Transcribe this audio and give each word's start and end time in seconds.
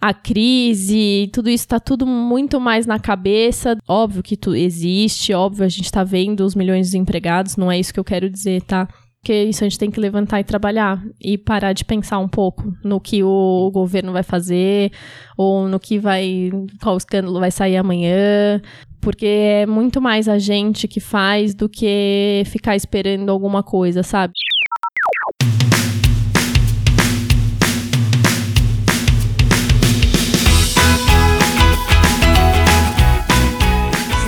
a 0.00 0.14
crise, 0.14 1.28
tudo 1.32 1.50
isso 1.50 1.66
tá 1.66 1.80
tudo 1.80 2.06
muito 2.06 2.60
mais 2.60 2.86
na 2.86 2.98
cabeça. 2.98 3.76
Óbvio 3.86 4.22
que 4.22 4.36
tu 4.36 4.54
existe, 4.54 5.32
óbvio 5.32 5.64
a 5.64 5.68
gente 5.68 5.90
tá 5.90 6.04
vendo 6.04 6.40
os 6.40 6.54
milhões 6.54 6.86
de 6.86 6.92
desempregados, 6.92 7.56
não 7.56 7.70
é 7.70 7.78
isso 7.78 7.92
que 7.92 8.00
eu 8.00 8.04
quero 8.04 8.30
dizer, 8.30 8.62
tá? 8.62 8.88
Porque 9.20 9.44
isso 9.44 9.64
a 9.64 9.68
gente 9.68 9.78
tem 9.78 9.90
que 9.90 9.98
levantar 9.98 10.40
e 10.40 10.44
trabalhar 10.44 11.02
e 11.20 11.36
parar 11.36 11.72
de 11.72 11.84
pensar 11.84 12.18
um 12.18 12.28
pouco 12.28 12.72
no 12.84 13.00
que 13.00 13.22
o 13.22 13.70
governo 13.72 14.12
vai 14.12 14.22
fazer 14.22 14.92
ou 15.36 15.68
no 15.68 15.80
que 15.80 15.98
vai, 15.98 16.50
qual 16.80 16.96
escândalo 16.96 17.40
vai 17.40 17.50
sair 17.50 17.76
amanhã, 17.76 18.62
porque 19.00 19.26
é 19.26 19.66
muito 19.66 20.00
mais 20.00 20.28
a 20.28 20.38
gente 20.38 20.86
que 20.86 21.00
faz 21.00 21.54
do 21.54 21.68
que 21.68 22.42
ficar 22.46 22.76
esperando 22.76 23.30
alguma 23.30 23.62
coisa, 23.62 24.04
sabe? 24.04 24.32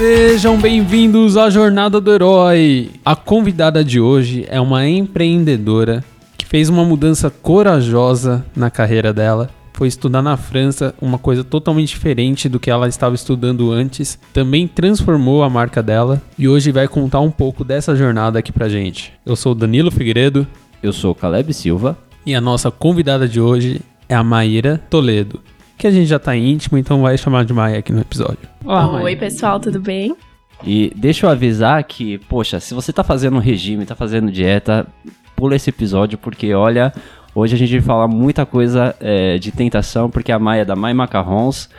Sejam 0.00 0.58
bem-vindos 0.58 1.36
à 1.36 1.50
Jornada 1.50 2.00
do 2.00 2.10
Herói. 2.10 2.90
A 3.04 3.14
convidada 3.14 3.84
de 3.84 4.00
hoje 4.00 4.46
é 4.48 4.58
uma 4.58 4.88
empreendedora 4.88 6.02
que 6.38 6.46
fez 6.46 6.70
uma 6.70 6.86
mudança 6.86 7.28
corajosa 7.28 8.42
na 8.56 8.70
carreira 8.70 9.12
dela. 9.12 9.50
Foi 9.74 9.88
estudar 9.88 10.22
na 10.22 10.38
França, 10.38 10.94
uma 11.02 11.18
coisa 11.18 11.44
totalmente 11.44 11.90
diferente 11.90 12.48
do 12.48 12.58
que 12.58 12.70
ela 12.70 12.88
estava 12.88 13.14
estudando 13.14 13.70
antes. 13.70 14.18
Também 14.32 14.66
transformou 14.66 15.42
a 15.42 15.50
marca 15.50 15.82
dela 15.82 16.22
e 16.38 16.48
hoje 16.48 16.72
vai 16.72 16.88
contar 16.88 17.20
um 17.20 17.30
pouco 17.30 17.62
dessa 17.62 17.94
jornada 17.94 18.38
aqui 18.38 18.50
pra 18.50 18.70
gente. 18.70 19.12
Eu 19.26 19.36
sou 19.36 19.54
Danilo 19.54 19.90
Figueiredo. 19.90 20.46
Eu 20.82 20.94
sou 20.94 21.14
Caleb 21.14 21.52
Silva. 21.52 21.98
E 22.24 22.34
a 22.34 22.40
nossa 22.40 22.70
convidada 22.70 23.28
de 23.28 23.38
hoje 23.38 23.82
é 24.08 24.14
a 24.14 24.24
Maíra 24.24 24.80
Toledo 24.88 25.40
que 25.80 25.86
a 25.86 25.90
gente 25.90 26.06
já 26.06 26.18
tá 26.18 26.36
íntimo, 26.36 26.76
então 26.76 27.00
vai 27.00 27.16
chamar 27.16 27.44
de 27.44 27.54
Maia 27.54 27.78
aqui 27.78 27.90
no 27.90 28.02
episódio. 28.02 28.38
Olá, 28.62 29.00
Oi, 29.00 29.16
pessoal, 29.16 29.58
tudo 29.58 29.80
bem? 29.80 30.14
E 30.62 30.92
deixa 30.94 31.24
eu 31.24 31.30
avisar 31.30 31.82
que, 31.84 32.18
poxa, 32.18 32.60
se 32.60 32.74
você 32.74 32.92
tá 32.92 33.02
fazendo 33.02 33.38
regime, 33.38 33.86
tá 33.86 33.94
fazendo 33.94 34.30
dieta, 34.30 34.86
pula 35.34 35.56
esse 35.56 35.70
episódio, 35.70 36.18
porque 36.18 36.52
olha, 36.52 36.92
hoje 37.34 37.54
a 37.54 37.58
gente 37.58 37.72
vai 37.72 37.80
falar 37.80 38.08
muita 38.08 38.44
coisa 38.44 38.94
é, 39.00 39.38
de 39.38 39.50
tentação, 39.50 40.10
porque 40.10 40.30
a 40.30 40.38
Maia 40.38 40.62
é 40.62 40.64
da 40.66 40.76
Mai 40.76 40.92
Macarrons. 40.92 41.70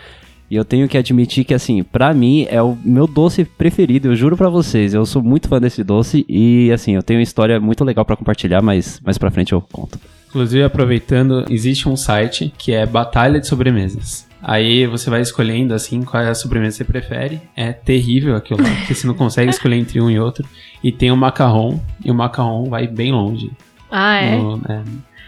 E 0.50 0.56
eu 0.56 0.66
tenho 0.66 0.90
que 0.90 0.98
admitir 0.98 1.46
que, 1.46 1.54
assim, 1.54 1.82
pra 1.82 2.14
mim 2.14 2.46
é 2.50 2.62
o 2.62 2.76
meu 2.84 3.08
doce 3.08 3.46
preferido, 3.46 4.10
eu 4.10 4.16
juro 4.16 4.36
pra 4.36 4.50
vocês. 4.50 4.94
Eu 4.94 5.06
sou 5.06 5.22
muito 5.22 5.48
fã 5.48 5.62
desse 5.62 5.82
doce 5.82 6.26
e, 6.28 6.72
assim, 6.74 6.96
eu 6.96 7.04
tenho 7.04 7.20
uma 7.20 7.24
história 7.24 7.58
muito 7.60 7.86
legal 7.86 8.04
para 8.04 8.18
compartilhar, 8.18 8.62
mas 8.62 9.00
mais 9.06 9.18
pra 9.18 9.32
frente 9.32 9.54
eu 9.54 9.62
conto. 9.62 9.98
Inclusive, 10.32 10.64
aproveitando, 10.64 11.44
existe 11.50 11.90
um 11.90 11.98
site 11.98 12.54
que 12.58 12.72
é 12.72 12.86
Batalha 12.86 13.38
de 13.38 13.48
Sobremesas. 13.48 14.26
Aí 14.42 14.88
você 14.88 15.10
vai 15.10 15.20
escolhendo 15.20 15.74
assim 15.74 16.04
qual 16.04 16.24
é 16.24 16.30
a 16.30 16.34
sobremesa 16.34 16.78
que 16.78 16.78
você 16.78 16.86
prefere. 16.86 17.42
É 17.54 17.74
terrível 17.74 18.38
aquilo 18.38 18.64
lá, 18.64 18.70
porque 18.78 18.96
você 18.96 19.06
não 19.06 19.14
consegue 19.14 19.50
escolher 19.50 19.76
entre 19.76 20.00
um 20.00 20.10
e 20.10 20.18
outro. 20.18 20.48
E 20.82 20.90
tem 20.90 21.12
o 21.12 21.18
macarrão, 21.18 21.82
e 22.04 22.10
o 22.10 22.16
macarrão 22.16 22.64
vai 22.64 22.88
bem 22.88 23.12
longe. 23.12 23.52
Ah, 23.92 24.16
é? 24.16 24.38
No, 24.38 24.62
é 24.70 24.82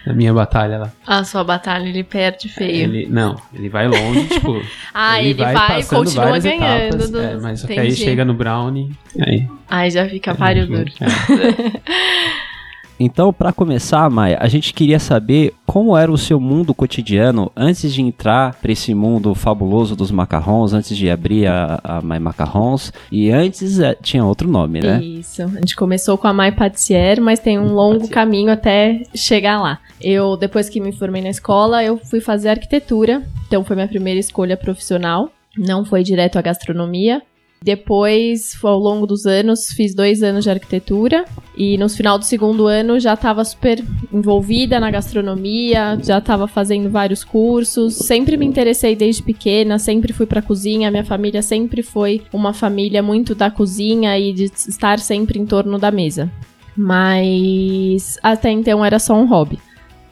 na 0.06 0.14
minha 0.14 0.34
batalha 0.34 0.78
lá. 0.78 0.92
A 1.06 1.24
sua 1.26 1.44
batalha, 1.44 1.88
ele 1.88 2.04
perde 2.04 2.48
feio. 2.48 2.84
Ele, 2.84 3.08
não, 3.10 3.36
ele 3.54 3.68
vai 3.68 3.88
longe, 3.88 4.26
tipo. 4.32 4.62
ah, 4.94 5.20
ele, 5.20 5.30
ele 5.30 5.44
vai, 5.44 5.54
vai 5.54 5.82
e 5.82 5.86
continua 5.86 6.40
ganhando. 6.40 6.96
Etapas, 6.96 7.14
é, 7.14 7.36
mas 7.38 7.70
aí 7.70 7.92
chega 7.92 8.24
no 8.24 8.34
Brownie. 8.34 8.92
Aí, 9.20 9.48
aí 9.70 9.92
já 9.92 10.08
fica 10.08 10.34
páreo 10.34 10.66
duro. 10.66 10.92
É. 11.02 12.44
Então, 13.00 13.34
para 13.34 13.52
começar, 13.52 14.10
Maia, 14.10 14.38
a 14.40 14.48
gente 14.48 14.74
queria 14.74 15.00
saber 15.00 15.54
como 15.66 15.98
era 15.98 16.12
o 16.12 16.18
seu 16.18 16.40
mundo 16.40 16.74
cotidiano 16.74 17.52
antes 17.56 17.94
de 17.94 18.02
entrar 18.02 18.56
para 18.56 18.72
esse 18.72 18.94
mundo 18.94 19.34
fabuloso 19.34 19.96
dos 19.96 20.12
macarrons, 20.12 20.74
antes 20.74 20.96
de 20.96 21.10
abrir 21.10 21.48
a, 21.48 21.80
a 21.84 22.02
Mai 22.02 22.20
Macarrons. 22.20 22.94
E 23.12 23.32
antes 23.32 23.80
é, 23.80 23.96
tinha 23.96 24.24
outro 24.24 24.48
nome, 24.48 24.82
né? 24.82 25.04
Isso. 25.04 25.42
A 25.42 25.48
gente 25.48 25.76
começou 25.76 26.18
com 26.18 26.28
a 26.28 26.34
Mai 26.34 26.52
Patissier, 26.52 27.22
mas 27.22 27.40
tem 27.40 27.60
um 27.60 27.74
longo 27.74 28.08
caminho 28.08 28.52
até 28.52 29.04
chegar 29.16 29.62
lá. 29.62 29.80
Eu, 30.00 30.38
depois 30.38 30.70
que 30.70 30.80
me 30.80 30.92
formei 30.92 31.22
na 31.22 31.30
escola, 31.30 31.84
eu 31.84 31.98
fui 31.98 32.20
fazer 32.20 32.50
arquitetura. 32.50 33.24
Então, 33.48 33.64
foi 33.64 33.76
minha 33.76 33.88
primeira 33.88 34.20
escolha 34.20 34.58
profissional. 34.58 35.32
Não 35.58 35.86
foi 35.86 36.04
direto 36.04 36.38
à 36.38 36.42
gastronomia. 36.42 37.22
Depois, 37.64 38.58
ao 38.62 38.78
longo 38.78 39.08
dos 39.08 39.26
anos, 39.26 39.72
fiz 39.72 39.96
dois 39.96 40.22
anos 40.22 40.44
de 40.44 40.50
arquitetura 40.50 41.24
e 41.56 41.78
no 41.78 41.88
final 41.88 42.20
do 42.20 42.26
segundo 42.26 42.68
ano 42.68 43.00
já 43.00 43.14
estava 43.14 43.46
super 43.46 43.82
envolvida 44.12 44.82
na 44.82 44.92
gastronomia, 44.92 45.98
já 46.04 46.18
estava 46.18 46.46
fazendo 46.46 46.90
vários 46.90 47.24
cursos. 47.24 47.96
Sempre 47.96 48.36
me 48.36 48.46
interessei 48.46 48.98
desde 48.98 49.24
pequena, 49.24 49.80
sempre 49.80 50.12
fui 50.12 50.26
para 50.26 50.42
cozinha. 50.42 50.92
Minha 50.92 51.06
família 51.06 51.42
sempre 51.42 51.82
foi 51.82 52.24
uma 52.34 52.54
família 52.54 53.02
muito 53.02 53.34
da 53.34 53.50
cozinha 53.50 54.20
e 54.20 54.34
de 54.34 54.44
estar 54.44 55.00
sempre 55.00 55.40
em 55.40 55.46
torno 55.46 55.80
da 55.80 55.90
mesa. 55.90 56.30
Mas 56.76 58.20
até 58.22 58.52
então 58.52 58.84
era 58.84 59.00
só 59.00 59.16
um 59.16 59.26
hobby. 59.26 59.58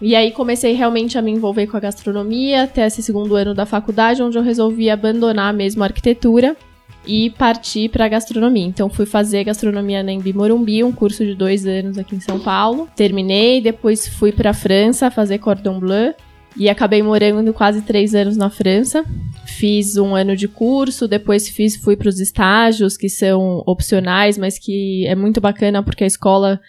E 0.02 0.16
aí 0.16 0.32
comecei 0.32 0.72
realmente 0.72 1.18
a 1.18 1.22
me 1.22 1.32
envolver 1.32 1.68
com 1.68 1.76
a 1.76 1.82
gastronomia 1.82 2.64
até 2.64 2.88
esse 2.88 3.04
segundo 3.04 3.36
ano 3.36 3.54
da 3.54 3.66
faculdade, 3.66 4.24
onde 4.24 4.38
eu 4.38 4.42
resolvi 4.42 4.90
abandonar 4.90 5.54
mesmo 5.54 5.84
a 5.84 5.88
arquitetura 5.88 6.56
e 7.06 7.30
partir 7.32 7.90
para 7.90 8.08
gastronomia. 8.08 8.66
Então 8.66 8.90
fui 8.90 9.06
fazer 9.06 9.44
gastronomia 9.44 10.04
na 10.04 10.12
Embi 10.12 10.34
Morumbi, 10.34 10.84
um 10.84 10.92
curso 10.92 11.26
de 11.26 11.34
dois 11.34 11.66
anos 11.66 11.98
aqui 11.98 12.16
em 12.16 12.20
São 12.20 12.40
Paulo. 12.40 12.88
Terminei, 12.96 13.62
depois 13.62 14.08
fui 14.08 14.32
para 14.32 14.54
França 14.54 15.10
fazer 15.10 15.40
cordon 15.40 15.80
bleu 15.80 16.14
e 16.56 16.70
acabei 16.70 17.02
morando 17.02 17.54
quase 17.54 17.82
três 17.82 18.14
anos 18.14 18.38
na 18.38 18.50
França. 18.50 19.06
Fiz 19.46 19.98
um 19.98 20.16
ano 20.16 20.36
de 20.36 20.48
curso, 20.48 21.08
depois 21.08 21.48
fiz, 21.50 21.76
fui 21.76 21.96
para 21.96 22.10
os 22.10 22.20
estágios 22.20 22.98
que 22.98 23.10
são 23.10 23.64
opcionais, 23.66 24.38
mas 24.38 24.60
que 24.60 25.06
é 25.08 25.16
muito 25.16 25.40
bacana 25.42 25.82
porque 25.82 26.04
a 26.04 26.08
escola 26.08 26.60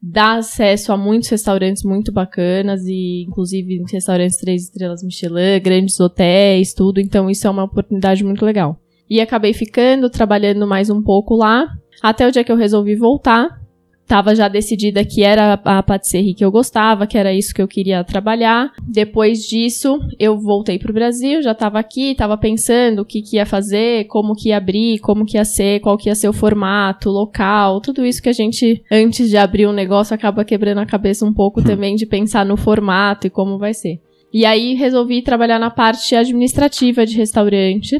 dá 0.00 0.34
acesso 0.34 0.92
a 0.92 0.96
muitos 0.96 1.28
restaurantes 1.28 1.82
muito 1.82 2.12
bacanas 2.12 2.84
e 2.86 3.24
inclusive 3.28 3.82
restaurantes 3.90 4.36
três 4.38 4.64
estrelas 4.64 5.02
Michelin, 5.02 5.60
grandes 5.62 5.98
hotéis, 5.98 6.72
tudo. 6.74 7.00
Então 7.00 7.28
isso 7.30 7.46
é 7.46 7.50
uma 7.50 7.64
oportunidade 7.64 8.22
muito 8.22 8.44
legal. 8.44 8.78
E 9.10 9.20
acabei 9.20 9.54
ficando, 9.54 10.10
trabalhando 10.10 10.66
mais 10.66 10.90
um 10.90 11.02
pouco 11.02 11.34
lá, 11.34 11.66
até 12.02 12.26
o 12.26 12.30
dia 12.30 12.44
que 12.44 12.52
eu 12.52 12.56
resolvi 12.56 12.94
voltar. 12.94 13.58
Tava 14.06 14.34
já 14.34 14.48
decidida 14.48 15.04
que 15.04 15.22
era 15.22 15.60
a 15.62 15.82
patisserie 15.82 16.32
que 16.32 16.42
eu 16.42 16.50
gostava, 16.50 17.06
que 17.06 17.18
era 17.18 17.34
isso 17.34 17.52
que 17.52 17.60
eu 17.60 17.68
queria 17.68 18.02
trabalhar. 18.02 18.72
Depois 18.82 19.40
disso, 19.40 19.98
eu 20.18 20.38
voltei 20.38 20.78
pro 20.78 20.94
Brasil, 20.94 21.42
já 21.42 21.54
tava 21.54 21.78
aqui, 21.78 22.14
tava 22.14 22.38
pensando 22.38 23.00
o 23.00 23.04
que, 23.04 23.20
que 23.20 23.36
ia 23.36 23.44
fazer, 23.44 24.06
como 24.06 24.34
que 24.34 24.48
ia 24.48 24.56
abrir, 24.56 24.98
como 25.00 25.26
que 25.26 25.36
ia 25.36 25.44
ser, 25.44 25.80
qual 25.80 25.98
que 25.98 26.08
ia 26.08 26.14
ser 26.14 26.26
o 26.26 26.32
formato, 26.32 27.10
local, 27.10 27.82
tudo 27.82 28.02
isso 28.02 28.22
que 28.22 28.30
a 28.30 28.32
gente, 28.32 28.82
antes 28.90 29.28
de 29.28 29.36
abrir 29.36 29.66
um 29.66 29.74
negócio, 29.74 30.14
acaba 30.14 30.42
quebrando 30.42 30.78
a 30.78 30.86
cabeça 30.86 31.26
um 31.26 31.32
pouco 31.32 31.60
hum. 31.60 31.64
também 31.64 31.94
de 31.94 32.06
pensar 32.06 32.46
no 32.46 32.56
formato 32.56 33.26
e 33.26 33.30
como 33.30 33.58
vai 33.58 33.74
ser. 33.74 34.00
E 34.32 34.46
aí 34.46 34.72
resolvi 34.72 35.20
trabalhar 35.20 35.58
na 35.58 35.70
parte 35.70 36.16
administrativa 36.16 37.04
de 37.04 37.14
restaurante 37.14 37.98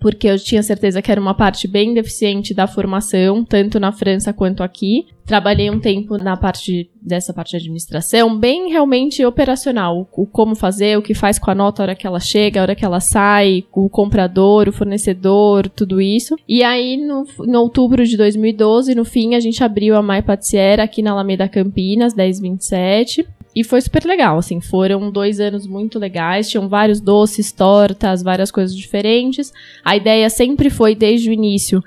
porque 0.00 0.28
eu 0.28 0.38
tinha 0.38 0.62
certeza 0.62 1.02
que 1.02 1.10
era 1.10 1.20
uma 1.20 1.34
parte 1.34 1.66
bem 1.66 1.92
deficiente 1.92 2.54
da 2.54 2.66
formação, 2.66 3.44
tanto 3.44 3.80
na 3.80 3.92
França 3.92 4.32
quanto 4.32 4.62
aqui. 4.62 5.06
Trabalhei 5.26 5.68
um 5.70 5.78
tempo 5.78 6.16
na 6.16 6.36
parte 6.36 6.88
dessa 7.02 7.34
parte 7.34 7.50
de 7.50 7.56
administração, 7.58 8.38
bem 8.38 8.70
realmente 8.70 9.24
operacional, 9.24 10.08
o 10.10 10.26
como 10.26 10.54
fazer, 10.54 10.96
o 10.96 11.02
que 11.02 11.12
faz 11.12 11.38
com 11.38 11.50
a 11.50 11.54
nota 11.54 11.82
a 11.82 11.84
hora 11.84 11.94
que 11.94 12.06
ela 12.06 12.20
chega, 12.20 12.60
a 12.60 12.62
hora 12.62 12.74
que 12.74 12.84
ela 12.84 13.00
sai, 13.00 13.64
o 13.72 13.90
comprador, 13.90 14.68
o 14.68 14.72
fornecedor, 14.72 15.68
tudo 15.68 16.00
isso. 16.00 16.34
E 16.48 16.62
aí, 16.62 16.96
no, 16.96 17.26
em 17.46 17.56
outubro 17.56 18.06
de 18.06 18.16
2012, 18.16 18.94
no 18.94 19.04
fim, 19.04 19.34
a 19.34 19.40
gente 19.40 19.62
abriu 19.62 19.96
a 19.96 20.02
Mai 20.02 20.22
Patissière 20.22 20.80
aqui 20.80 21.02
na 21.02 21.10
Alameda 21.10 21.46
Campinas, 21.46 22.14
1027. 22.14 23.26
E 23.54 23.64
foi 23.64 23.80
super 23.80 24.04
legal, 24.04 24.38
assim, 24.38 24.60
foram 24.60 25.10
dois 25.10 25.40
anos 25.40 25.66
muito 25.66 25.98
legais, 25.98 26.48
tinham 26.48 26.68
vários 26.68 27.00
doces, 27.00 27.50
tortas, 27.50 28.22
várias 28.22 28.50
coisas 28.50 28.76
diferentes. 28.76 29.52
A 29.84 29.96
ideia 29.96 30.30
sempre 30.30 30.70
foi, 30.70 30.94
desde 30.94 31.30
o 31.30 31.32
início, 31.32 31.82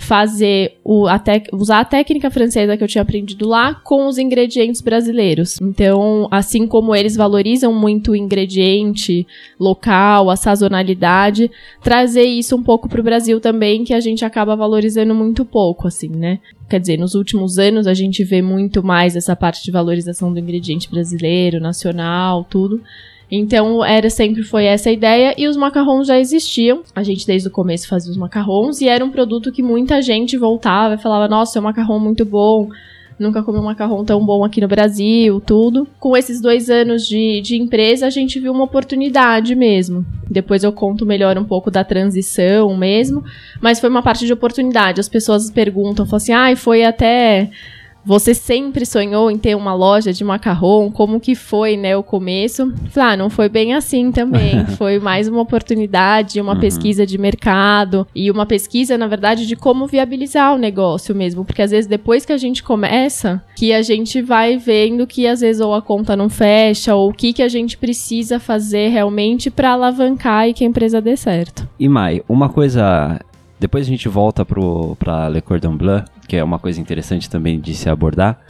fazer 0.00 0.78
o, 0.82 1.06
a 1.06 1.22
usar 1.52 1.80
a 1.80 1.84
técnica 1.84 2.30
francesa 2.30 2.74
que 2.74 2.82
eu 2.82 2.88
tinha 2.88 3.02
aprendido 3.02 3.46
lá 3.46 3.74
com 3.74 4.06
os 4.06 4.16
ingredientes 4.16 4.80
brasileiros. 4.80 5.60
Então, 5.60 6.26
assim 6.30 6.66
como 6.66 6.96
eles 6.96 7.14
valorizam 7.14 7.72
muito 7.72 8.12
o 8.12 8.16
ingrediente 8.16 9.26
local, 9.58 10.30
a 10.30 10.36
sazonalidade, 10.36 11.50
trazer 11.82 12.24
isso 12.24 12.56
um 12.56 12.62
pouco 12.62 12.88
para 12.88 13.00
o 13.00 13.04
Brasil 13.04 13.38
também, 13.40 13.84
que 13.84 13.92
a 13.92 14.00
gente 14.00 14.24
acaba 14.24 14.56
valorizando 14.56 15.14
muito 15.14 15.44
pouco, 15.44 15.86
assim, 15.86 16.08
né? 16.08 16.40
Quer 16.68 16.80
dizer, 16.80 16.96
nos 16.96 17.14
últimos 17.14 17.58
anos 17.58 17.86
a 17.86 17.92
gente 17.92 18.24
vê 18.24 18.40
muito 18.40 18.82
mais 18.82 19.16
essa 19.16 19.36
parte 19.36 19.62
de 19.62 19.70
valorização 19.70 20.32
do 20.32 20.40
ingrediente 20.40 20.90
brasileiro, 20.90 21.60
nacional, 21.60 22.42
tudo. 22.48 22.80
Então, 23.30 23.84
era 23.84 24.10
sempre 24.10 24.42
foi 24.42 24.64
essa 24.64 24.88
a 24.88 24.92
ideia 24.92 25.34
e 25.38 25.46
os 25.46 25.56
macarrons 25.56 26.06
já 26.06 26.18
existiam. 26.18 26.82
A 26.94 27.02
gente 27.02 27.26
desde 27.26 27.48
o 27.48 27.50
começo 27.50 27.88
fazia 27.88 28.10
os 28.10 28.16
macarrons 28.16 28.80
e 28.80 28.88
era 28.88 29.04
um 29.04 29.10
produto 29.10 29.52
que 29.52 29.62
muita 29.62 30.02
gente 30.02 30.36
voltava 30.36 30.94
e 30.94 30.98
falava: 30.98 31.28
"Nossa, 31.28 31.58
é 31.58 31.60
um 31.60 31.64
macarrão 31.64 32.00
muito 32.00 32.24
bom". 32.24 32.68
nunca 33.20 33.42
comi 33.42 33.58
um 33.58 33.64
macarrão 33.64 34.02
tão 34.02 34.24
bom 34.24 34.42
aqui 34.42 34.62
no 34.62 34.66
Brasil, 34.66 35.40
tudo. 35.40 35.86
Com 36.00 36.16
esses 36.16 36.40
dois 36.40 36.70
anos 36.70 37.06
de, 37.06 37.42
de 37.42 37.56
empresa, 37.56 38.06
a 38.06 38.10
gente 38.10 38.40
viu 38.40 38.50
uma 38.50 38.64
oportunidade 38.64 39.54
mesmo. 39.54 40.06
Depois 40.28 40.64
eu 40.64 40.72
conto 40.72 41.04
melhor 41.04 41.36
um 41.36 41.44
pouco 41.44 41.70
da 41.70 41.84
transição 41.84 42.74
mesmo, 42.74 43.22
mas 43.60 43.78
foi 43.78 43.90
uma 43.90 44.02
parte 44.02 44.24
de 44.24 44.32
oportunidade. 44.32 45.00
As 45.00 45.08
pessoas 45.08 45.50
perguntam, 45.50 46.06
falam 46.06 46.16
assim, 46.16 46.32
ah, 46.32 46.56
foi 46.56 46.82
até 46.82 47.50
você 48.04 48.34
sempre 48.34 48.86
sonhou 48.86 49.30
em 49.30 49.38
ter 49.38 49.54
uma 49.54 49.74
loja 49.74 50.12
de 50.12 50.24
macarrão? 50.24 50.90
Como 50.90 51.20
que 51.20 51.34
foi, 51.34 51.76
né, 51.76 51.96
o 51.96 52.02
começo? 52.02 52.72
Ah, 52.96 53.16
não 53.16 53.30
foi 53.30 53.48
bem 53.48 53.74
assim 53.74 54.10
também. 54.10 54.64
foi 54.76 54.98
mais 54.98 55.28
uma 55.28 55.40
oportunidade, 55.40 56.40
uma 56.40 56.54
uhum. 56.54 56.60
pesquisa 56.60 57.06
de 57.06 57.18
mercado 57.18 58.06
e 58.14 58.30
uma 58.30 58.46
pesquisa, 58.46 58.96
na 58.96 59.06
verdade, 59.06 59.46
de 59.46 59.56
como 59.56 59.86
viabilizar 59.86 60.54
o 60.54 60.58
negócio 60.58 61.14
mesmo. 61.14 61.44
Porque 61.44 61.62
às 61.62 61.70
vezes 61.70 61.86
depois 61.86 62.24
que 62.24 62.32
a 62.32 62.38
gente 62.38 62.62
começa, 62.62 63.42
que 63.56 63.72
a 63.72 63.82
gente 63.82 64.22
vai 64.22 64.56
vendo 64.56 65.06
que 65.06 65.26
às 65.26 65.40
vezes 65.40 65.60
ou 65.60 65.74
a 65.74 65.82
conta 65.82 66.16
não 66.16 66.28
fecha 66.28 66.94
ou 66.94 67.10
o 67.10 67.12
que, 67.12 67.32
que 67.32 67.42
a 67.42 67.48
gente 67.48 67.76
precisa 67.76 68.38
fazer 68.38 68.88
realmente 68.88 69.50
para 69.50 69.72
alavancar 69.72 70.48
e 70.48 70.54
que 70.54 70.64
a 70.64 70.66
empresa 70.66 71.00
dê 71.00 71.16
certo. 71.16 71.68
E 71.78 71.88
Mai, 71.88 72.22
uma 72.28 72.48
coisa 72.48 73.20
depois 73.60 73.86
a 73.86 73.90
gente 73.90 74.08
volta 74.08 74.44
para 74.44 75.28
Le 75.28 75.42
Cordon 75.42 75.76
Bleu, 75.76 76.02
que 76.26 76.34
é 76.34 76.42
uma 76.42 76.58
coisa 76.58 76.80
interessante 76.80 77.28
também 77.28 77.60
de 77.60 77.74
se 77.74 77.90
abordar. 77.90 78.40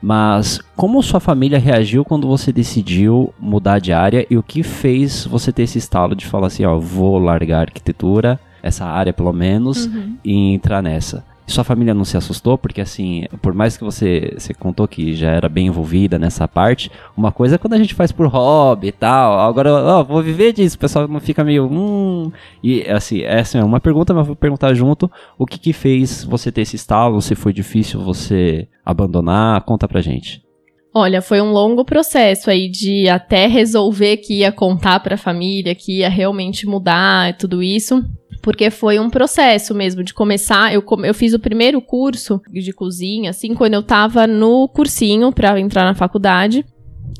Mas 0.00 0.60
como 0.76 1.02
sua 1.02 1.18
família 1.20 1.58
reagiu 1.58 2.04
quando 2.04 2.26
você 2.26 2.52
decidiu 2.52 3.34
mudar 3.38 3.80
de 3.80 3.92
área 3.92 4.24
e 4.30 4.36
o 4.36 4.42
que 4.42 4.62
fez 4.62 5.26
você 5.26 5.52
ter 5.52 5.64
esse 5.64 5.76
estalo 5.76 6.14
de 6.14 6.24
falar 6.24 6.46
assim, 6.46 6.64
ó, 6.64 6.78
vou 6.78 7.18
largar 7.18 7.58
a 7.58 7.62
arquitetura, 7.62 8.40
essa 8.62 8.86
área 8.86 9.12
pelo 9.12 9.32
menos, 9.32 9.86
uhum. 9.86 10.16
e 10.24 10.54
entrar 10.54 10.80
nessa? 10.80 11.24
Sua 11.50 11.64
família 11.64 11.92
não 11.92 12.04
se 12.04 12.16
assustou, 12.16 12.56
porque 12.56 12.80
assim, 12.80 13.24
por 13.42 13.52
mais 13.52 13.76
que 13.76 13.82
você, 13.82 14.34
você 14.38 14.54
contou 14.54 14.86
que 14.86 15.14
já 15.14 15.30
era 15.30 15.48
bem 15.48 15.66
envolvida 15.66 16.18
nessa 16.18 16.46
parte, 16.46 16.90
uma 17.16 17.32
coisa 17.32 17.56
é 17.56 17.58
quando 17.58 17.74
a 17.74 17.78
gente 17.78 17.94
faz 17.94 18.12
por 18.12 18.26
hobby 18.26 18.88
e 18.88 18.92
tal. 18.92 19.38
Agora, 19.40 19.72
ó, 19.72 20.04
vou 20.04 20.22
viver 20.22 20.52
disso, 20.52 20.76
o 20.76 20.78
pessoal 20.78 21.08
não 21.08 21.20
fica 21.20 21.42
meio. 21.42 21.66
Hum. 21.66 22.30
E 22.62 22.82
assim, 22.88 23.22
essa 23.22 23.58
é 23.58 23.64
uma 23.64 23.80
pergunta, 23.80 24.14
mas 24.14 24.26
vou 24.26 24.36
perguntar 24.36 24.72
junto 24.74 25.10
o 25.36 25.46
que 25.46 25.58
que 25.58 25.72
fez 25.72 26.24
você 26.24 26.52
ter 26.52 26.62
esse 26.62 26.76
estalo, 26.76 27.20
se 27.20 27.34
foi 27.34 27.52
difícil 27.52 28.00
você 28.00 28.68
abandonar, 28.84 29.62
conta 29.62 29.88
pra 29.88 30.00
gente. 30.00 30.42
Olha, 30.92 31.22
foi 31.22 31.40
um 31.40 31.52
longo 31.52 31.84
processo 31.84 32.50
aí 32.50 32.68
de 32.68 33.08
até 33.08 33.46
resolver 33.46 34.16
que 34.16 34.40
ia 34.40 34.50
contar 34.50 34.98
para 35.00 35.14
a 35.14 35.18
família, 35.18 35.74
que 35.74 35.98
ia 35.98 36.08
realmente 36.08 36.66
mudar 36.66 37.36
tudo 37.36 37.62
isso. 37.62 38.04
Porque 38.42 38.70
foi 38.70 38.98
um 38.98 39.10
processo 39.10 39.74
mesmo 39.74 40.02
de 40.02 40.12
começar. 40.12 40.72
Eu, 40.74 40.82
eu 41.04 41.14
fiz 41.14 41.32
o 41.32 41.38
primeiro 41.38 41.80
curso 41.80 42.40
de 42.50 42.72
cozinha, 42.72 43.30
assim, 43.30 43.54
quando 43.54 43.74
eu 43.74 43.82
tava 43.82 44.26
no 44.26 44.66
cursinho 44.68 45.30
para 45.30 45.60
entrar 45.60 45.84
na 45.84 45.94
faculdade. 45.94 46.64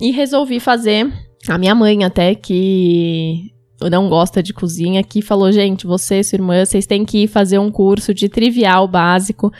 E 0.00 0.10
resolvi 0.10 0.58
fazer. 0.58 1.12
A 1.46 1.58
minha 1.58 1.74
mãe, 1.74 2.04
até, 2.04 2.34
que 2.34 3.52
não 3.90 4.08
gosta 4.08 4.42
de 4.42 4.52
cozinha, 4.52 5.02
que 5.02 5.22
falou: 5.22 5.52
gente, 5.52 5.86
você 5.86 6.24
sua 6.24 6.36
irmã, 6.36 6.64
vocês 6.64 6.86
têm 6.86 7.04
que 7.04 7.24
ir 7.24 7.28
fazer 7.28 7.58
um 7.58 7.70
curso 7.70 8.12
de 8.14 8.28
trivial 8.28 8.88
básico 8.88 9.52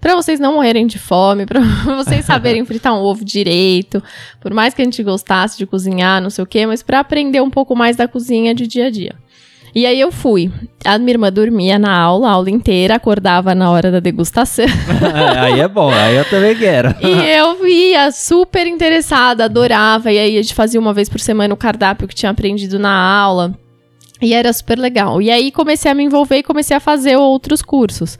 para 0.00 0.14
vocês 0.14 0.38
não 0.38 0.54
morrerem 0.54 0.86
de 0.86 0.98
fome, 0.98 1.44
para 1.46 1.60
vocês 1.96 2.24
saberem 2.24 2.64
fritar 2.64 2.94
um 2.94 3.02
ovo 3.02 3.24
direito, 3.24 4.02
por 4.40 4.52
mais 4.52 4.74
que 4.74 4.82
a 4.82 4.84
gente 4.84 5.02
gostasse 5.02 5.58
de 5.58 5.66
cozinhar, 5.66 6.22
não 6.22 6.30
sei 6.30 6.44
o 6.44 6.46
quê, 6.46 6.66
mas 6.66 6.82
para 6.82 7.00
aprender 7.00 7.40
um 7.40 7.50
pouco 7.50 7.74
mais 7.74 7.96
da 7.96 8.06
cozinha 8.06 8.54
de 8.54 8.66
dia 8.66 8.86
a 8.86 8.90
dia. 8.90 9.14
E 9.74 9.84
aí 9.86 10.00
eu 10.00 10.10
fui. 10.10 10.50
A 10.84 10.98
minha 10.98 11.12
irmã 11.12 11.30
dormia 11.30 11.78
na 11.78 11.96
aula, 11.96 12.28
a 12.28 12.32
aula 12.32 12.50
inteira, 12.50 12.94
acordava 12.94 13.54
na 13.54 13.70
hora 13.70 13.90
da 13.90 14.00
degustação. 14.00 14.64
aí 15.36 15.60
é 15.60 15.68
bom, 15.68 15.90
aí 15.90 16.16
eu 16.16 16.24
também 16.24 16.56
quero. 16.56 16.94
e 17.02 17.36
eu 17.36 17.66
ia 17.66 18.10
super 18.10 18.66
interessada, 18.66 19.44
adorava. 19.44 20.10
E 20.10 20.18
aí 20.18 20.38
a 20.38 20.42
gente 20.42 20.54
fazia 20.54 20.80
uma 20.80 20.94
vez 20.94 21.08
por 21.08 21.20
semana 21.20 21.52
o 21.52 21.56
cardápio 21.56 22.08
que 22.08 22.14
tinha 22.14 22.30
aprendido 22.30 22.78
na 22.78 22.90
aula. 22.90 23.54
E 24.20 24.34
era 24.34 24.52
super 24.52 24.78
legal. 24.78 25.20
E 25.20 25.30
aí 25.30 25.52
comecei 25.52 25.90
a 25.90 25.94
me 25.94 26.02
envolver 26.02 26.38
e 26.38 26.42
comecei 26.42 26.76
a 26.76 26.80
fazer 26.80 27.16
outros 27.16 27.62
cursos 27.62 28.18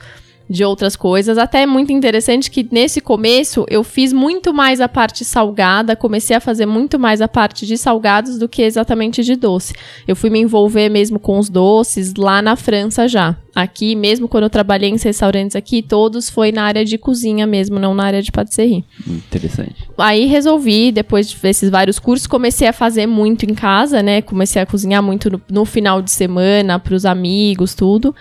de 0.49 0.63
outras 0.63 0.95
coisas. 0.95 1.37
Até 1.37 1.61
é 1.61 1.65
muito 1.65 1.93
interessante 1.93 2.49
que 2.49 2.67
nesse 2.71 2.99
começo 2.99 3.65
eu 3.69 3.83
fiz 3.83 4.11
muito 4.11 4.53
mais 4.53 4.81
a 4.81 4.89
parte 4.89 5.23
salgada, 5.23 5.95
comecei 5.95 6.35
a 6.35 6.39
fazer 6.39 6.65
muito 6.65 6.97
mais 6.97 7.21
a 7.21 7.27
parte 7.27 7.67
de 7.67 7.77
salgados 7.77 8.39
do 8.39 8.49
que 8.49 8.63
exatamente 8.63 9.23
de 9.23 9.35
doce. 9.35 9.73
Eu 10.07 10.15
fui 10.15 10.29
me 10.29 10.39
envolver 10.39 10.89
mesmo 10.89 11.19
com 11.19 11.37
os 11.37 11.49
doces 11.49 12.15
lá 12.15 12.41
na 12.41 12.55
França 12.55 13.07
já. 13.07 13.37
Aqui, 13.53 13.95
mesmo 13.95 14.27
quando 14.27 14.45
eu 14.45 14.49
trabalhei 14.49 14.89
em 14.89 14.97
restaurantes 14.97 15.55
aqui, 15.55 15.81
todos 15.81 16.29
foi 16.29 16.51
na 16.51 16.63
área 16.63 16.85
de 16.85 16.97
cozinha 16.97 17.45
mesmo, 17.45 17.77
não 17.79 17.93
na 17.93 18.05
área 18.05 18.21
de 18.21 18.31
patisserie. 18.31 18.85
Interessante. 19.05 19.75
Aí 19.97 20.25
resolvi, 20.25 20.91
depois 20.91 21.33
desses 21.33 21.69
vários 21.69 21.99
cursos, 21.99 22.25
comecei 22.25 22.67
a 22.67 22.73
fazer 22.73 23.05
muito 23.05 23.45
em 23.45 23.53
casa, 23.53 24.01
né? 24.01 24.21
Comecei 24.21 24.61
a 24.61 24.65
cozinhar 24.65 25.03
muito 25.03 25.29
no, 25.29 25.41
no 25.49 25.65
final 25.65 26.01
de 26.01 26.11
semana, 26.11 26.79
para 26.79 26.95
os 26.95 27.05
amigos, 27.05 27.73
tudo. 27.73 28.15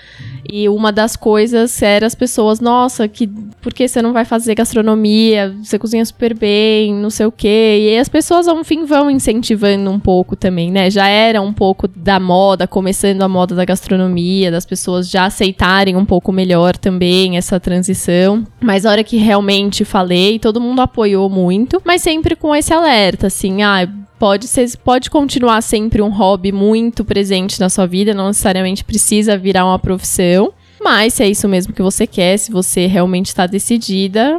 E 0.51 0.69
uma 0.69 0.91
das 0.91 1.15
coisas 1.15 1.83
era 1.83 2.07
as 2.07 2.15
pessoas, 2.15 2.59
nossa, 2.59 3.07
que 3.07 3.31
por 3.61 3.73
que 3.75 3.87
você 3.87 4.01
não 4.01 4.13
vai 4.13 4.25
fazer 4.25 4.55
gastronomia? 4.55 5.55
Você 5.63 5.79
cozinha 5.79 6.05
super 6.05 6.35
bem, 6.35 6.95
não 6.95 7.11
sei 7.11 7.27
o 7.27 7.33
quê. 7.33 7.91
E 7.91 7.99
as 7.99 8.09
pessoas, 8.09 8.47
ao 8.47 8.63
fim, 8.65 8.85
vão 8.85 9.11
incentivando 9.11 9.91
um 9.91 9.99
pouco 9.99 10.37
também, 10.37 10.71
né? 10.71 10.91
Já 10.91 11.09
era 11.09 11.41
um 11.41 11.53
pouco 11.53 11.89
da 11.89 12.21
moda, 12.21 12.67
começando 12.67 13.23
a 13.23 13.29
moda 13.29 13.55
da 13.55 13.65
gastronomia, 13.65 14.51
das 14.51 14.65
pessoas 14.65 15.11
já 15.11 15.27
aceitarem 15.27 15.97
um 15.97 16.05
pouco 16.05 16.33
melhor 16.33 16.77
também 16.77 17.37
essa 17.37 17.59
transição. 17.59 18.45
Mas 18.61 18.87
a 18.87 18.91
hora 18.91 19.05
que 19.05 19.17
realmente 19.17 19.85
falei, 19.85 20.39
todo 20.39 20.61
mundo 20.61 20.81
apoiou 20.81 21.29
muito, 21.29 21.83
mas 21.85 22.03
sempre 22.03 22.37
com 22.37 22.55
esse 22.55 22.73
alerta, 22.73 23.27
assim, 23.27 23.63
ah, 23.63 23.89
pode 24.19 24.49
ser, 24.49 24.77
pode 24.79 25.11
continuar 25.11 25.63
sempre 25.63 26.03
um 26.03 26.11
hobby 26.11 26.53
muito 26.53 27.05
presente 27.05 27.61
na 27.61 27.69
sua 27.69 27.87
vida, 27.87 28.13
não 28.13 28.29
necessariamente 28.29 28.85
precisa 28.85 29.37
virar 29.37 29.65
uma 29.65 29.79
profissão. 29.79 30.53
Mas 30.81 31.15
se 31.15 31.23
é 31.23 31.29
isso 31.29 31.49
mesmo 31.49 31.73
que 31.73 31.83
você 31.83 32.07
quer, 32.07 32.37
se 32.37 32.51
você 32.51 32.87
realmente 32.87 33.27
está 33.27 33.47
decidida, 33.47 34.39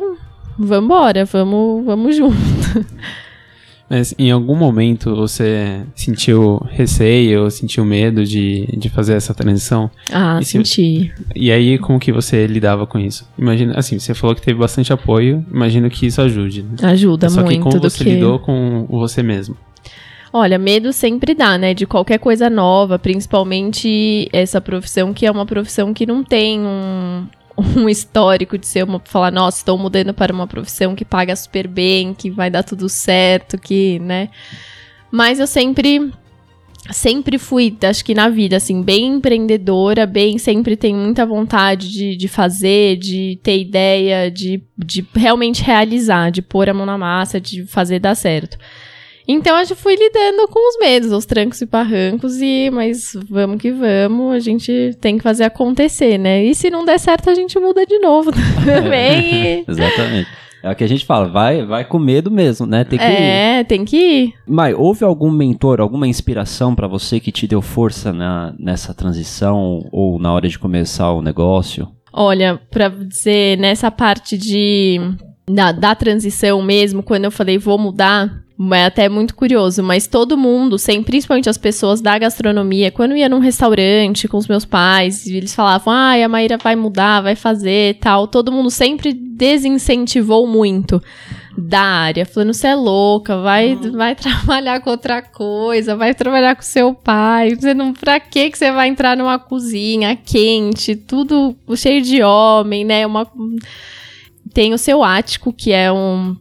vambora, 0.58 1.26
vamos, 1.26 1.86
vamos 1.86 2.16
junto. 2.16 2.36
Mas 3.90 4.14
em 4.20 4.30
algum 4.30 4.56
momento 4.56 5.16
você 5.16 5.82
sentiu 5.96 6.62
receio 6.70 7.46
ou 7.46 7.50
sentiu 7.50 7.84
medo 7.84 8.24
de, 8.24 8.68
de 8.78 8.88
fazer 8.88 9.14
essa 9.14 9.34
transição? 9.34 9.90
Ah, 10.12 10.38
e 10.40 10.46
se, 10.46 10.52
senti. 10.52 11.12
E 11.36 11.52
aí, 11.52 11.80
como 11.80 12.00
que 12.00 12.12
você 12.12 12.46
lidava 12.46 12.86
com 12.86 13.00
isso? 13.00 13.28
Imagina, 13.36 13.74
assim, 13.76 13.98
você 13.98 14.14
falou 14.14 14.36
que 14.36 14.44
teve 14.44 14.60
bastante 14.60 14.94
apoio, 14.94 15.44
imagino 15.52 15.90
que 15.90 16.06
isso 16.06 16.22
ajude. 16.22 16.62
Né? 16.62 16.76
Ajuda 16.84 17.30
Só 17.30 17.42
muito. 17.42 17.64
Só 17.64 17.70
que 17.70 17.72
como 17.72 17.82
você 17.82 18.04
que... 18.04 18.12
lidou 18.12 18.38
com 18.38 18.86
você 18.88 19.24
mesmo? 19.24 19.58
Olha, 20.32 20.60
medo 20.60 20.94
sempre 20.94 21.34
dá, 21.34 21.58
né? 21.58 21.74
De 21.74 21.88
qualquer 21.88 22.20
coisa 22.20 22.50
nova, 22.50 23.00
principalmente 23.00 24.30
essa 24.32 24.62
profissão 24.62 25.14
que 25.14 25.26
é 25.26 25.32
uma 25.32 25.46
profissão 25.46 25.94
que 25.94 26.06
não 26.06 26.24
tem 26.24 26.60
um, 26.60 27.28
um 27.76 27.90
histórico 27.90 28.58
de 28.58 28.68
ser 28.68 28.84
uma 28.84 29.02
falar, 29.04 29.32
nossa, 29.32 29.58
estou 29.58 29.78
mudando 29.78 30.14
para 30.14 30.34
uma 30.34 30.48
profissão 30.48 30.96
que 30.96 31.04
paga 31.04 31.36
super 31.36 31.68
bem, 31.68 32.14
que 32.14 32.30
vai 32.30 32.50
dar 32.50 32.64
tudo 32.64 32.88
certo, 32.88 33.58
que, 33.58 34.00
né? 34.00 34.30
Mas 35.12 35.40
eu 35.40 35.48
sempre 35.48 36.12
sempre 36.92 37.38
fui, 37.38 37.76
acho 37.84 38.04
que 38.06 38.16
na 38.16 38.30
vida, 38.30 38.58
assim, 38.58 38.82
bem 38.82 39.16
empreendedora, 39.16 40.06
bem, 40.06 40.38
sempre 40.38 40.76
tenho 40.76 40.98
muita 40.98 41.26
vontade 41.26 41.90
de, 41.92 42.16
de 42.16 42.28
fazer, 42.28 42.98
de 42.98 43.40
ter 43.44 43.60
ideia, 43.60 44.32
de, 44.32 44.64
de 44.78 45.06
realmente 45.14 45.62
realizar, 45.62 46.32
de 46.32 46.42
pôr 46.42 46.70
a 46.70 46.74
mão 46.74 46.86
na 46.86 46.98
massa, 46.98 47.40
de 47.40 47.66
fazer 47.66 48.00
dar 48.00 48.16
certo. 48.16 48.58
Então 49.32 49.56
eu 49.60 49.76
fui 49.76 49.96
lidando 49.96 50.48
com 50.48 50.70
os 50.70 50.80
medos, 50.80 51.12
os 51.12 51.24
trancos 51.24 51.62
e 51.62 51.66
barrancos, 51.68 52.42
e 52.42 52.72
mas 52.72 53.16
vamos 53.30 53.62
que 53.62 53.72
vamos, 53.72 54.34
a 54.34 54.40
gente 54.40 54.98
tem 55.00 55.18
que 55.18 55.24
fazer 55.24 55.44
acontecer, 55.44 56.18
né? 56.18 56.44
E 56.44 56.56
se 56.56 56.72
não 56.72 56.84
der 56.84 56.98
certo, 56.98 57.30
a 57.30 57.36
gente 57.36 57.60
muda 57.60 57.86
de 57.86 58.00
novo 58.00 58.32
também. 58.66 59.64
Exatamente. 59.70 60.28
É 60.64 60.72
o 60.72 60.76
que 60.76 60.84
a 60.84 60.88
gente 60.88 61.06
fala, 61.06 61.30
vai, 61.30 61.64
vai 61.64 61.86
com 61.86 62.00
medo 62.00 62.32
mesmo, 62.32 62.66
né? 62.66 62.84
Tem 62.84 62.98
que 62.98 63.06
é, 63.06 63.60
ir. 63.60 63.66
tem 63.66 63.86
que 63.86 63.98
ir. 63.98 64.34
Mai, 64.48 64.74
houve 64.74 65.06
algum 65.06 65.30
mentor, 65.30 65.80
alguma 65.80 66.08
inspiração 66.08 66.74
para 66.74 66.88
você 66.88 67.20
que 67.20 67.32
te 67.32 67.46
deu 67.46 67.62
força 67.62 68.12
na, 68.12 68.56
nessa 68.58 68.96
transição 68.96 69.88
ou 69.92 70.18
na 70.18 70.34
hora 70.34 70.50
de 70.50 70.58
começar 70.58 71.12
o 71.12 71.22
negócio? 71.22 71.88
Olha, 72.12 72.60
para 72.72 72.90
dizer, 72.90 73.60
nessa 73.60 73.92
parte 73.92 74.36
de 74.36 75.00
da, 75.48 75.72
da 75.72 75.94
transição 75.94 76.64
mesmo, 76.64 77.04
quando 77.04 77.26
eu 77.26 77.32
falei 77.32 77.60
vou 77.60 77.78
mudar, 77.78 78.49
é 78.74 78.86
até 78.86 79.08
muito 79.08 79.36
curioso, 79.36 79.82
mas 79.82 80.06
todo 80.06 80.38
mundo, 80.38 80.78
sem, 80.78 81.02
principalmente 81.02 81.50
as 81.50 81.58
pessoas 81.58 82.02
da 82.02 82.20
gastronomia, 82.20 82.92
quando 82.92 83.16
ia 83.16 83.30
num 83.30 83.40
restaurante 83.40 84.28
com 84.28 84.38
os 84.38 84.50
meus 84.50 84.66
pais, 84.66 85.26
eles 85.26 85.56
falavam, 85.56 85.94
ah, 85.94 86.14
a 86.14 86.28
Maíra 86.28 86.58
vai 86.58 86.76
mudar, 86.76 87.22
vai 87.22 87.36
fazer 87.36 87.96
tal, 88.02 88.28
todo 88.28 88.52
mundo 88.52 88.70
sempre 88.70 89.14
desincentivou 89.14 90.46
muito 90.46 91.02
da 91.58 91.82
área, 91.82 92.26
falando, 92.26 92.54
você 92.54 92.68
é 92.68 92.76
louca, 92.76 93.42
vai, 93.42 93.76
uhum. 93.76 93.94
vai 93.94 94.14
trabalhar 94.16 94.82
com 94.82 94.90
outra 94.90 95.22
coisa, 95.22 95.96
vai 95.96 96.14
trabalhar 96.14 96.54
com 96.56 96.62
seu 96.62 96.94
pai, 96.94 97.56
você 97.56 97.74
não, 97.74 97.94
pra 97.94 98.20
que 98.20 98.50
que 98.50 98.58
você 98.58 98.74
vai 98.74 98.90
entrar 98.90 99.16
numa 99.16 99.40
cozinha 99.40 100.18
quente, 100.18 100.98
tudo 100.98 101.56
cheio 101.78 102.02
de 102.02 102.22
homem, 102.22 102.84
né, 102.84 103.08
uma 103.08 103.26
Tem 104.54 104.74
o 104.74 104.78
seu 104.78 105.02
Ático, 105.02 105.54
que 105.54 105.72
é 105.72 105.90
um 105.90 106.36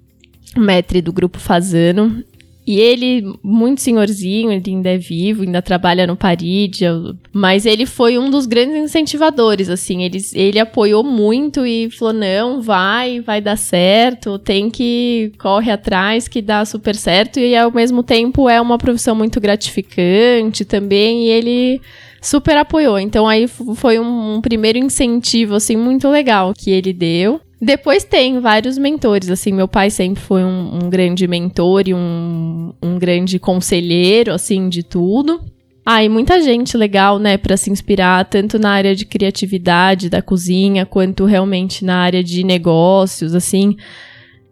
metre 0.58 1.00
do 1.00 1.12
grupo 1.12 1.38
Fazano. 1.38 2.22
E 2.68 2.78
ele, 2.78 3.24
muito 3.42 3.80
senhorzinho, 3.80 4.52
ele 4.52 4.62
ainda 4.66 4.90
é 4.90 4.98
vivo, 4.98 5.42
ainda 5.42 5.62
trabalha 5.62 6.06
no 6.06 6.14
Paridia, 6.14 6.92
mas 7.32 7.64
ele 7.64 7.86
foi 7.86 8.18
um 8.18 8.28
dos 8.28 8.44
grandes 8.44 8.76
incentivadores, 8.76 9.70
assim, 9.70 10.02
ele, 10.02 10.18
ele 10.34 10.58
apoiou 10.58 11.02
muito 11.02 11.64
e 11.64 11.90
falou, 11.90 12.12
não, 12.12 12.60
vai, 12.60 13.22
vai 13.22 13.40
dar 13.40 13.56
certo, 13.56 14.38
tem 14.38 14.68
que, 14.68 15.32
corre 15.38 15.70
atrás 15.70 16.28
que 16.28 16.42
dá 16.42 16.62
super 16.66 16.94
certo, 16.94 17.40
e 17.40 17.56
ao 17.56 17.72
mesmo 17.72 18.02
tempo 18.02 18.50
é 18.50 18.60
uma 18.60 18.76
profissão 18.76 19.14
muito 19.14 19.40
gratificante 19.40 20.62
também, 20.62 21.24
e 21.24 21.30
ele 21.30 21.80
super 22.20 22.58
apoiou, 22.58 22.98
então 22.98 23.26
aí 23.26 23.48
foi 23.48 23.98
um, 23.98 24.34
um 24.34 24.40
primeiro 24.42 24.76
incentivo, 24.76 25.54
assim, 25.54 25.74
muito 25.74 26.06
legal 26.10 26.52
que 26.52 26.70
ele 26.70 26.92
deu. 26.92 27.40
Depois 27.60 28.04
tem 28.04 28.38
vários 28.38 28.78
mentores, 28.78 29.28
assim, 29.30 29.52
meu 29.52 29.66
pai 29.66 29.90
sempre 29.90 30.22
foi 30.22 30.44
um, 30.44 30.84
um 30.84 30.90
grande 30.90 31.26
mentor 31.26 31.88
e 31.88 31.94
um, 31.94 32.72
um 32.80 32.98
grande 32.98 33.38
conselheiro, 33.38 34.32
assim, 34.32 34.68
de 34.68 34.84
tudo. 34.84 35.40
Ah, 35.84 36.04
e 36.04 36.08
muita 36.08 36.40
gente 36.40 36.76
legal, 36.76 37.18
né, 37.18 37.36
para 37.36 37.56
se 37.56 37.70
inspirar, 37.70 38.24
tanto 38.26 38.58
na 38.58 38.70
área 38.70 38.94
de 38.94 39.04
criatividade 39.04 40.08
da 40.08 40.22
cozinha, 40.22 40.86
quanto 40.86 41.24
realmente 41.24 41.84
na 41.84 41.96
área 41.96 42.22
de 42.22 42.44
negócios, 42.44 43.34
assim, 43.34 43.74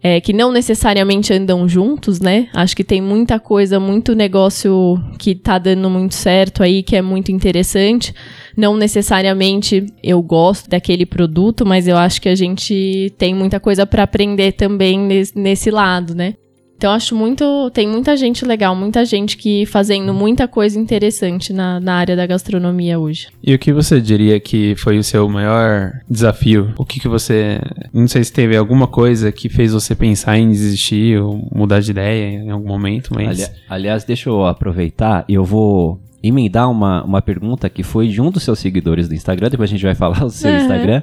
é, 0.08 0.20
que 0.20 0.32
não 0.32 0.52
necessariamente 0.52 1.32
andam 1.32 1.68
juntos, 1.68 2.20
né? 2.20 2.48
Acho 2.54 2.76
que 2.76 2.84
tem 2.84 3.00
muita 3.00 3.40
coisa, 3.40 3.80
muito 3.80 4.14
negócio 4.14 5.02
que 5.18 5.34
tá 5.34 5.58
dando 5.58 5.90
muito 5.90 6.14
certo 6.14 6.62
aí, 6.62 6.80
que 6.84 6.94
é 6.94 7.02
muito 7.02 7.32
interessante. 7.32 8.14
Não 8.56 8.76
necessariamente 8.76 9.84
eu 10.04 10.22
gosto 10.22 10.70
daquele 10.70 11.04
produto, 11.04 11.66
mas 11.66 11.88
eu 11.88 11.96
acho 11.96 12.22
que 12.22 12.28
a 12.28 12.36
gente 12.36 13.12
tem 13.18 13.34
muita 13.34 13.58
coisa 13.58 13.84
para 13.84 14.04
aprender 14.04 14.52
também 14.52 14.96
nesse, 14.96 15.36
nesse 15.36 15.70
lado, 15.72 16.14
né? 16.14 16.34
Então 16.76 16.92
acho 16.92 17.14
muito. 17.14 17.70
Tem 17.70 17.88
muita 17.88 18.16
gente 18.16 18.44
legal, 18.44 18.76
muita 18.76 19.04
gente 19.04 19.36
que 19.36 19.64
fazendo 19.66 20.12
muita 20.12 20.46
coisa 20.46 20.78
interessante 20.78 21.52
na, 21.52 21.80
na 21.80 21.94
área 21.94 22.14
da 22.14 22.26
gastronomia 22.26 22.98
hoje. 22.98 23.28
E 23.42 23.54
o 23.54 23.58
que 23.58 23.72
você 23.72 24.00
diria 24.00 24.38
que 24.38 24.74
foi 24.76 24.98
o 24.98 25.04
seu 25.04 25.28
maior 25.28 25.92
desafio? 26.08 26.74
O 26.76 26.84
que, 26.84 27.00
que 27.00 27.08
você. 27.08 27.60
Não 27.92 28.06
sei 28.06 28.22
se 28.24 28.32
teve 28.32 28.56
alguma 28.56 28.86
coisa 28.86 29.32
que 29.32 29.48
fez 29.48 29.72
você 29.72 29.94
pensar 29.94 30.38
em 30.38 30.50
desistir 30.50 31.18
ou 31.20 31.48
mudar 31.54 31.80
de 31.80 31.90
ideia 31.90 32.38
em 32.40 32.50
algum 32.50 32.68
momento, 32.68 33.14
mas. 33.14 33.42
Ali, 33.44 33.52
aliás, 33.68 34.04
deixa 34.04 34.28
eu 34.28 34.44
aproveitar 34.44 35.24
e 35.28 35.34
eu 35.34 35.44
vou 35.44 36.00
emendar 36.22 36.70
uma, 36.70 37.04
uma 37.04 37.22
pergunta 37.22 37.68
que 37.70 37.82
foi 37.82 38.08
de 38.08 38.20
um 38.20 38.30
dos 38.30 38.42
seus 38.42 38.58
seguidores 38.58 39.08
do 39.08 39.14
Instagram, 39.14 39.48
depois 39.48 39.70
a 39.70 39.72
gente 39.72 39.84
vai 39.84 39.94
falar 39.94 40.20
do 40.20 40.30
seu 40.30 40.50
uhum. 40.50 40.58
Instagram, 40.58 41.02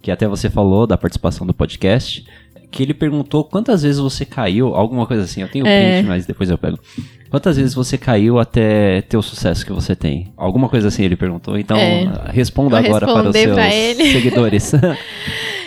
que 0.00 0.10
até 0.10 0.26
você 0.26 0.48
falou 0.48 0.86
da 0.86 0.96
participação 0.96 1.46
do 1.46 1.52
podcast, 1.52 2.24
que 2.70 2.82
ele 2.82 2.94
perguntou 2.94 3.44
quantas 3.44 3.82
vezes 3.82 4.00
você 4.00 4.24
caiu, 4.24 4.74
alguma 4.74 5.06
coisa 5.06 5.24
assim, 5.24 5.42
eu 5.42 5.48
tenho 5.48 5.66
é. 5.66 5.94
print, 5.94 6.08
mas 6.08 6.26
depois 6.26 6.48
eu 6.48 6.56
pego. 6.56 6.78
Quantas 7.28 7.56
vezes 7.56 7.74
você 7.74 7.96
caiu 7.96 8.38
até 8.38 9.02
ter 9.02 9.16
o 9.16 9.22
sucesso 9.22 9.64
que 9.64 9.72
você 9.72 9.94
tem? 9.94 10.32
Alguma 10.36 10.68
coisa 10.68 10.88
assim 10.88 11.04
ele 11.04 11.16
perguntou, 11.16 11.58
então 11.58 11.76
é. 11.76 12.08
responda 12.32 12.78
agora 12.78 13.06
para 13.06 13.28
os 13.28 13.36
seus 13.36 13.56
seguidores. 14.12 14.72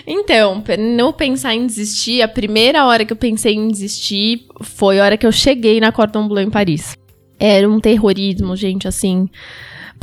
Então, 0.05 0.61
não 0.77 1.13
pensar 1.13 1.55
em 1.55 1.65
desistir, 1.65 2.21
a 2.21 2.27
primeira 2.27 2.85
hora 2.85 3.05
que 3.05 3.13
eu 3.13 3.15
pensei 3.17 3.53
em 3.53 3.69
desistir 3.69 4.45
foi 4.59 4.99
a 4.99 5.05
hora 5.05 5.15
que 5.15 5.25
eu 5.25 5.31
cheguei 5.31 5.79
na 5.79 5.93
Cordon 5.93 6.27
Bleu 6.27 6.43
em 6.43 6.49
Paris. 6.49 6.97
Era 7.39 7.69
um 7.69 7.79
terrorismo, 7.79 8.53
gente, 8.53 8.85
assim 8.85 9.29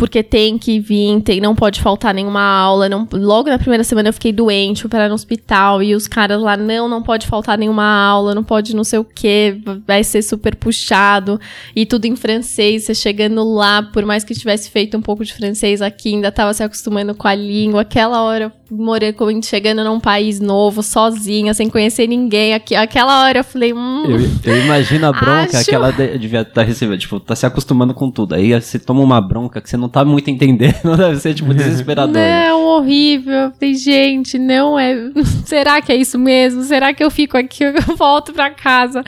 porque 0.00 0.22
tem 0.22 0.56
que 0.56 0.80
vir, 0.80 1.20
tem, 1.20 1.42
não 1.42 1.54
pode 1.54 1.78
faltar 1.78 2.14
nenhuma 2.14 2.40
aula. 2.40 2.88
Não, 2.88 3.06
logo 3.12 3.50
na 3.50 3.58
primeira 3.58 3.84
semana 3.84 4.08
eu 4.08 4.12
fiquei 4.14 4.32
doente, 4.32 4.80
fui 4.80 4.88
parar 4.88 5.10
no 5.10 5.14
hospital 5.14 5.82
e 5.82 5.94
os 5.94 6.08
caras 6.08 6.40
lá, 6.40 6.56
não, 6.56 6.88
não 6.88 7.02
pode 7.02 7.26
faltar 7.26 7.58
nenhuma 7.58 7.84
aula, 7.84 8.34
não 8.34 8.42
pode 8.42 8.74
não 8.74 8.82
sei 8.82 8.98
o 8.98 9.04
que, 9.04 9.60
vai 9.86 10.02
ser 10.02 10.22
super 10.22 10.56
puxado 10.56 11.38
e 11.76 11.84
tudo 11.84 12.06
em 12.06 12.16
francês. 12.16 12.84
Você 12.84 12.94
chegando 12.94 13.44
lá, 13.44 13.82
por 13.82 14.06
mais 14.06 14.24
que 14.24 14.32
tivesse 14.32 14.70
feito 14.70 14.96
um 14.96 15.02
pouco 15.02 15.22
de 15.22 15.34
francês 15.34 15.82
aqui, 15.82 16.14
ainda 16.14 16.32
tava 16.32 16.54
se 16.54 16.62
acostumando 16.62 17.14
com 17.14 17.28
a 17.28 17.34
língua. 17.34 17.82
Aquela 17.82 18.22
hora, 18.22 18.50
morando, 18.70 19.44
chegando 19.44 19.82
num 19.82 19.98
país 19.98 20.38
novo, 20.40 20.82
sozinha, 20.82 21.52
sem 21.52 21.68
conhecer 21.68 22.06
ninguém. 22.06 22.54
Aqui, 22.54 22.74
aquela 22.74 23.24
hora 23.24 23.40
eu 23.40 23.44
falei, 23.44 23.72
hum. 23.72 24.04
Eu, 24.44 24.52
eu 24.52 24.64
imagino 24.64 25.06
a 25.06 25.12
bronca 25.12 25.58
acho... 25.58 25.68
que 25.68 25.74
ela 25.74 25.90
devia 25.90 26.42
estar 26.42 26.54
tá 26.54 26.62
recebendo, 26.62 26.98
tipo, 26.98 27.18
tá 27.18 27.34
se 27.34 27.44
acostumando 27.44 27.92
com 27.92 28.10
tudo. 28.10 28.34
Aí 28.34 28.52
você 28.52 28.78
toma 28.78 29.00
uma 29.00 29.20
bronca 29.20 29.60
que 29.60 29.68
você 29.68 29.76
não 29.76 29.88
tá 29.88 30.04
muito 30.04 30.30
entendendo, 30.30 30.74
deve 30.96 31.16
ser, 31.16 31.34
tipo, 31.34 31.52
desesperador. 31.52 32.14
Não, 32.14 32.64
horrível. 32.64 33.50
Tem 33.58 33.74
gente, 33.74 34.38
não 34.38 34.78
é. 34.78 34.94
Será 35.44 35.80
que 35.82 35.92
é 35.92 35.96
isso 35.96 36.18
mesmo? 36.18 36.62
Será 36.62 36.94
que 36.94 37.02
eu 37.02 37.10
fico 37.10 37.36
aqui? 37.36 37.64
Eu 37.64 37.74
volto 37.96 38.32
pra 38.32 38.50
casa. 38.50 39.02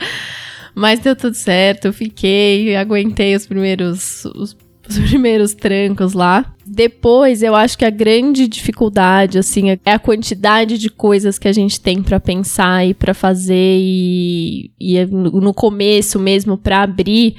Mas 0.75 0.99
deu 0.99 1.15
tudo 1.15 1.35
certo, 1.35 1.85
eu 1.85 1.93
fiquei, 1.93 2.75
aguentei 2.75 3.35
os 3.35 3.45
primeiros, 3.45 4.25
os, 4.25 4.57
os 4.87 4.97
primeiros 5.09 5.53
trancos 5.53 6.13
lá. 6.13 6.53
Depois, 6.65 7.43
eu 7.43 7.55
acho 7.55 7.77
que 7.77 7.85
a 7.85 7.89
grande 7.89 8.47
dificuldade, 8.47 9.37
assim, 9.37 9.71
é 9.71 9.91
a 9.91 9.99
quantidade 9.99 10.77
de 10.77 10.89
coisas 10.89 11.37
que 11.37 11.47
a 11.47 11.53
gente 11.53 11.79
tem 11.79 12.01
para 12.01 12.19
pensar 12.19 12.85
e 12.85 12.93
para 12.93 13.13
fazer 13.13 13.77
e, 13.79 14.71
e 14.79 14.97
é 14.97 15.05
no 15.05 15.53
começo 15.53 16.17
mesmo 16.19 16.57
para 16.57 16.83
abrir 16.83 17.35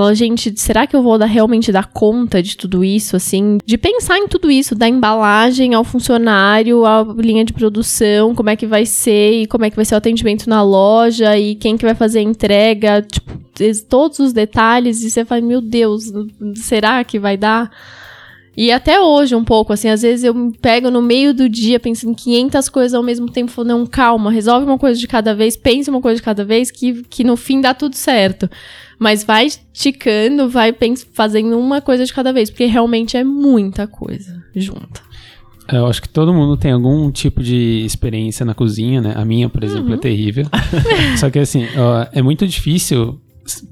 Falou, 0.00 0.14
gente, 0.14 0.58
será 0.58 0.86
que 0.86 0.96
eu 0.96 1.02
vou 1.02 1.18
dar, 1.18 1.26
realmente 1.26 1.70
dar 1.70 1.86
conta 1.86 2.42
de 2.42 2.56
tudo 2.56 2.82
isso, 2.82 3.16
assim? 3.16 3.58
De 3.66 3.76
pensar 3.76 4.16
em 4.16 4.26
tudo 4.26 4.50
isso, 4.50 4.74
da 4.74 4.88
embalagem 4.88 5.74
ao 5.74 5.84
funcionário, 5.84 6.86
à 6.86 7.02
linha 7.18 7.44
de 7.44 7.52
produção, 7.52 8.34
como 8.34 8.48
é 8.48 8.56
que 8.56 8.66
vai 8.66 8.86
ser 8.86 9.42
e 9.42 9.46
como 9.46 9.66
é 9.66 9.68
que 9.68 9.76
vai 9.76 9.84
ser 9.84 9.94
o 9.94 9.98
atendimento 9.98 10.48
na 10.48 10.62
loja 10.62 11.36
e 11.36 11.54
quem 11.54 11.76
que 11.76 11.84
vai 11.84 11.94
fazer 11.94 12.20
a 12.20 12.22
entrega, 12.22 13.02
tipo, 13.02 13.30
todos 13.90 14.20
os 14.20 14.32
detalhes. 14.32 15.02
E 15.02 15.10
você 15.10 15.22
fala, 15.22 15.42
meu 15.42 15.60
Deus, 15.60 16.04
será 16.54 17.04
que 17.04 17.18
vai 17.18 17.36
dar? 17.36 17.70
E 18.56 18.72
até 18.72 18.98
hoje, 19.00 19.34
um 19.34 19.44
pouco, 19.44 19.72
assim, 19.72 19.90
às 19.90 20.00
vezes 20.00 20.24
eu 20.24 20.32
me 20.32 20.52
pego 20.52 20.90
no 20.90 21.02
meio 21.02 21.34
do 21.34 21.46
dia 21.46 21.78
pensando 21.78 22.12
em 22.12 22.14
500 22.14 22.68
coisas 22.70 22.94
ao 22.94 23.02
mesmo 23.02 23.30
tempo, 23.30 23.50
falando, 23.50 23.70
não, 23.70 23.86
calma, 23.86 24.30
resolve 24.30 24.64
uma 24.64 24.78
coisa 24.78 24.98
de 24.98 25.06
cada 25.06 25.34
vez, 25.34 25.56
pense 25.56 25.90
uma 25.90 26.00
coisa 26.00 26.16
de 26.16 26.22
cada 26.22 26.42
vez, 26.42 26.70
que, 26.70 27.02
que 27.04 27.22
no 27.22 27.36
fim 27.36 27.60
dá 27.60 27.74
tudo 27.74 27.94
certo. 27.96 28.50
Mas 29.00 29.24
vai 29.24 29.48
ticando, 29.72 30.46
vai 30.46 30.76
fazendo 31.14 31.58
uma 31.58 31.80
coisa 31.80 32.04
de 32.04 32.12
cada 32.12 32.34
vez, 32.34 32.50
porque 32.50 32.66
realmente 32.66 33.16
é 33.16 33.24
muita 33.24 33.86
coisa 33.86 34.44
junta. 34.54 35.00
É, 35.66 35.78
eu 35.78 35.86
acho 35.86 36.02
que 36.02 36.08
todo 36.08 36.34
mundo 36.34 36.54
tem 36.56 36.72
algum 36.72 37.10
tipo 37.10 37.42
de 37.42 37.82
experiência 37.84 38.44
na 38.44 38.52
cozinha, 38.52 39.00
né? 39.00 39.14
A 39.16 39.24
minha, 39.24 39.48
por 39.48 39.64
exemplo, 39.64 39.86
é 39.86 39.92
uhum. 39.92 39.94
é 39.94 39.98
terrível. 39.98 40.46
Só 41.16 41.30
que 41.30 41.38
assim, 41.38 41.64
ó, 41.78 42.06
é 42.12 42.20
muito 42.20 42.46
difícil 42.46 43.18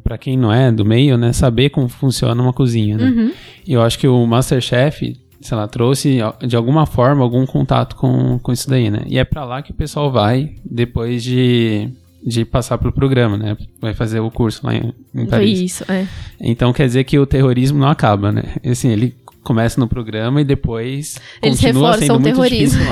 para 0.03 0.17
quem 0.17 0.37
não 0.37 0.51
é 0.51 0.73
do 0.73 0.85
meio, 0.85 1.19
né, 1.19 1.33
saber 1.33 1.71
como 1.71 1.89
funciona 1.89 2.43
uma 2.43 2.53
cozinha, 2.53 2.97
né? 2.97 3.05
Uhum. 3.05 3.33
E 3.67 3.75
eu 3.75 3.83
acho 3.83 3.99
que 3.99 4.09
o 4.09 4.27
MasterChef, 4.27 5.15
sei 5.41 5.57
lá, 5.57 5.69
trouxe 5.69 6.19
de 6.47 6.57
alguma 6.57 6.87
forma 6.87 7.23
algum 7.23 7.45
contato 7.45 7.95
com, 7.97 8.39
com 8.39 8.51
isso 8.51 8.69
daí, 8.69 8.91
né? 8.91 9.03
E 9.07 9.19
é 9.19 9.25
para 9.25 9.45
lá 9.45 9.61
que 9.61 9.73
o 9.73 9.75
pessoal 9.75 10.11
vai 10.11 10.55
depois 10.65 11.23
de 11.23 11.91
de 12.25 12.45
passar 12.45 12.79
pelo 12.79 12.93
programa, 12.93 13.37
né? 13.37 13.57
Vai 13.81 13.95
fazer 13.95 14.21
o 14.21 14.31
curso 14.31 14.67
lá 14.67 14.75
em, 14.75 14.93
em 15.15 15.27
Paris. 15.27 15.61
Isso, 15.61 15.85
é. 15.91 16.07
Então 16.41 16.73
quer 16.73 16.87
dizer 16.87 17.05
que 17.05 17.19
o 17.19 17.27
terrorismo 17.27 17.79
não 17.79 17.89
acaba, 17.89 18.33
né? 18.33 18.43
Assim, 18.65 18.91
ele 18.91 19.15
começa 19.43 19.81
no 19.81 19.89
programa 19.89 20.43
e 20.43 20.45
depois 20.45 21.19
eles 21.43 21.59
reforçam 21.61 22.17
o 22.17 22.23
terrorismo. 22.23 22.83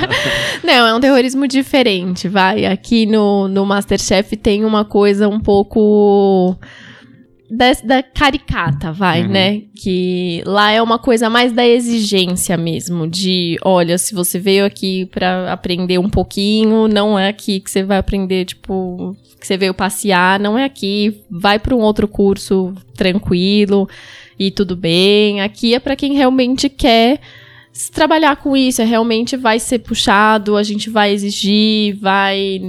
não, 0.62 0.86
é 0.86 0.94
um 0.94 1.00
terrorismo 1.00 1.48
diferente, 1.48 2.28
vai. 2.28 2.66
Aqui 2.66 3.06
no, 3.06 3.48
no 3.48 3.64
MasterChef 3.64 4.36
tem 4.36 4.64
uma 4.64 4.84
coisa 4.84 5.28
um 5.28 5.40
pouco 5.40 6.56
da, 7.50 7.72
da 7.84 8.02
caricata, 8.02 8.92
vai, 8.92 9.22
uhum. 9.22 9.28
né? 9.28 9.62
Que 9.74 10.42
lá 10.46 10.70
é 10.70 10.80
uma 10.80 10.98
coisa 10.98 11.28
mais 11.28 11.52
da 11.52 11.66
exigência 11.66 12.56
mesmo, 12.56 13.06
de, 13.06 13.58
olha, 13.62 13.98
se 13.98 14.14
você 14.14 14.38
veio 14.38 14.64
aqui 14.64 15.06
para 15.06 15.52
aprender 15.52 15.98
um 15.98 16.08
pouquinho, 16.08 16.88
não 16.88 17.18
é 17.18 17.28
aqui 17.28 17.60
que 17.60 17.70
você 17.70 17.82
vai 17.82 17.98
aprender, 17.98 18.46
tipo, 18.46 19.16
que 19.38 19.46
você 19.46 19.56
veio 19.56 19.74
passear, 19.74 20.40
não 20.40 20.58
é 20.58 20.64
aqui, 20.64 21.22
vai 21.30 21.58
para 21.58 21.74
um 21.74 21.80
outro 21.80 22.08
curso 22.08 22.74
tranquilo 22.96 23.88
e 24.38 24.50
tudo 24.50 24.74
bem. 24.74 25.40
Aqui 25.42 25.74
é 25.74 25.78
para 25.78 25.96
quem 25.96 26.14
realmente 26.14 26.68
quer 26.68 27.20
se 27.74 27.90
trabalhar 27.90 28.36
com 28.36 28.56
isso, 28.56 28.80
é, 28.80 28.84
realmente 28.84 29.36
vai 29.36 29.58
ser 29.58 29.80
puxado, 29.80 30.56
a 30.56 30.62
gente 30.62 30.88
vai 30.88 31.12
exigir, 31.12 31.98
vai. 32.00 32.60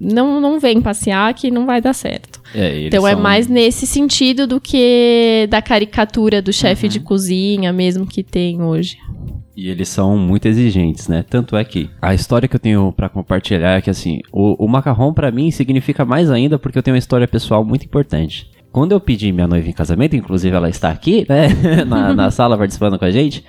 Não, 0.00 0.40
não 0.40 0.58
vem 0.58 0.80
passear 0.80 1.34
que 1.34 1.50
não 1.50 1.66
vai 1.66 1.82
dar 1.82 1.92
certo. 1.92 2.40
É, 2.54 2.86
então 2.86 3.06
é 3.06 3.10
são... 3.10 3.20
é 3.20 3.22
mais 3.22 3.46
nesse 3.46 3.86
sentido 3.86 4.46
do 4.46 4.58
que 4.58 5.46
da 5.50 5.60
caricatura 5.60 6.40
do 6.40 6.50
chefe 6.50 6.86
uhum. 6.86 6.92
de 6.92 7.00
cozinha 7.00 7.74
mesmo 7.74 8.06
que 8.06 8.22
tem 8.22 8.62
hoje. 8.62 8.96
E 9.54 9.68
eles 9.68 9.86
são 9.88 10.16
muito 10.16 10.48
exigentes, 10.48 11.08
né? 11.08 11.22
Tanto 11.28 11.58
é 11.58 11.62
que 11.62 11.90
a 12.00 12.14
história 12.14 12.48
que 12.48 12.56
eu 12.56 12.60
tenho 12.60 12.90
para 12.90 13.10
compartilhar 13.10 13.76
é 13.76 13.82
que 13.82 13.90
assim, 13.90 14.20
o, 14.32 14.64
o 14.64 14.66
macarrão 14.66 15.12
para 15.12 15.30
mim 15.30 15.50
significa 15.50 16.06
mais 16.06 16.30
ainda 16.30 16.58
porque 16.58 16.78
eu 16.78 16.82
tenho 16.82 16.94
uma 16.94 16.98
história 16.98 17.28
pessoal 17.28 17.62
muito 17.62 17.84
importante. 17.84 18.50
Quando 18.72 18.92
eu 18.92 18.98
pedi 18.98 19.30
minha 19.30 19.46
noiva 19.46 19.68
em 19.68 19.72
casamento, 19.72 20.16
inclusive 20.16 20.56
ela 20.56 20.70
está 20.70 20.88
aqui, 20.88 21.26
né, 21.28 21.48
na, 21.84 22.14
na 22.14 22.30
sala 22.30 22.56
participando 22.56 22.98
com 22.98 23.04
a 23.04 23.10
gente, 23.10 23.44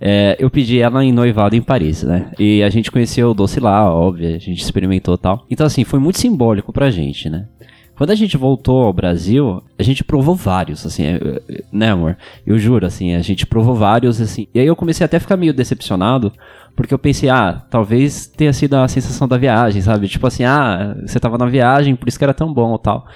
É, 0.00 0.34
eu 0.38 0.48
pedi 0.48 0.80
ela 0.80 1.04
em 1.04 1.12
noivado 1.12 1.54
em 1.54 1.60
Paris, 1.60 2.02
né? 2.02 2.30
E 2.38 2.62
a 2.62 2.70
gente 2.70 2.90
conheceu 2.90 3.30
o 3.30 3.34
doce 3.34 3.60
lá, 3.60 3.92
óbvio, 3.92 4.34
a 4.34 4.38
gente 4.38 4.62
experimentou 4.62 5.18
tal. 5.18 5.44
Então, 5.50 5.66
assim, 5.66 5.84
foi 5.84 6.00
muito 6.00 6.18
simbólico 6.18 6.72
pra 6.72 6.90
gente, 6.90 7.28
né? 7.28 7.46
Quando 7.94 8.12
a 8.12 8.14
gente 8.14 8.34
voltou 8.38 8.82
ao 8.82 8.94
Brasil, 8.94 9.62
a 9.78 9.82
gente 9.82 10.02
provou 10.02 10.34
vários, 10.34 10.86
assim, 10.86 11.04
é, 11.04 11.16
é, 11.16 11.62
né, 11.70 11.90
amor? 11.90 12.16
Eu 12.46 12.58
juro, 12.58 12.86
assim, 12.86 13.14
a 13.14 13.20
gente 13.20 13.46
provou 13.46 13.74
vários, 13.74 14.22
assim. 14.22 14.48
E 14.54 14.58
aí 14.58 14.66
eu 14.66 14.74
comecei 14.74 15.04
até 15.04 15.18
a 15.18 15.20
ficar 15.20 15.36
meio 15.36 15.52
decepcionado, 15.52 16.32
porque 16.74 16.94
eu 16.94 16.98
pensei, 16.98 17.28
ah, 17.28 17.62
talvez 17.68 18.26
tenha 18.26 18.54
sido 18.54 18.76
a 18.76 18.88
sensação 18.88 19.28
da 19.28 19.36
viagem, 19.36 19.82
sabe? 19.82 20.08
Tipo 20.08 20.26
assim, 20.26 20.44
ah, 20.44 20.96
você 21.04 21.20
tava 21.20 21.36
na 21.36 21.44
viagem, 21.44 21.94
por 21.94 22.08
isso 22.08 22.16
que 22.16 22.24
era 22.24 22.32
tão 22.32 22.50
bom 22.50 22.70
ou 22.70 22.78
tal 22.78 23.06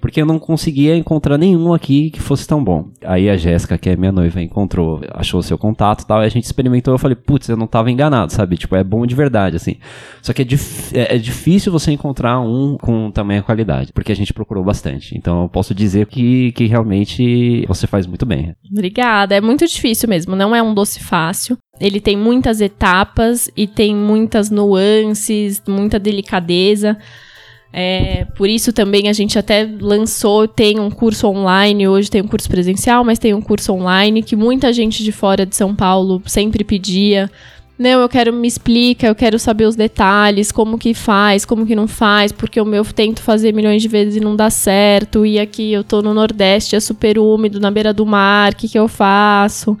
porque 0.00 0.22
eu 0.22 0.26
não 0.26 0.38
conseguia 0.38 0.96
encontrar 0.96 1.36
nenhum 1.36 1.72
aqui 1.72 2.10
que 2.10 2.20
fosse 2.20 2.46
tão 2.46 2.62
bom. 2.62 2.88
Aí 3.04 3.28
a 3.28 3.36
Jéssica, 3.36 3.76
que 3.76 3.90
é 3.90 3.96
minha 3.96 4.12
noiva, 4.12 4.40
encontrou, 4.40 5.00
achou 5.12 5.40
o 5.40 5.42
seu 5.42 5.58
contato 5.58 6.02
e 6.02 6.06
tal, 6.06 6.22
e 6.22 6.26
a 6.26 6.28
gente 6.28 6.44
experimentou, 6.44 6.94
eu 6.94 6.98
falei, 6.98 7.14
putz, 7.14 7.48
eu 7.48 7.56
não 7.56 7.66
tava 7.66 7.90
enganado, 7.90 8.32
sabe? 8.32 8.56
Tipo, 8.56 8.76
é 8.76 8.84
bom 8.84 9.04
de 9.06 9.14
verdade, 9.14 9.56
assim. 9.56 9.76
Só 10.22 10.32
que 10.32 10.42
é, 10.42 10.44
dif 10.44 10.96
é, 10.96 11.16
é 11.16 11.18
difícil 11.18 11.70
você 11.70 11.92
encontrar 11.92 12.40
um 12.40 12.76
com 12.78 13.10
tamanha 13.10 13.42
qualidade, 13.42 13.92
porque 13.92 14.12
a 14.12 14.16
gente 14.16 14.32
procurou 14.32 14.64
bastante. 14.64 15.16
Então 15.16 15.42
eu 15.42 15.48
posso 15.48 15.74
dizer 15.74 16.06
que, 16.06 16.52
que 16.52 16.66
realmente 16.66 17.64
você 17.66 17.86
faz 17.86 18.06
muito 18.06 18.24
bem. 18.24 18.54
Obrigada, 18.70 19.34
é 19.34 19.40
muito 19.40 19.66
difícil 19.66 20.08
mesmo, 20.08 20.34
não 20.34 20.54
é 20.54 20.62
um 20.62 20.74
doce 20.74 21.00
fácil. 21.00 21.58
Ele 21.80 21.98
tem 21.98 22.14
muitas 22.14 22.60
etapas 22.60 23.50
e 23.56 23.66
tem 23.66 23.96
muitas 23.96 24.50
nuances, 24.50 25.62
muita 25.66 25.98
delicadeza. 25.98 26.98
É, 27.72 28.26
por 28.36 28.48
isso 28.48 28.72
também 28.72 29.08
a 29.08 29.12
gente 29.12 29.38
até 29.38 29.68
lançou, 29.80 30.48
tem 30.48 30.80
um 30.80 30.90
curso 30.90 31.28
online, 31.28 31.86
hoje 31.86 32.10
tem 32.10 32.20
um 32.20 32.26
curso 32.26 32.48
presencial, 32.48 33.04
mas 33.04 33.18
tem 33.18 33.32
um 33.32 33.40
curso 33.40 33.72
online 33.72 34.22
que 34.22 34.34
muita 34.34 34.72
gente 34.72 35.04
de 35.04 35.12
fora 35.12 35.46
de 35.46 35.54
São 35.54 35.74
Paulo 35.74 36.20
sempre 36.26 36.64
pedia. 36.64 37.30
Não, 37.78 38.02
eu 38.02 38.08
quero 38.10 38.30
me 38.30 38.46
explica, 38.46 39.06
eu 39.06 39.14
quero 39.14 39.38
saber 39.38 39.64
os 39.64 39.74
detalhes, 39.74 40.52
como 40.52 40.76
que 40.76 40.92
faz, 40.92 41.46
como 41.46 41.64
que 41.64 41.74
não 41.74 41.88
faz, 41.88 42.30
porque 42.30 42.60
o 42.60 42.64
meu 42.64 42.84
tento 42.84 43.22
fazer 43.22 43.54
milhões 43.54 43.80
de 43.80 43.88
vezes 43.88 44.16
e 44.16 44.20
não 44.20 44.36
dá 44.36 44.50
certo, 44.50 45.24
e 45.24 45.38
aqui 45.38 45.72
eu 45.72 45.82
tô 45.82 46.02
no 46.02 46.12
Nordeste, 46.12 46.76
é 46.76 46.80
super 46.80 47.18
úmido, 47.18 47.58
na 47.58 47.70
beira 47.70 47.94
do 47.94 48.04
mar, 48.04 48.52
o 48.52 48.56
que 48.56 48.68
que 48.68 48.78
eu 48.78 48.86
faço? 48.86 49.78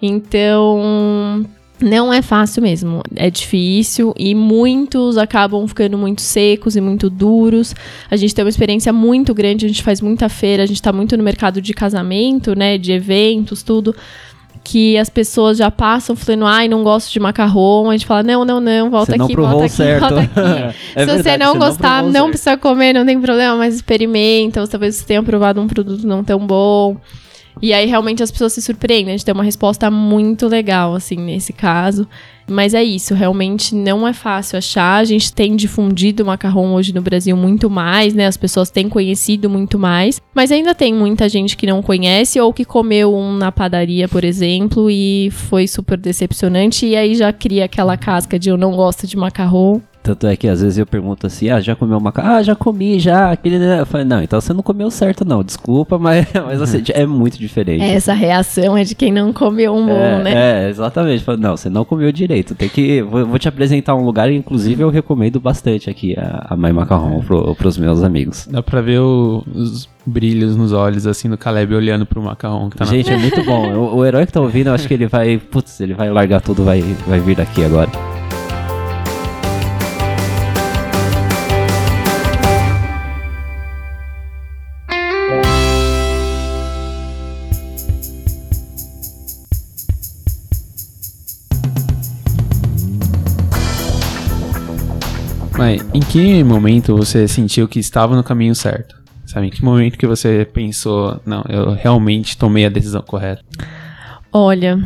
Então, 0.00 1.44
não 1.84 2.12
é 2.12 2.22
fácil 2.22 2.62
mesmo, 2.62 3.02
é 3.14 3.30
difícil 3.30 4.14
e 4.18 4.34
muitos 4.34 5.18
acabam 5.18 5.66
ficando 5.68 5.98
muito 5.98 6.22
secos 6.22 6.74
e 6.76 6.80
muito 6.80 7.10
duros. 7.10 7.74
A 8.10 8.16
gente 8.16 8.34
tem 8.34 8.44
uma 8.44 8.48
experiência 8.48 8.92
muito 8.92 9.34
grande, 9.34 9.66
a 9.66 9.68
gente 9.68 9.82
faz 9.82 10.00
muita 10.00 10.28
feira, 10.28 10.62
a 10.62 10.66
gente 10.66 10.80
tá 10.80 10.92
muito 10.92 11.16
no 11.16 11.22
mercado 11.22 11.60
de 11.60 11.72
casamento, 11.74 12.56
né, 12.56 12.78
de 12.78 12.92
eventos, 12.92 13.62
tudo 13.62 13.94
que 14.64 14.96
as 14.96 15.10
pessoas 15.10 15.58
já 15.58 15.70
passam 15.70 16.16
falando, 16.16 16.46
ai, 16.46 16.66
não 16.66 16.82
gosto 16.82 17.12
de 17.12 17.20
macarrão. 17.20 17.90
A 17.90 17.92
gente 17.92 18.06
fala, 18.06 18.22
não, 18.22 18.46
não, 18.46 18.60
não, 18.60 18.90
volta 18.90 19.12
você 19.12 19.18
não 19.18 19.26
aqui, 19.26 19.36
volta 19.36 19.64
aqui, 19.66 19.68
certo. 19.76 20.00
volta 20.00 20.20
aqui. 20.24 20.76
é 20.94 21.00
Se 21.00 21.06
você 21.06 21.22
verdade, 21.22 21.44
não 21.44 21.58
gostar, 21.58 22.02
não, 22.02 22.10
não 22.10 22.28
precisa 22.30 22.56
comer, 22.56 22.94
não 22.94 23.04
tem 23.04 23.20
problema, 23.20 23.56
mas 23.56 23.74
experimenta. 23.74 24.62
Ou 24.62 24.66
talvez 24.66 24.96
você 24.96 25.04
tenha 25.04 25.22
provado 25.22 25.60
um 25.60 25.68
produto 25.68 26.06
não 26.06 26.24
tão 26.24 26.38
bom. 26.38 26.96
E 27.62 27.72
aí 27.72 27.86
realmente 27.86 28.22
as 28.22 28.30
pessoas 28.30 28.52
se 28.52 28.62
surpreendem. 28.62 29.14
A 29.14 29.16
gente 29.16 29.24
tem 29.24 29.34
uma 29.34 29.44
resposta 29.44 29.90
muito 29.90 30.46
legal, 30.46 30.94
assim, 30.94 31.16
nesse 31.16 31.52
caso. 31.52 32.06
Mas 32.46 32.74
é 32.74 32.84
isso, 32.84 33.14
realmente 33.14 33.74
não 33.74 34.06
é 34.06 34.12
fácil 34.12 34.58
achar. 34.58 34.96
A 34.96 35.04
gente 35.04 35.32
tem 35.32 35.56
difundido 35.56 36.22
o 36.22 36.26
macarrão 36.26 36.74
hoje 36.74 36.94
no 36.94 37.00
Brasil 37.00 37.34
muito 37.36 37.70
mais, 37.70 38.12
né? 38.12 38.26
As 38.26 38.36
pessoas 38.36 38.70
têm 38.70 38.88
conhecido 38.88 39.48
muito 39.48 39.78
mais. 39.78 40.20
Mas 40.34 40.52
ainda 40.52 40.74
tem 40.74 40.92
muita 40.92 41.28
gente 41.28 41.56
que 41.56 41.66
não 41.66 41.80
conhece 41.80 42.38
ou 42.38 42.52
que 42.52 42.64
comeu 42.64 43.14
um 43.14 43.32
na 43.32 43.50
padaria, 43.50 44.08
por 44.08 44.24
exemplo, 44.24 44.90
e 44.90 45.30
foi 45.30 45.66
super 45.66 45.96
decepcionante. 45.96 46.86
E 46.86 46.96
aí 46.96 47.14
já 47.14 47.32
cria 47.32 47.64
aquela 47.64 47.96
casca 47.96 48.38
de 48.38 48.50
eu 48.50 48.58
não 48.58 48.72
gosto 48.72 49.06
de 49.06 49.16
macarrão. 49.16 49.82
Tanto 50.04 50.26
é 50.26 50.36
que 50.36 50.46
às 50.46 50.60
vezes 50.60 50.76
eu 50.76 50.84
pergunto 50.84 51.26
assim, 51.26 51.48
ah, 51.48 51.62
já 51.62 51.74
comeu 51.74 51.98
macarrão? 51.98 52.34
Ah, 52.34 52.42
já 52.42 52.54
comi, 52.54 53.00
já. 53.00 53.32
Aquele... 53.32 53.56
Eu 53.56 53.86
falei, 53.86 54.04
não, 54.06 54.22
então 54.22 54.38
você 54.38 54.52
não 54.52 54.62
comeu 54.62 54.90
certo 54.90 55.24
não, 55.24 55.42
desculpa, 55.42 55.96
mas, 55.98 56.26
mas 56.34 56.60
assim, 56.60 56.82
é 56.92 57.06
muito 57.06 57.38
diferente. 57.38 57.82
Essa 57.82 58.12
reação 58.12 58.76
é 58.76 58.84
de 58.84 58.94
quem 58.94 59.10
não 59.10 59.32
comeu 59.32 59.74
um 59.74 59.86
bom, 59.86 59.92
é, 59.92 60.22
né? 60.22 60.66
É, 60.66 60.68
exatamente. 60.68 61.24
Falei, 61.24 61.40
não, 61.40 61.56
você 61.56 61.70
não 61.70 61.86
comeu 61.86 62.12
direito. 62.12 62.54
Tem 62.54 62.68
que. 62.68 63.00
Vou, 63.00 63.24
vou 63.24 63.38
te 63.38 63.48
apresentar 63.48 63.94
um 63.94 64.04
lugar, 64.04 64.30
inclusive 64.30 64.82
eu 64.82 64.90
recomendo 64.90 65.40
bastante 65.40 65.88
aqui 65.88 66.14
a, 66.18 66.48
a 66.50 66.56
Mai 66.56 66.72
Macarrão 66.72 67.22
pro, 67.26 67.54
pros 67.54 67.78
meus 67.78 68.02
amigos. 68.02 68.46
Dá 68.50 68.62
pra 68.62 68.82
ver 68.82 69.00
o, 69.00 69.42
os 69.54 69.88
brilhos 70.04 70.54
nos 70.54 70.72
olhos, 70.72 71.06
assim, 71.06 71.30
do 71.30 71.38
Caleb 71.38 71.74
olhando 71.74 72.04
pro 72.04 72.20
macarrão 72.20 72.68
que 72.68 72.76
tá 72.76 72.84
Gente, 72.84 73.10
na... 73.10 73.16
é 73.16 73.18
muito 73.18 73.42
bom. 73.42 73.72
O, 73.72 73.96
o 73.96 74.04
herói 74.04 74.26
que 74.26 74.32
tá 74.32 74.40
ouvindo, 74.42 74.66
eu 74.66 74.74
acho 74.74 74.86
que 74.86 74.92
ele 74.92 75.06
vai. 75.06 75.38
Putz, 75.38 75.80
ele 75.80 75.94
vai 75.94 76.10
largar 76.10 76.42
tudo, 76.42 76.62
vai, 76.62 76.82
vai 77.06 77.20
vir 77.20 77.36
daqui 77.36 77.64
agora. 77.64 78.13
Mas 95.64 95.82
em 95.94 96.00
que 96.00 96.44
momento 96.44 96.94
você 96.96 97.26
sentiu 97.26 97.66
que 97.66 97.78
estava 97.78 98.14
no 98.14 98.22
caminho 98.22 98.54
certo? 98.54 98.96
Sabe, 99.24 99.46
em 99.46 99.50
que 99.50 99.64
momento 99.64 99.96
que 99.96 100.06
você 100.06 100.46
pensou, 100.52 101.18
não, 101.24 101.42
eu 101.48 101.72
realmente 101.72 102.36
tomei 102.36 102.66
a 102.66 102.68
decisão 102.68 103.00
correta? 103.00 103.42
Olha, 104.30 104.78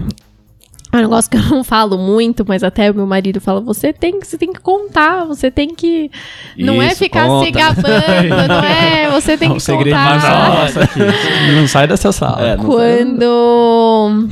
é 0.92 0.96
um 0.96 1.00
negócio 1.00 1.28
que 1.28 1.36
eu 1.36 1.42
não 1.42 1.64
falo 1.64 1.98
muito, 1.98 2.44
mas 2.46 2.62
até 2.62 2.88
o 2.90 2.94
meu 2.94 3.06
marido 3.06 3.40
fala: 3.40 3.60
você 3.60 3.92
tem 3.92 4.20
que, 4.20 4.26
você 4.26 4.38
tem 4.38 4.52
que 4.52 4.60
contar, 4.60 5.24
você 5.24 5.50
tem 5.50 5.74
que. 5.74 6.08
Não 6.56 6.80
é 6.80 6.86
Isso, 6.88 6.98
ficar 6.98 7.22
se 7.24 7.28
conta. 7.28 7.50
gabando, 7.50 8.48
não 8.48 8.60
é? 8.60 9.10
Você 9.18 9.36
tem 9.36 9.48
É 9.48 9.50
um 9.50 9.54
que 9.56 9.60
segredo 9.60 9.96
contar. 9.96 10.18
mais 10.20 10.74
nosso 10.74 10.80
aqui. 10.80 11.00
Não 11.56 11.66
sai 11.66 11.88
dessa 11.88 12.12
sala. 12.12 12.46
É, 12.50 12.56
Quando 12.56 14.28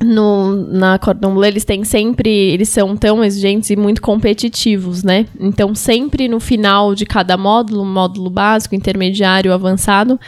no, 0.00 0.54
na 0.72 0.98
Cordon 0.98 1.42
eles 1.44 1.64
têm 1.64 1.84
sempre, 1.84 2.30
eles 2.30 2.68
são 2.68 2.96
tão 2.96 3.22
exigentes 3.22 3.70
e 3.70 3.76
muito 3.76 4.02
competitivos, 4.02 5.02
né? 5.02 5.26
Então 5.38 5.74
sempre 5.74 6.28
no 6.28 6.40
final 6.40 6.94
de 6.94 7.06
cada 7.06 7.36
módulo, 7.36 7.84
módulo 7.84 8.30
básico, 8.30 8.74
intermediário, 8.74 9.52
avançado, 9.52 10.18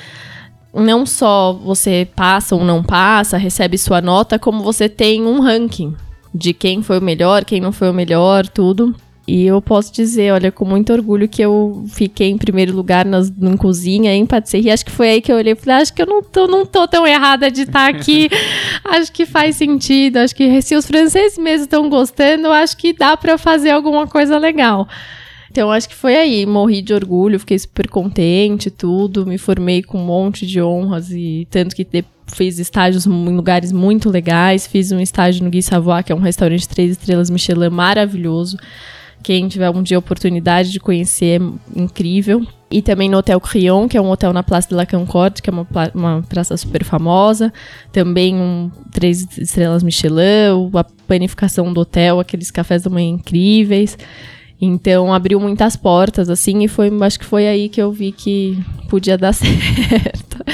não 0.74 1.06
só 1.06 1.52
você 1.52 2.06
passa 2.14 2.54
ou 2.54 2.64
não 2.64 2.82
passa, 2.82 3.36
recebe 3.36 3.78
sua 3.78 4.00
nota, 4.00 4.38
como 4.38 4.62
você 4.62 4.88
tem 4.88 5.24
um 5.24 5.40
ranking 5.40 5.94
de 6.34 6.52
quem 6.52 6.82
foi 6.82 6.98
o 6.98 7.02
melhor, 7.02 7.44
quem 7.44 7.60
não 7.60 7.72
foi 7.72 7.88
o 7.88 7.94
melhor, 7.94 8.46
tudo. 8.46 8.94
E 9.26 9.44
eu 9.44 9.60
posso 9.60 9.92
dizer, 9.92 10.32
olha, 10.32 10.52
com 10.52 10.64
muito 10.64 10.92
orgulho 10.92 11.28
que 11.28 11.42
eu 11.42 11.84
fiquei 11.88 12.28
em 12.28 12.38
primeiro 12.38 12.72
lugar 12.72 13.04
nas, 13.04 13.28
em 13.28 13.56
cozinha, 13.56 14.14
em 14.14 14.24
patisserie. 14.24 14.70
Acho 14.70 14.84
que 14.84 14.90
foi 14.92 15.08
aí 15.08 15.20
que 15.20 15.32
eu 15.32 15.36
olhei 15.36 15.52
e 15.52 15.56
falei, 15.56 15.82
acho 15.82 15.92
que 15.92 16.00
eu 16.00 16.06
não 16.06 16.22
tô, 16.22 16.46
não 16.46 16.64
tô 16.64 16.86
tão 16.86 17.04
errada 17.04 17.50
de 17.50 17.62
estar 17.62 17.88
aqui. 17.88 18.28
acho 18.84 19.10
que 19.10 19.26
faz 19.26 19.56
sentido. 19.56 20.18
Acho 20.18 20.34
que 20.34 20.62
se 20.62 20.76
os 20.76 20.86
franceses 20.86 21.36
mesmo 21.38 21.64
estão 21.64 21.88
gostando, 21.88 22.52
acho 22.52 22.76
que 22.76 22.92
dá 22.92 23.16
pra 23.16 23.36
fazer 23.36 23.70
alguma 23.70 24.06
coisa 24.06 24.38
legal. 24.38 24.86
Então, 25.50 25.72
acho 25.72 25.88
que 25.88 25.94
foi 25.96 26.14
aí. 26.16 26.46
Morri 26.46 26.80
de 26.80 26.94
orgulho, 26.94 27.40
fiquei 27.40 27.58
super 27.58 27.88
contente, 27.88 28.70
tudo. 28.70 29.26
Me 29.26 29.38
formei 29.38 29.82
com 29.82 29.98
um 29.98 30.04
monte 30.04 30.46
de 30.46 30.62
honras 30.62 31.10
e 31.10 31.48
tanto 31.50 31.74
que 31.74 31.84
fiz 32.28 32.60
estágios 32.60 33.06
em 33.06 33.34
lugares 33.34 33.72
muito 33.72 34.08
legais. 34.08 34.68
Fiz 34.68 34.92
um 34.92 35.00
estágio 35.00 35.42
no 35.42 35.50
Guy 35.50 35.62
Savoy, 35.62 36.04
que 36.04 36.12
é 36.12 36.14
um 36.14 36.20
restaurante 36.20 36.60
de 36.60 36.68
três 36.68 36.92
estrelas 36.92 37.28
Michelin 37.28 37.70
maravilhoso. 37.70 38.56
Quem 39.26 39.48
tiver 39.48 39.68
um 39.70 39.82
dia 39.82 39.98
oportunidade 39.98 40.70
de 40.70 40.78
conhecer, 40.78 41.42
é 41.42 41.80
incrível. 41.80 42.46
E 42.70 42.80
também 42.80 43.08
no 43.08 43.18
Hotel 43.18 43.40
Crillon, 43.40 43.88
que 43.88 43.96
é 43.96 44.00
um 44.00 44.08
hotel 44.08 44.32
na 44.32 44.44
Place 44.44 44.68
de 44.68 44.74
la 44.76 44.86
Concorde, 44.86 45.42
que 45.42 45.50
é 45.50 45.52
uma, 45.52 45.66
uma 45.92 46.22
praça 46.28 46.56
super 46.56 46.84
famosa. 46.84 47.52
Também 47.90 48.36
um 48.36 48.70
três 48.92 49.26
estrelas 49.36 49.82
Michelin, 49.82 50.70
a 50.72 50.84
panificação 51.08 51.72
do 51.72 51.80
hotel, 51.80 52.20
aqueles 52.20 52.52
cafés 52.52 52.84
da 52.84 52.88
manhã 52.88 53.08
incríveis. 53.08 53.98
Então 54.60 55.12
abriu 55.12 55.40
muitas 55.40 55.74
portas, 55.74 56.30
assim, 56.30 56.62
e 56.62 56.68
foi, 56.68 56.88
acho 57.02 57.18
que 57.18 57.24
foi 57.24 57.48
aí 57.48 57.68
que 57.68 57.82
eu 57.82 57.90
vi 57.90 58.12
que 58.12 58.56
podia 58.88 59.18
dar 59.18 59.32
certo. 59.34 60.44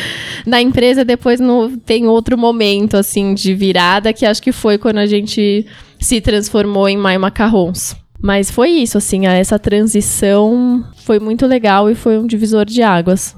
Na 0.47 0.63
empresa, 0.63 1.05
depois 1.05 1.39
no, 1.39 1.77
tem 1.77 2.07
outro 2.07 2.39
momento, 2.39 2.97
assim, 2.97 3.35
de 3.35 3.53
virada, 3.55 4.15
que 4.15 4.25
acho 4.25 4.41
que 4.43 4.51
foi 4.51 4.79
quando 4.79 4.97
a 4.97 5.07
gente 5.07 5.67
se 6.01 6.23
transformou 6.23 6.89
em 6.89 6.97
Mai 6.97 7.19
Macarrons. 7.19 8.01
Mas 8.23 8.51
foi 8.51 8.71
isso, 8.71 8.97
assim, 8.97 9.27
essa 9.27 9.59
transição 9.59 10.85
foi 10.99 11.19
muito 11.19 11.45
legal 11.47 11.91
e 11.91 11.95
foi 11.95 12.19
um 12.19 12.27
divisor 12.27 12.65
de 12.65 12.81
águas. 12.81 13.37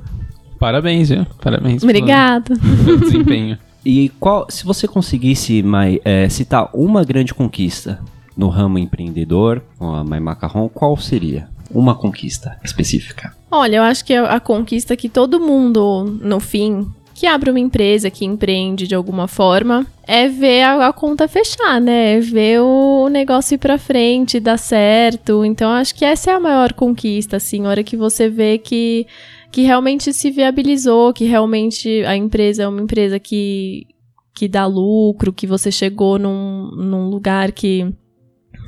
Parabéns, 0.59 1.09
viu? 1.09 1.27
Parabéns. 1.43 1.83
Obrigada. 1.83 2.55
pelo 2.85 2.99
desempenho. 2.99 3.59
E 3.85 4.09
qual, 4.19 4.47
se 4.49 4.65
você 4.65 4.89
conseguisse, 4.89 5.63
Mai, 5.63 6.01
é, 6.07 6.27
citar 6.31 6.71
uma 6.73 7.05
grande 7.05 7.35
conquista 7.35 8.01
no 8.35 8.49
ramo 8.49 8.79
empreendedor, 8.79 9.63
com 9.79 9.95
a 9.95 10.03
Mai 10.03 10.21
Macarrão, 10.21 10.71
qual 10.73 10.97
seria? 10.97 11.49
Uma 11.71 11.95
conquista 11.95 12.59
específica. 12.65 13.37
Olha, 13.51 13.77
eu 13.77 13.83
acho 13.83 14.03
que 14.05 14.15
a, 14.15 14.37
a 14.37 14.41
conquista 14.41 14.97
que 14.97 15.09
todo 15.09 15.39
mundo, 15.39 16.19
no 16.23 16.41
fim, 16.41 16.87
que 17.15 17.27
abre 17.27 17.49
uma 17.51 17.61
empresa, 17.61 18.11
que 18.11 18.25
empreende 18.25 18.89
de 18.89 18.95
alguma 18.95 19.29
forma, 19.29 19.87
é 20.07 20.29
ver 20.29 20.63
a, 20.63 20.89
a 20.89 20.93
conta 20.93 21.29
fechar, 21.29 21.81
né? 21.81 22.15
É 22.17 22.21
ver 22.21 22.61
o 22.61 23.09
negócio 23.09 23.55
ir 23.55 23.59
pra 23.59 23.79
frente, 23.79 24.41
dar 24.41 24.59
certo. 24.59 25.45
Então, 25.45 25.71
acho 25.71 25.95
que 25.95 26.05
essa 26.05 26.33
é 26.33 26.35
a 26.35 26.41
maior 26.41 26.73
conquista, 26.73 27.37
assim, 27.37 27.65
a 27.65 27.69
hora 27.69 27.85
que 27.85 27.97
você 27.97 28.29
vê 28.29 28.59
que, 28.59 29.07
que 29.53 29.63
realmente 29.63 30.13
se 30.13 30.31
viabilizou, 30.31 31.13
que 31.13 31.25
realmente 31.25 32.05
a 32.05 32.17
empresa 32.17 32.65
é 32.65 32.69
uma 32.69 32.83
empresa 32.83 33.21
que, 33.21 33.87
que 34.35 34.49
dá 34.49 34.67
lucro, 34.67 35.33
que 35.33 35.47
você 35.47 35.71
chegou 35.71 36.19
num, 36.19 36.71
num 36.77 37.09
lugar 37.09 37.53
que. 37.53 37.87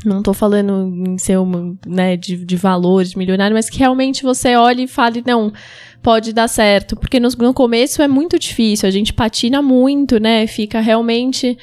Não 0.05 0.23
tô 0.23 0.33
falando 0.33 0.93
em 1.07 1.19
ser 1.19 1.39
um, 1.39 1.77
né, 1.87 2.17
de, 2.17 2.45
de 2.45 2.57
valores, 2.57 3.15
milionário, 3.15 3.55
mas 3.55 3.71
que 3.71 3.79
realmente 3.79 4.23
você 4.23 4.55
olhe 4.55 4.85
e 4.85 4.89
fale, 4.89 5.23
não, 5.27 5.53
pode 6.03 6.33
dar 6.33 6.49
certo. 6.49 6.97
Porque 6.97 7.19
no, 7.19 7.29
no 7.39 7.55
começo 7.55 8.03
é 8.03 8.09
muito 8.09 8.39
difícil, 8.39 8.89
a 8.89 8.93
gente 8.93 9.13
patina 9.13 9.61
muito, 9.63 10.21
né? 10.21 10.47
Fica 10.47 10.81
realmente 10.81 11.59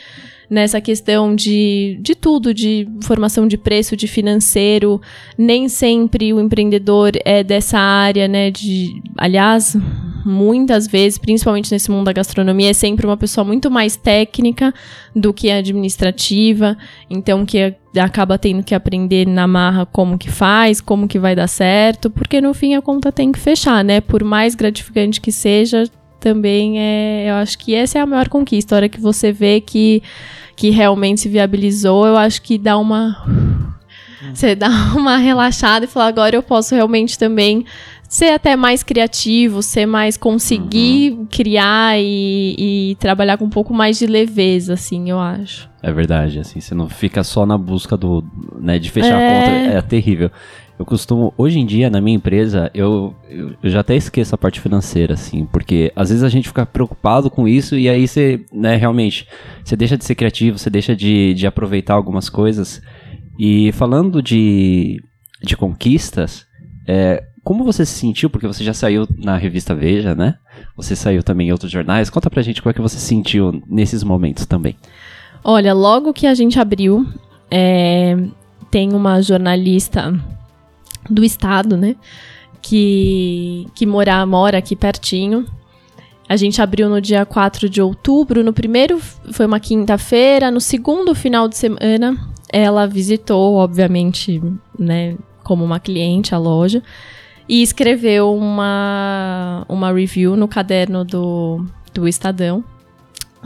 nessa 0.50 0.80
questão 0.82 1.36
de, 1.36 1.98
de 2.02 2.16
tudo, 2.16 2.54
de 2.54 2.88
formação 3.04 3.48
de 3.48 3.58
preço, 3.58 3.96
de 3.96 4.08
financeiro. 4.08 5.02
Nem 5.38 5.68
sempre 5.68 6.34
o 6.34 6.40
empreendedor 6.40 7.12
é 7.26 7.44
dessa 7.44 7.78
área, 7.78 8.28
né? 8.28 8.52
De, 8.52 9.02
aliás, 9.18 9.76
muitas 10.26 10.88
vezes, 10.88 11.18
principalmente 11.18 11.72
nesse 11.72 11.92
mundo 11.92 12.06
da 12.06 12.14
gastronomia, 12.14 12.70
é 12.70 12.74
sempre 12.74 13.06
uma 13.06 13.18
pessoa 13.18 13.44
muito 13.44 13.70
mais 13.70 13.96
técnica 13.96 14.74
do 15.16 15.34
que 15.34 15.52
administrativa, 15.52 16.78
então 17.10 17.46
que 17.46 17.76
acaba 17.98 18.38
tendo 18.38 18.64
que 18.64 18.74
aprender 18.74 19.28
na 19.28 19.48
marra 19.48 19.86
como 19.86 20.18
que 20.18 20.30
faz, 20.30 20.82
como 20.82 21.08
que 21.08 21.20
vai 21.20 21.36
dar 21.36 21.48
certo, 21.48 22.10
porque 22.10 22.42
no 22.42 22.54
fim 22.54 22.76
a 22.76 22.82
conta 22.82 23.12
tem 23.12 23.32
que 23.32 23.40
fechar, 23.40 23.84
né? 23.84 24.02
Por 24.02 24.24
mais 24.24 24.56
gratificante 24.56 25.22
que 25.22 25.32
seja, 25.32 25.84
também 26.24 26.80
é, 26.80 27.30
eu 27.30 27.36
acho 27.36 27.58
que 27.58 27.76
essa 27.76 28.00
é 28.00 28.02
a 28.02 28.06
maior 28.06 28.30
conquista, 28.30 28.74
a 28.74 28.78
hora 28.78 28.90
que 28.90 29.00
você 29.00 29.32
vê 29.34 29.60
que 29.60 30.02
que 30.56 30.70
realmente 30.70 31.20
se 31.22 31.30
viabilizou, 31.30 32.08
eu 32.08 32.16
acho 32.16 32.42
que 32.42 32.58
dá 32.58 32.78
uma 32.78 33.26
você 34.34 34.56
dá 34.56 34.70
uma 34.96 35.18
relaxada 35.18 35.84
e 35.84 35.88
fala, 35.88 36.08
agora 36.08 36.36
eu 36.36 36.42
posso 36.42 36.74
realmente 36.74 37.20
também 37.20 37.66
ser 38.08 38.30
até 38.30 38.56
mais 38.56 38.84
criativo, 38.84 39.64
ser 39.64 39.86
mais 39.86 40.16
conseguir 40.16 41.14
uhum. 41.14 41.26
criar 41.26 42.00
e, 42.00 42.56
e, 42.92 42.96
trabalhar 43.00 43.38
com 43.38 43.46
um 43.46 43.50
pouco 43.50 43.74
mais 43.74 43.98
de 43.98 44.06
leveza, 44.06 44.76
assim, 44.76 45.10
eu 45.10 45.20
acho. 45.20 45.68
É 45.82 45.92
verdade, 45.92 46.38
assim, 46.38 46.62
você 46.62 46.76
não 46.76 46.88
fica 46.88 47.24
só 47.24 47.44
na 47.44 47.58
busca 47.58 47.98
do, 47.98 48.24
né, 48.62 48.78
de 48.78 48.92
fechar 48.92 49.20
é... 49.20 49.40
a 49.40 49.42
conta, 49.42 49.78
é 49.78 49.82
terrível. 49.82 50.30
Eu 50.78 50.86
costumo, 50.86 51.34
hoje 51.38 51.60
em 51.60 51.66
dia, 51.66 51.90
na 51.90 52.02
minha 52.02 52.16
empresa, 52.16 52.72
eu, 52.74 53.16
eu, 53.30 53.56
já 53.64 53.82
até 53.82 53.96
esqueço 53.96 54.34
a 54.34 54.38
parte 54.38 54.60
financeira, 54.60 55.14
assim, 55.14 55.46
porque 55.46 55.92
às 55.96 56.10
vezes 56.10 56.24
a 56.24 56.30
gente 56.30 56.48
fica 56.48 56.66
preocupado 56.66 57.30
com 57.30 57.48
isso 57.48 57.78
e 57.78 57.88
aí 57.88 58.08
você, 58.08 58.44
né, 58.52 58.76
realmente, 58.76 59.28
você 59.64 59.76
deixa 59.76 59.96
de 59.96 60.04
ser 60.04 60.16
criativo, 60.16 60.58
você 60.58 60.70
deixa 60.70 60.96
de, 60.96 61.36
de 61.36 61.46
aproveitar 61.46 61.94
algumas 61.94 62.28
coisas. 62.28 62.82
E 63.38 63.72
falando 63.74 64.22
de, 64.22 65.02
de 65.44 65.56
conquistas, 65.56 66.46
é, 66.88 67.24
como 67.44 67.64
você 67.64 67.86
se 67.86 68.00
sentiu? 68.00 68.30
Porque 68.30 68.48
você 68.48 68.64
já 68.64 68.74
saiu 68.74 69.08
na 69.18 69.38
revista 69.38 69.76
Veja, 69.76 70.16
né? 70.16 70.36
Você 70.78 70.96
saiu 70.96 71.22
também 71.22 71.50
em 71.50 71.52
outros 71.52 71.72
jornais. 71.72 72.10
Conta 72.10 72.30
pra 72.30 72.42
gente 72.42 72.62
como 72.62 72.72
é 72.72 72.74
que 72.74 72.82
você 72.82 72.98
se 72.98 73.06
sentiu 73.06 73.62
nesses 73.68 74.04
momentos 74.04 74.46
também. 74.46 74.76
Olha, 75.44 75.74
logo 75.74 76.14
que 76.14 76.26
a 76.26 76.34
gente 76.34 76.58
abriu, 76.60 77.06
é, 77.52 78.18
tem 78.72 78.94
uma 78.94 79.22
jornalista 79.22 80.14
do 81.10 81.24
estado, 81.24 81.78
né? 81.78 81.96
Que, 82.62 83.68
que 83.76 83.86
mora, 83.86 84.26
mora 84.26 84.58
aqui 84.58 84.76
pertinho. 84.76 85.46
A 86.28 86.36
gente 86.36 86.62
abriu 86.62 86.90
no 86.90 87.02
dia 87.02 87.26
4 87.26 87.70
de 87.70 87.82
outubro. 87.82 88.44
No 88.44 88.54
primeiro 88.54 89.00
foi 89.32 89.46
uma 89.46 89.60
quinta-feira. 89.60 90.50
No 90.50 90.62
segundo 90.62 91.14
final 91.14 91.48
de 91.48 91.58
semana, 91.58 92.18
ela 92.52 92.88
visitou, 92.88 93.56
obviamente, 93.56 94.42
né, 94.80 95.18
como 95.44 95.64
uma 95.64 95.80
cliente 95.80 96.34
a 96.34 96.38
loja 96.38 96.82
e 97.48 97.62
escreveu 97.62 98.34
uma, 98.34 99.66
uma 99.68 99.92
review 99.92 100.36
no 100.36 100.48
caderno 100.48 101.04
do, 101.04 101.66
do 101.94 102.08
Estadão. 102.08 102.64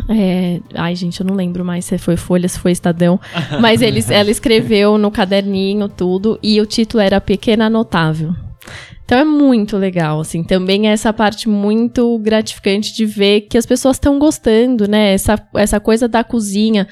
É, 0.10 0.60
ai, 0.76 0.96
gente, 0.96 1.20
eu 1.20 1.26
não 1.26 1.36
lembro 1.36 1.66
mais 1.66 1.86
se 1.86 1.98
foi 1.98 2.16
Folha, 2.18 2.48
se 2.48 2.60
foi 2.60 2.72
Estadão. 2.72 3.20
Mas 3.60 3.82
eles, 3.82 4.10
ela 4.10 4.30
escreveu 4.30 4.98
no 4.98 5.12
caderninho 5.12 5.90
tudo 5.90 6.40
e 6.42 6.60
o 6.62 6.66
título 6.66 7.02
era 7.02 7.20
Pequena 7.20 7.70
Notável. 7.70 8.36
Então 9.08 9.18
é 9.18 9.24
muito 9.24 9.78
legal, 9.78 10.20
assim. 10.20 10.44
Também 10.44 10.90
é 10.90 10.92
essa 10.92 11.14
parte 11.14 11.48
muito 11.48 12.20
gratificante 12.20 12.94
de 12.94 13.06
ver 13.06 13.42
que 13.42 13.58
as 13.58 13.66
pessoas 13.66 13.96
estão 13.96 14.20
gostando, 14.20 14.86
né? 14.86 15.14
Essa, 15.14 15.42
essa 15.56 15.80
coisa 15.80 16.10
da 16.10 16.26
cozinha. 16.26 16.88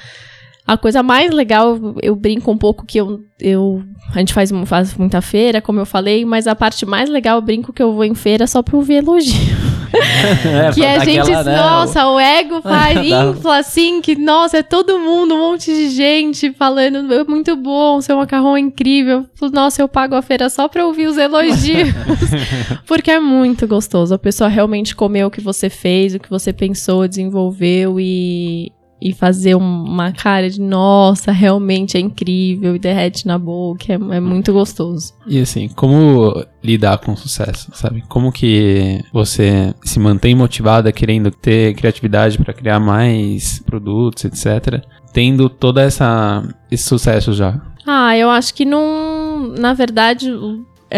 A 0.65 0.77
coisa 0.77 1.03
mais 1.03 1.29
legal, 1.31 1.77
eu 2.01 2.15
brinco 2.15 2.49
um 2.49 2.57
pouco 2.57 2.85
que 2.85 2.99
eu, 2.99 3.19
eu 3.39 3.83
a 4.13 4.19
gente 4.19 4.33
faz, 4.33 4.49
faz 4.65 4.95
muita 4.95 5.21
feira, 5.21 5.61
como 5.61 5.79
eu 5.79 5.85
falei, 5.85 6.25
mas 6.25 6.47
a 6.47 6.55
parte 6.55 6.85
mais 6.85 7.07
legal, 7.07 7.37
eu 7.37 7.41
brinco 7.41 7.73
que 7.73 7.83
eu 7.83 7.93
vou 7.93 8.05
em 8.05 8.15
feira 8.15 8.47
só 8.47 8.63
pra 8.63 8.77
ouvir 8.77 8.95
elogio. 8.95 9.64
É, 9.93 10.71
que 10.71 10.85
a 10.85 10.99
gente, 11.05 11.29
né, 11.29 11.55
nossa, 11.57 12.07
o 12.07 12.19
ego 12.19 12.61
faz, 12.63 12.97
infla 13.05 13.57
assim, 13.57 14.01
que, 14.01 14.15
nossa, 14.15 14.57
é 14.57 14.63
todo 14.63 14.99
mundo, 14.99 15.35
um 15.35 15.51
monte 15.51 15.71
de 15.71 15.89
gente 15.89 16.51
falando, 16.53 17.13
é 17.13 17.23
muito 17.23 17.55
bom, 17.55 18.01
seu 18.01 18.17
macarrão 18.17 18.55
é 18.55 18.59
incrível. 18.59 19.25
Nossa, 19.53 19.81
eu 19.81 19.87
pago 19.87 20.15
a 20.15 20.21
feira 20.21 20.49
só 20.49 20.67
pra 20.67 20.85
ouvir 20.85 21.07
os 21.07 21.17
elogios. 21.17 21.89
Porque 22.85 23.11
é 23.11 23.19
muito 23.19 23.67
gostoso. 23.67 24.13
A 24.13 24.19
pessoa 24.19 24.49
realmente 24.49 24.95
comeu 24.95 25.27
o 25.27 25.31
que 25.31 25.41
você 25.41 25.69
fez, 25.69 26.15
o 26.15 26.19
que 26.19 26.29
você 26.29 26.51
pensou, 26.51 27.07
desenvolveu 27.07 27.99
e, 27.99 28.71
e 29.01 29.13
fazer 29.13 29.55
uma 29.55 30.11
cara 30.11 30.49
de 30.49 30.59
nossa, 30.59 31.31
realmente 31.31 31.97
é 31.97 31.99
incrível 31.99 32.75
e 32.75 32.79
derrete 32.79 33.27
na 33.27 33.37
boca, 33.37 33.85
é, 33.91 33.95
é, 33.95 34.19
muito 34.19 34.53
gostoso. 34.53 35.13
E 35.27 35.39
assim, 35.39 35.67
como 35.69 36.43
lidar 36.63 36.97
com 36.99 37.15
sucesso, 37.15 37.71
sabe? 37.73 38.03
Como 38.07 38.31
que 38.31 39.03
você 39.11 39.73
se 39.83 39.99
mantém 39.99 40.33
motivada 40.33 40.91
querendo 40.91 41.29
ter 41.29 41.75
criatividade 41.75 42.37
para 42.37 42.53
criar 42.53 42.79
mais 42.79 43.59
produtos, 43.59 44.25
etc, 44.25 44.83
tendo 45.13 45.49
toda 45.49 45.81
essa 45.81 46.43
esse 46.71 46.83
sucesso 46.83 47.33
já? 47.33 47.61
Ah, 47.85 48.17
eu 48.17 48.29
acho 48.29 48.53
que 48.53 48.65
não, 48.65 49.53
na 49.59 49.73
verdade, 49.73 50.31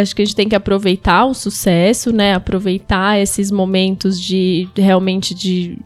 acho 0.01 0.15
que 0.15 0.21
a 0.21 0.25
gente 0.25 0.35
tem 0.35 0.49
que 0.49 0.55
aproveitar 0.55 1.25
o 1.25 1.33
sucesso, 1.33 2.11
né? 2.11 2.33
Aproveitar 2.33 3.19
esses 3.19 3.51
momentos 3.51 4.19
de 4.19 4.67
realmente 4.75 5.33
de 5.33 5.77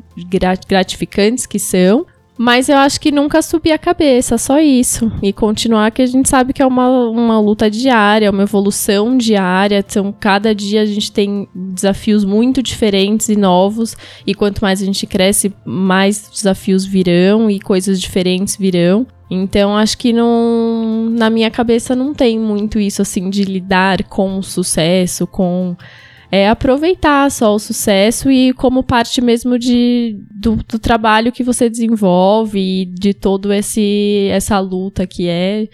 gratificantes 0.68 1.46
que 1.46 1.60
são. 1.60 2.06
Mas 2.38 2.70
eu 2.70 2.78
acho 2.78 3.00
que 3.00 3.12
nunca 3.12 3.40
subir 3.42 3.72
a 3.72 3.78
cabeça, 3.78 4.36
só 4.36 4.60
isso. 4.60 5.12
E 5.22 5.32
continuar, 5.32 5.92
que 5.92 6.02
a 6.02 6.06
gente 6.08 6.28
sabe 6.28 6.54
que 6.54 6.62
é 6.62 6.66
uma, 6.66 6.90
uma 7.10 7.40
luta 7.40 7.70
diária, 7.70 8.32
uma 8.32 8.42
evolução 8.42 9.16
diária. 9.16 9.86
Então, 9.88 10.12
cada 10.12 10.56
dia 10.56 10.82
a 10.82 10.86
gente 10.86 11.12
tem 11.12 11.48
desafios 11.54 12.26
muito 12.26 12.64
diferentes 12.64 13.30
e 13.30 13.36
novos. 13.36 13.96
E 14.26 14.34
quanto 14.34 14.60
mais 14.60 14.82
a 14.82 14.86
gente 14.86 15.06
cresce, 15.06 15.54
mais 15.64 16.32
desafios 16.34 16.84
virão 16.84 17.48
e 17.48 17.60
coisas 17.60 18.02
diferentes 18.02 18.56
virão. 18.56 19.06
Então, 19.34 19.78
acho 19.78 19.98
que 19.98 20.12
não, 20.12 21.10
na 21.10 21.30
minha 21.30 21.50
cabeça 21.50 21.96
não 21.96 22.14
tem 22.14 22.38
muito 22.38 22.78
isso, 22.78 23.02
assim, 23.02 23.30
de 23.30 23.46
lidar 23.46 24.04
com 24.04 24.38
o 24.38 24.44
sucesso, 24.44 25.26
com 25.26 25.74
é 26.30 26.50
aproveitar 26.50 27.30
só 27.32 27.56
o 27.56 27.60
sucesso 27.60 28.30
e 28.30 28.54
como 28.54 28.84
parte 28.84 29.22
mesmo 29.22 29.58
de, 29.58 30.18
do, 30.30 30.58
do 30.68 30.80
trabalho 30.80 31.32
que 31.32 31.44
você 31.44 31.70
desenvolve 31.70 32.60
e 32.60 32.86
de 32.86 33.14
todo 33.14 33.52
esse 33.52 34.28
essa 34.32 34.60
luta 34.60 35.08
que 35.08 35.28
é. 35.28 35.68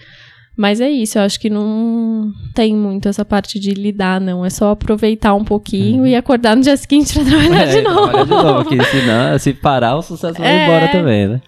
Mas 0.56 0.80
é 0.80 0.90
isso, 0.90 1.18
eu 1.18 1.22
acho 1.22 1.38
que 1.38 1.50
não 1.50 2.32
tem 2.54 2.74
muito 2.74 3.08
essa 3.08 3.24
parte 3.24 3.60
de 3.60 3.70
lidar, 3.70 4.20
não. 4.20 4.44
É 4.44 4.50
só 4.50 4.70
aproveitar 4.70 5.34
um 5.34 5.44
pouquinho 5.44 6.00
uhum. 6.00 6.06
e 6.06 6.16
acordar 6.16 6.56
no 6.56 6.62
dia 6.62 6.76
seguinte 6.76 7.14
pra 7.14 7.24
trabalhar 7.24 7.62
é, 7.68 7.76
de 7.76 7.80
novo. 7.80 8.24
de 8.24 8.30
novo, 8.30 8.64
porque 8.64 8.84
senão, 8.84 9.38
se 9.38 9.52
parar, 9.52 9.96
o 9.96 10.02
sucesso 10.02 10.38
vai 10.38 10.48
é. 10.48 10.64
embora 10.64 10.88
também, 10.88 11.28
né? 11.28 11.40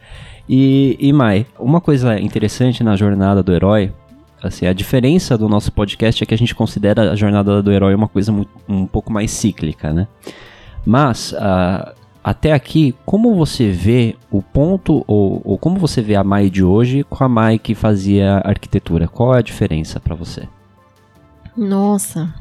E, 0.53 0.97
e 0.99 1.13
Mai, 1.13 1.47
uma 1.61 1.81
coisa 1.81 2.19
interessante 2.19 2.83
na 2.83 2.97
jornada 2.97 3.41
do 3.41 3.53
herói, 3.53 3.93
assim, 4.43 4.67
a 4.67 4.73
diferença 4.73 5.39
do 5.39 5.49
nosso 5.49 5.71
podcast 5.71 6.21
é 6.21 6.27
que 6.27 6.35
a 6.35 6.37
gente 6.37 6.57
considera 6.57 7.13
a 7.13 7.15
jornada 7.15 7.63
do 7.63 7.71
herói 7.71 7.95
uma 7.95 8.09
coisa 8.09 8.33
muito, 8.33 8.51
um 8.69 8.85
pouco 8.85 9.13
mais 9.13 9.31
cíclica, 9.31 9.93
né? 9.93 10.09
Mas, 10.85 11.31
uh, 11.35 11.95
até 12.25 12.53
aqui, 12.53 12.97
como 13.07 13.33
você 13.37 13.71
vê 13.71 14.17
o 14.29 14.43
ponto, 14.43 15.05
ou, 15.07 15.41
ou, 15.45 15.57
como 15.57 15.79
você 15.79 16.03
vê 16.03 16.17
a 16.17 16.25
Mai 16.25 16.51
de 16.51 16.65
hoje 16.65 17.05
com 17.05 17.23
a 17.23 17.29
Mai 17.29 17.57
que 17.57 17.73
fazia 17.73 18.39
arquitetura? 18.45 19.07
Qual 19.07 19.33
é 19.33 19.39
a 19.39 19.43
diferença 19.43 20.01
para 20.01 20.17
você? 20.17 20.49
Nossa, 21.57 22.35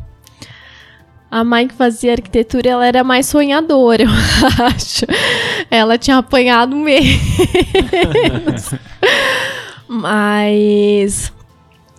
a 1.32 1.44
mãe 1.44 1.68
que 1.68 1.74
fazia 1.74 2.14
arquitetura, 2.14 2.70
ela 2.70 2.86
era 2.86 3.04
mais 3.04 3.28
sonhadora, 3.28 4.04
eu 4.04 4.66
acho. 4.66 5.06
Ela 5.70 5.98
tinha 5.98 6.18
apanhado 6.18 6.76
menos. 6.76 8.74
Mas 9.88 11.32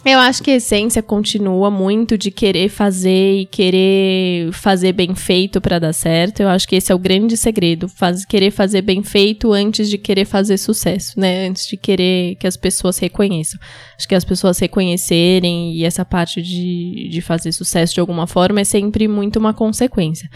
Eu 0.03 0.19
acho 0.19 0.43
que 0.43 0.51
a 0.51 0.57
essência 0.57 1.03
continua 1.03 1.71
muito 1.71 2.17
de 2.17 2.31
querer 2.31 2.71
fazer 2.71 3.41
e 3.41 3.45
querer 3.45 4.51
fazer 4.51 4.95
bem 4.95 5.15
feito 5.15 5.61
para 5.61 5.79
dar 5.79 5.93
certo. 5.93 6.41
Eu 6.41 6.49
acho 6.49 6.67
que 6.67 6.75
esse 6.75 6.91
é 6.91 6.95
o 6.95 6.99
grande 6.99 7.37
segredo, 7.37 7.87
faz, 7.87 8.25
querer 8.25 8.51
fazer 8.51 8.81
bem 8.81 9.03
feito 9.03 9.53
antes 9.53 9.91
de 9.91 9.99
querer 9.99 10.25
fazer 10.25 10.57
sucesso, 10.57 11.21
né? 11.21 11.47
Antes 11.47 11.67
de 11.67 11.77
querer 11.77 12.37
que 12.37 12.47
as 12.47 12.57
pessoas 12.57 12.97
reconheçam. 12.99 13.61
Acho 13.95 14.09
que 14.09 14.15
as 14.15 14.25
pessoas 14.25 14.59
reconhecerem 14.59 15.75
e 15.75 15.85
essa 15.85 16.03
parte 16.03 16.41
de, 16.41 17.09
de 17.11 17.21
fazer 17.21 17.53
sucesso 17.53 17.93
de 17.93 18.01
alguma 18.01 18.27
forma 18.27 18.61
é 18.61 18.65
sempre 18.65 19.07
muito 19.07 19.39
uma 19.39 19.53
consequência. 19.53 20.31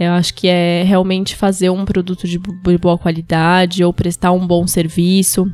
Eu 0.00 0.12
acho 0.12 0.32
que 0.32 0.48
é 0.48 0.84
realmente 0.84 1.36
fazer 1.36 1.68
um 1.68 1.84
produto 1.84 2.26
de 2.26 2.38
boa 2.38 2.96
qualidade 2.96 3.84
ou 3.84 3.92
prestar 3.92 4.32
um 4.32 4.46
bom 4.46 4.66
serviço 4.66 5.52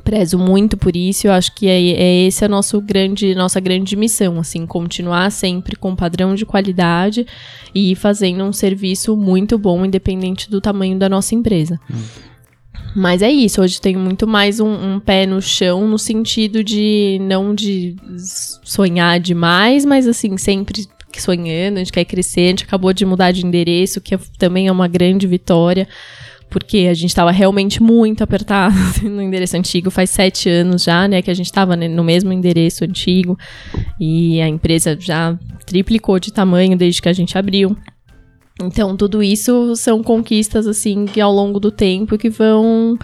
prezo 0.00 0.38
muito 0.38 0.76
por 0.76 0.96
isso. 0.96 1.26
Eu 1.26 1.32
acho 1.32 1.54
que 1.54 1.66
é, 1.66 1.78
é 1.78 2.26
esse 2.26 2.44
a 2.44 2.48
nosso 2.48 2.80
grande, 2.80 3.34
nossa 3.34 3.60
grande 3.60 3.96
missão, 3.96 4.38
assim, 4.38 4.66
continuar 4.66 5.30
sempre 5.30 5.76
com 5.76 5.94
padrão 5.94 6.34
de 6.34 6.46
qualidade 6.46 7.26
e 7.74 7.94
fazendo 7.94 8.44
um 8.44 8.52
serviço 8.52 9.16
muito 9.16 9.58
bom, 9.58 9.84
independente 9.84 10.50
do 10.50 10.60
tamanho 10.60 10.98
da 10.98 11.08
nossa 11.08 11.34
empresa. 11.34 11.78
Hum. 11.90 12.02
Mas 12.94 13.22
é 13.22 13.30
isso, 13.30 13.62
hoje 13.62 13.80
tenho 13.80 13.98
muito 13.98 14.26
mais 14.26 14.60
um, 14.60 14.68
um, 14.68 15.00
pé 15.00 15.24
no 15.24 15.40
chão, 15.40 15.88
no 15.88 15.98
sentido 15.98 16.62
de 16.62 17.18
não 17.22 17.54
de 17.54 17.96
sonhar 18.16 19.18
demais, 19.18 19.84
mas 19.84 20.06
assim, 20.06 20.36
sempre 20.36 20.86
sonhando, 21.18 21.76
a 21.76 21.78
gente 21.78 21.92
quer 21.92 22.04
crescer, 22.04 22.40
a 22.40 22.48
gente 22.48 22.64
acabou 22.64 22.92
de 22.92 23.04
mudar 23.06 23.32
de 23.32 23.46
endereço, 23.46 24.00
que 24.00 24.14
é, 24.14 24.18
também 24.38 24.68
é 24.68 24.72
uma 24.72 24.88
grande 24.88 25.26
vitória 25.26 25.88
porque 26.52 26.86
a 26.90 26.94
gente 26.94 27.08
estava 27.08 27.30
realmente 27.30 27.82
muito 27.82 28.22
apertado 28.22 28.74
no 29.08 29.22
endereço 29.22 29.56
antigo. 29.56 29.90
Faz 29.90 30.10
sete 30.10 30.50
anos 30.50 30.84
já, 30.84 31.08
né, 31.08 31.22
que 31.22 31.30
a 31.30 31.34
gente 31.34 31.46
estava 31.46 31.74
né, 31.74 31.88
no 31.88 32.04
mesmo 32.04 32.30
endereço 32.30 32.84
antigo 32.84 33.38
e 33.98 34.40
a 34.40 34.46
empresa 34.46 34.96
já 35.00 35.36
triplicou 35.64 36.20
de 36.20 36.30
tamanho 36.30 36.76
desde 36.76 37.00
que 37.00 37.08
a 37.08 37.12
gente 37.12 37.38
abriu. 37.38 37.74
Então, 38.62 38.94
tudo 38.94 39.22
isso 39.22 39.74
são 39.76 40.02
conquistas, 40.02 40.66
assim, 40.66 41.06
que 41.06 41.22
ao 41.22 41.32
longo 41.32 41.58
do 41.58 41.70
tempo 41.70 42.18
que 42.18 42.28
vão 42.28 42.98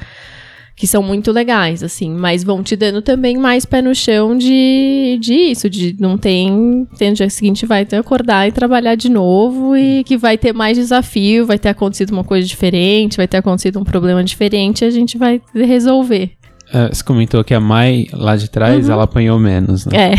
que 0.79 0.87
são 0.87 1.03
muito 1.03 1.33
legais, 1.33 1.83
assim, 1.83 2.11
mas 2.11 2.45
vão 2.45 2.63
te 2.63 2.77
dando 2.77 3.03
também 3.03 3.37
mais 3.37 3.67
pé 3.67 3.83
no 3.83 3.95
chão 3.95 4.39
de, 4.39 5.19
de 5.21 5.35
isso, 5.35 5.69
de 5.69 5.97
não 5.99 6.17
tem, 6.17 6.87
tem 6.97 7.11
no 7.11 7.17
dia 7.17 7.29
seguinte 7.29 7.67
vai 7.67 7.85
ter 7.85 7.97
acordar 7.97 8.47
e 8.47 8.53
trabalhar 8.53 8.95
de 8.95 9.09
novo 9.09 9.77
e 9.77 10.05
que 10.05 10.17
vai 10.17 10.39
ter 10.39 10.53
mais 10.53 10.79
desafio, 10.79 11.45
vai 11.47 11.59
ter 11.59 11.71
acontecido 11.71 12.13
uma 12.13 12.23
coisa 12.23 12.47
diferente, 12.47 13.17
vai 13.17 13.27
ter 13.27 13.39
acontecido 13.39 13.79
um 13.81 13.85
problema 13.85 14.23
diferente 14.23 14.85
a 14.85 14.91
gente 14.91 15.19
vai 15.19 15.41
resolver. 15.53 16.31
É, 16.73 16.89
você 16.89 17.03
comentou 17.03 17.43
que 17.43 17.55
a 17.55 17.61
Mai 17.61 18.07
lá 18.13 18.37
de 18.37 18.49
trás, 18.49 18.87
uhum. 18.87 18.93
ela 18.93 19.05
apanhou 19.05 19.39
menos, 19.39 19.87
né? 19.87 20.13
É. 20.13 20.15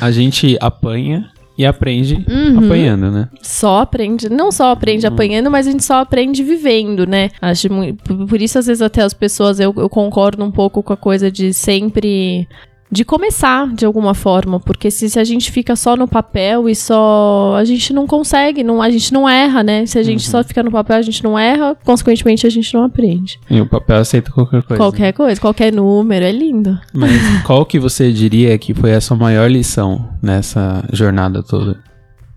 a 0.00 0.10
gente 0.10 0.56
apanha 0.60 1.28
e 1.60 1.66
aprende 1.66 2.24
uhum. 2.26 2.64
apanhando, 2.64 3.10
né? 3.10 3.28
Só 3.42 3.80
aprende, 3.80 4.30
não 4.30 4.50
só 4.50 4.70
aprende 4.70 5.06
uhum. 5.06 5.12
apanhando, 5.12 5.50
mas 5.50 5.66
a 5.66 5.70
gente 5.70 5.84
só 5.84 6.00
aprende 6.00 6.42
vivendo, 6.42 7.06
né? 7.06 7.28
Acho 7.38 7.70
muito, 7.70 8.02
por 8.26 8.40
isso 8.40 8.58
às 8.58 8.66
vezes 8.66 8.80
até 8.80 9.02
as 9.02 9.12
pessoas 9.12 9.60
eu, 9.60 9.74
eu 9.76 9.90
concordo 9.90 10.42
um 10.42 10.50
pouco 10.50 10.82
com 10.82 10.94
a 10.94 10.96
coisa 10.96 11.30
de 11.30 11.52
sempre 11.52 12.48
de 12.90 13.04
começar 13.04 13.72
de 13.72 13.86
alguma 13.86 14.14
forma, 14.14 14.58
porque 14.58 14.90
se, 14.90 15.08
se, 15.08 15.18
a 15.18 15.22
gente 15.22 15.52
fica 15.52 15.76
só 15.76 15.96
no 15.96 16.08
papel 16.08 16.68
e 16.68 16.74
só 16.74 17.54
a 17.56 17.64
gente 17.64 17.92
não 17.92 18.06
consegue, 18.06 18.64
não 18.64 18.82
a 18.82 18.90
gente 18.90 19.12
não 19.12 19.28
erra, 19.28 19.62
né? 19.62 19.86
Se 19.86 19.96
a 19.98 20.02
gente 20.02 20.24
uhum. 20.26 20.30
só 20.30 20.42
fica 20.42 20.62
no 20.62 20.72
papel, 20.72 20.96
a 20.96 21.02
gente 21.02 21.22
não 21.22 21.38
erra, 21.38 21.76
consequentemente 21.84 22.46
a 22.46 22.50
gente 22.50 22.74
não 22.74 22.82
aprende. 22.82 23.38
E 23.48 23.60
o 23.60 23.66
papel 23.66 23.98
aceita 23.98 24.32
qualquer 24.32 24.62
coisa. 24.64 24.82
Qualquer 24.82 25.12
coisa, 25.12 25.40
qualquer 25.40 25.72
número, 25.72 26.24
é 26.24 26.32
lindo. 26.32 26.78
Mas 26.92 27.12
qual 27.46 27.64
que 27.64 27.78
você 27.78 28.12
diria 28.12 28.58
que 28.58 28.74
foi 28.74 28.92
a 28.92 29.00
sua 29.00 29.16
maior 29.16 29.48
lição 29.48 30.08
nessa 30.20 30.84
jornada 30.92 31.44
toda? 31.44 31.78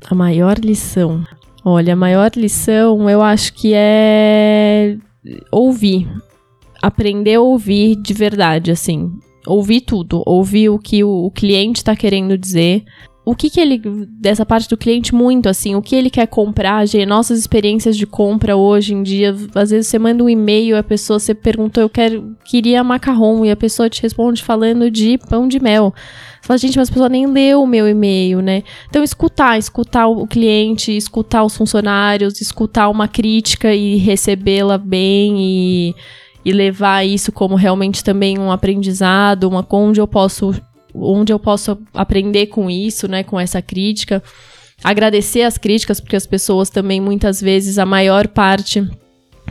A 0.07 0.13
maior 0.13 0.59
lição. 0.59 1.25
Olha, 1.65 1.93
a 1.93 1.95
maior 1.95 2.29
lição 2.35 3.09
eu 3.09 3.23
acho 3.23 3.53
que 3.53 3.71
é 3.73 4.97
ouvir. 5.51 6.07
Aprender 6.79 7.35
a 7.35 7.41
ouvir 7.41 7.95
de 7.95 8.13
verdade, 8.13 8.69
assim 8.69 9.09
ouvir 9.45 9.81
tudo, 9.81 10.23
ouvir 10.25 10.69
o 10.69 10.79
que 10.79 11.03
o, 11.03 11.25
o 11.25 11.31
cliente 11.31 11.77
está 11.77 11.95
querendo 11.95 12.37
dizer, 12.37 12.83
o 13.25 13.33
que 13.33 13.49
que 13.49 13.59
ele 13.59 13.81
dessa 14.19 14.45
parte 14.45 14.67
do 14.67 14.75
cliente 14.75 15.15
muito 15.15 15.47
assim, 15.47 15.75
o 15.75 15.81
que 15.81 15.95
ele 15.95 16.09
quer 16.09 16.27
comprar, 16.27 16.85
gente, 16.85 17.05
nossas 17.05 17.39
experiências 17.39 17.95
de 17.95 18.05
compra 18.05 18.55
hoje 18.55 18.93
em 18.93 19.01
dia, 19.01 19.33
às 19.55 19.69
vezes 19.69 19.87
você 19.87 19.97
manda 19.97 20.23
um 20.23 20.29
e-mail, 20.29 20.77
a 20.77 20.83
pessoa 20.83 21.19
você 21.19 21.33
perguntou, 21.33 21.81
eu 21.81 21.89
quero 21.89 22.35
queria 22.43 22.83
macarrão 22.83 23.45
e 23.45 23.51
a 23.51 23.55
pessoa 23.55 23.89
te 23.89 24.01
responde 24.01 24.43
falando 24.43 24.91
de 24.91 25.17
pão 25.17 25.47
de 25.47 25.61
mel. 25.61 25.93
Você 26.41 26.47
fala, 26.47 26.57
gente, 26.57 26.77
mas 26.77 26.89
a 26.89 26.91
pessoa 26.91 27.09
nem 27.09 27.25
leu 27.25 27.63
o 27.63 27.67
meu 27.67 27.87
e-mail, 27.87 28.41
né? 28.41 28.63
Então 28.89 29.01
escutar, 29.01 29.57
escutar 29.57 30.07
o 30.07 30.27
cliente, 30.27 30.95
escutar 30.95 31.45
os 31.45 31.55
funcionários, 31.55 32.41
escutar 32.41 32.89
uma 32.89 33.07
crítica 33.07 33.73
e 33.73 33.95
recebê-la 33.95 34.77
bem 34.77 35.37
e 35.39 35.95
e 36.45 36.51
levar 36.51 37.05
isso 37.05 37.31
como 37.31 37.55
realmente 37.55 38.03
também 38.03 38.37
um 38.37 38.51
aprendizado, 38.51 39.45
uma 39.45 39.65
onde 39.71 39.99
eu 39.99 40.07
posso 40.07 40.53
onde 40.95 41.33
eu 41.33 41.39
posso 41.39 41.77
aprender 41.93 42.47
com 42.47 42.69
isso, 42.69 43.07
né, 43.07 43.23
com 43.23 43.39
essa 43.39 43.61
crítica. 43.61 44.21
Agradecer 44.83 45.41
as 45.41 45.57
críticas, 45.57 45.99
porque 45.99 46.15
as 46.15 46.27
pessoas 46.27 46.69
também 46.69 47.01
muitas 47.01 47.41
vezes 47.41 47.79
a 47.79 47.85
maior 47.85 48.27
parte 48.27 48.87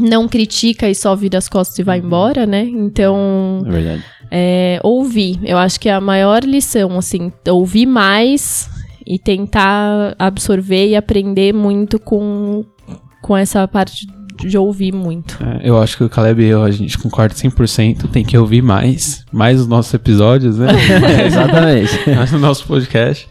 não 0.01 0.29
critica 0.29 0.89
e 0.89 0.95
só 0.95 1.15
vira 1.17 1.39
as 1.39 1.49
costas 1.49 1.79
e 1.79 1.83
vai 1.83 2.01
uhum. 2.01 2.07
embora, 2.07 2.47
né? 2.47 2.63
Então, 2.63 3.63
é 3.67 3.71
verdade. 3.71 4.05
É, 4.31 4.81
ouvir, 4.83 5.39
eu 5.45 5.59
acho 5.59 5.79
que 5.79 5.89
é 5.89 5.93
a 5.93 6.01
maior 6.01 6.43
lição, 6.45 6.97
assim, 6.97 7.33
ouvir 7.49 7.87
mais 7.87 8.71
e 9.07 9.19
tentar 9.19 10.15
absorver 10.19 10.89
e 10.89 10.97
aprender 10.97 11.53
muito 11.53 11.99
com, 11.99 12.65
com 13.21 13.37
essa 13.37 13.67
parte 13.69 14.07
de 14.49 14.59
ouvir 14.59 14.93
muito. 14.93 15.39
É, 15.43 15.69
eu 15.69 15.81
acho 15.81 15.97
que 15.97 16.05
o 16.05 16.09
Caleb 16.09 16.43
e 16.43 16.49
eu, 16.49 16.63
a 16.63 16.71
gente 16.71 16.99
concorda 16.99 17.35
100%, 17.35 18.09
tem 18.11 18.25
que 18.25 18.37
ouvir 18.37 18.63
mais, 18.63 19.25
mais 19.33 19.61
os 19.61 19.67
nossos 19.67 19.93
episódios, 19.95 20.59
né? 20.59 20.69
Exatamente. 21.27 22.11
mais 22.15 22.33
o 22.33 22.39
nosso 22.39 22.67
podcast. 22.67 23.29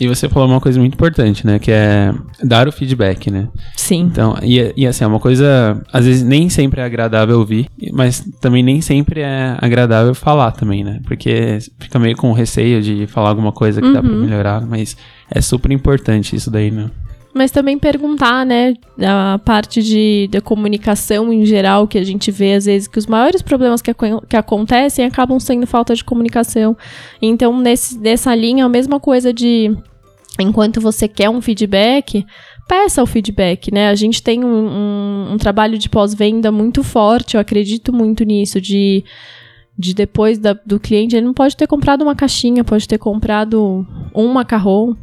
E 0.00 0.08
você 0.08 0.28
falou 0.28 0.48
uma 0.48 0.60
coisa 0.60 0.80
muito 0.80 0.94
importante, 0.94 1.46
né? 1.46 1.58
Que 1.58 1.70
é 1.70 2.12
dar 2.42 2.66
o 2.66 2.72
feedback, 2.72 3.30
né? 3.30 3.48
Sim. 3.76 4.00
Então, 4.00 4.36
e, 4.42 4.72
e 4.76 4.86
assim, 4.86 5.04
é 5.04 5.06
uma 5.06 5.20
coisa, 5.20 5.80
às 5.92 6.06
vezes 6.06 6.22
nem 6.22 6.48
sempre 6.48 6.80
é 6.80 6.84
agradável 6.84 7.38
ouvir, 7.38 7.68
mas 7.92 8.20
também 8.40 8.62
nem 8.62 8.80
sempre 8.80 9.20
é 9.20 9.56
agradável 9.60 10.14
falar 10.14 10.52
também, 10.52 10.82
né? 10.82 11.00
Porque 11.04 11.58
fica 11.78 11.98
meio 11.98 12.16
com 12.16 12.32
receio 12.32 12.80
de 12.80 13.06
falar 13.06 13.28
alguma 13.28 13.52
coisa 13.52 13.80
que 13.80 13.86
uhum. 13.86 13.92
dá 13.92 14.02
pra 14.02 14.10
uhum. 14.10 14.24
melhorar, 14.24 14.66
mas 14.66 14.96
é 15.30 15.40
super 15.40 15.70
importante 15.70 16.34
isso 16.34 16.50
daí, 16.50 16.70
né? 16.70 16.90
Mas 17.34 17.50
também 17.50 17.78
perguntar, 17.78 18.44
né, 18.44 18.74
a 19.00 19.38
parte 19.38 19.82
de, 19.82 20.28
de 20.30 20.40
comunicação 20.40 21.32
em 21.32 21.44
geral, 21.44 21.88
que 21.88 21.98
a 21.98 22.04
gente 22.04 22.30
vê 22.30 22.54
às 22.54 22.66
vezes 22.66 22.86
que 22.86 22.98
os 22.98 23.06
maiores 23.06 23.40
problemas 23.40 23.80
que, 23.80 23.92
que 24.28 24.36
acontecem 24.36 25.04
acabam 25.04 25.40
sendo 25.40 25.66
falta 25.66 25.94
de 25.94 26.04
comunicação. 26.04 26.76
Então, 27.20 27.58
nesse, 27.58 27.98
nessa 27.98 28.34
linha, 28.34 28.64
a 28.64 28.68
mesma 28.68 29.00
coisa 29.00 29.32
de 29.32 29.74
enquanto 30.38 30.80
você 30.80 31.08
quer 31.08 31.30
um 31.30 31.40
feedback, 31.40 32.24
peça 32.68 33.02
o 33.02 33.06
feedback, 33.06 33.72
né? 33.72 33.88
A 33.88 33.94
gente 33.94 34.22
tem 34.22 34.44
um, 34.44 34.48
um, 34.48 35.32
um 35.32 35.38
trabalho 35.38 35.78
de 35.78 35.88
pós-venda 35.88 36.50
muito 36.52 36.82
forte, 36.82 37.34
eu 37.34 37.40
acredito 37.40 37.92
muito 37.92 38.24
nisso, 38.24 38.60
de 38.60 39.04
de 39.76 39.94
depois 39.94 40.38
da, 40.38 40.52
do 40.52 40.78
cliente, 40.78 41.16
ele 41.16 41.24
não 41.26 41.32
pode 41.32 41.56
ter 41.56 41.66
comprado 41.66 42.02
uma 42.02 42.14
caixinha, 42.14 42.62
pode 42.62 42.86
ter 42.86 42.98
comprado 42.98 43.86
um 44.14 44.32
macarrão, 44.32 44.96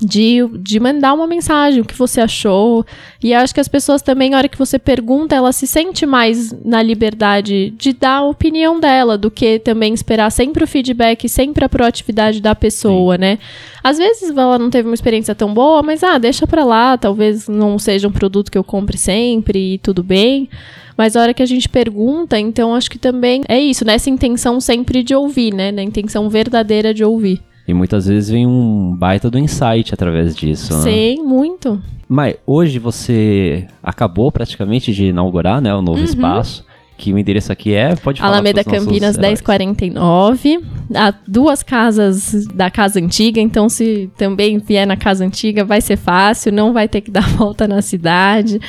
de, 0.00 0.38
de 0.58 0.80
mandar 0.80 1.14
uma 1.14 1.26
mensagem, 1.26 1.80
o 1.80 1.84
que 1.84 1.96
você 1.96 2.20
achou. 2.20 2.84
E 3.22 3.32
acho 3.32 3.54
que 3.54 3.60
as 3.60 3.68
pessoas 3.68 4.02
também, 4.02 4.30
na 4.30 4.38
hora 4.38 4.48
que 4.48 4.58
você 4.58 4.78
pergunta, 4.78 5.34
ela 5.34 5.52
se 5.52 5.66
sente 5.66 6.04
mais 6.04 6.52
na 6.64 6.82
liberdade 6.82 7.70
de 7.70 7.92
dar 7.92 8.18
a 8.18 8.24
opinião 8.24 8.80
dela, 8.80 9.16
do 9.16 9.30
que 9.30 9.58
também 9.58 9.94
esperar 9.94 10.30
sempre 10.30 10.64
o 10.64 10.66
feedback, 10.66 11.28
sempre 11.28 11.64
a 11.64 11.68
proatividade 11.68 12.40
da 12.40 12.54
pessoa, 12.54 13.14
Sim. 13.14 13.20
né? 13.20 13.38
Às 13.82 13.98
vezes 13.98 14.30
ela 14.30 14.58
não 14.58 14.70
teve 14.70 14.88
uma 14.88 14.94
experiência 14.94 15.34
tão 15.34 15.52
boa, 15.52 15.82
mas 15.82 16.02
ah, 16.02 16.18
deixa 16.18 16.46
pra 16.46 16.64
lá, 16.64 16.98
talvez 16.98 17.48
não 17.48 17.78
seja 17.78 18.08
um 18.08 18.12
produto 18.12 18.50
que 18.50 18.58
eu 18.58 18.64
compre 18.64 18.98
sempre 18.98 19.74
e 19.74 19.78
tudo 19.78 20.02
bem. 20.02 20.48
Mas 20.96 21.16
a 21.16 21.20
hora 21.20 21.34
que 21.34 21.42
a 21.42 21.46
gente 21.46 21.68
pergunta, 21.68 22.38
então 22.38 22.74
acho 22.74 22.90
que 22.90 22.98
também 22.98 23.42
é 23.48 23.58
isso, 23.58 23.84
nessa 23.84 24.08
intenção 24.10 24.60
sempre 24.60 25.02
de 25.02 25.14
ouvir, 25.14 25.52
né? 25.52 25.70
Na 25.72 25.82
intenção 25.82 26.28
verdadeira 26.28 26.94
de 26.94 27.04
ouvir. 27.04 27.42
E 27.66 27.72
muitas 27.72 28.06
vezes 28.06 28.30
vem 28.30 28.46
um 28.46 28.94
baita 28.94 29.30
do 29.30 29.38
insight 29.38 29.94
através 29.94 30.36
disso, 30.36 30.74
né? 30.74 30.82
Sim, 30.82 31.22
muito. 31.22 31.80
Mas 32.08 32.36
hoje 32.46 32.78
você 32.78 33.66
acabou 33.82 34.30
praticamente 34.30 34.92
de 34.92 35.06
inaugurar, 35.06 35.60
né, 35.60 35.74
o 35.74 35.80
novo 35.80 35.98
uhum. 35.98 36.04
espaço. 36.04 36.64
Que 36.96 37.12
o 37.12 37.18
endereço 37.18 37.50
aqui 37.50 37.74
é, 37.74 37.96
pode 37.96 38.20
falar 38.20 38.34
Alameda 38.34 38.62
Campinas 38.62 39.18
1049. 39.18 40.60
Há 40.94 41.12
duas 41.26 41.60
casas 41.60 42.46
da 42.46 42.70
casa 42.70 43.00
antiga, 43.00 43.40
então 43.40 43.68
se 43.68 44.08
também 44.16 44.58
vier 44.58 44.86
na 44.86 44.96
casa 44.96 45.24
antiga 45.24 45.64
vai 45.64 45.80
ser 45.80 45.96
fácil, 45.96 46.52
não 46.52 46.72
vai 46.72 46.86
ter 46.86 47.00
que 47.00 47.10
dar 47.12 47.28
volta 47.30 47.66
na 47.66 47.82
cidade. 47.82 48.60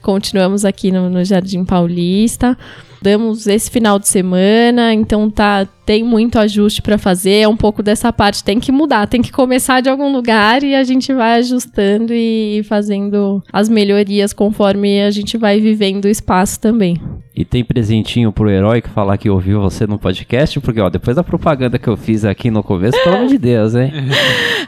Continuamos 0.00 0.64
aqui 0.64 0.90
no, 0.90 1.10
no 1.10 1.22
Jardim 1.22 1.62
Paulista. 1.62 2.56
Mudamos 3.04 3.46
esse 3.46 3.70
final 3.70 3.98
de 3.98 4.08
semana, 4.08 4.94
então 4.94 5.28
tá 5.28 5.68
tem 5.84 6.02
muito 6.02 6.38
ajuste 6.38 6.80
para 6.80 6.96
fazer, 6.96 7.40
é 7.40 7.48
um 7.48 7.58
pouco 7.58 7.82
dessa 7.82 8.10
parte, 8.10 8.42
tem 8.42 8.58
que 8.58 8.72
mudar, 8.72 9.06
tem 9.06 9.20
que 9.20 9.30
começar 9.30 9.82
de 9.82 9.90
algum 9.90 10.10
lugar 10.10 10.62
e 10.62 10.74
a 10.74 10.82
gente 10.82 11.12
vai 11.12 11.38
ajustando 11.40 12.14
e 12.14 12.62
fazendo 12.66 13.42
as 13.52 13.68
melhorias 13.68 14.32
conforme 14.32 15.02
a 15.02 15.10
gente 15.10 15.36
vai 15.36 15.60
vivendo 15.60 16.06
o 16.06 16.08
espaço 16.08 16.58
também. 16.58 16.98
E 17.36 17.44
tem 17.44 17.62
presentinho 17.62 18.32
pro 18.32 18.48
herói 18.48 18.80
que 18.80 18.88
falar 18.88 19.18
que 19.18 19.28
ouviu 19.28 19.60
você 19.60 19.86
no 19.86 19.98
podcast, 19.98 20.58
porque 20.60 20.80
ó, 20.80 20.88
depois 20.88 21.16
da 21.16 21.22
propaganda 21.22 21.78
que 21.78 21.88
eu 21.88 21.98
fiz 21.98 22.24
aqui 22.24 22.50
no 22.50 22.62
começo, 22.62 22.96
pelo 23.04 23.16
amor 23.16 23.28
de 23.28 23.36
Deus, 23.36 23.74
hein? 23.74 23.92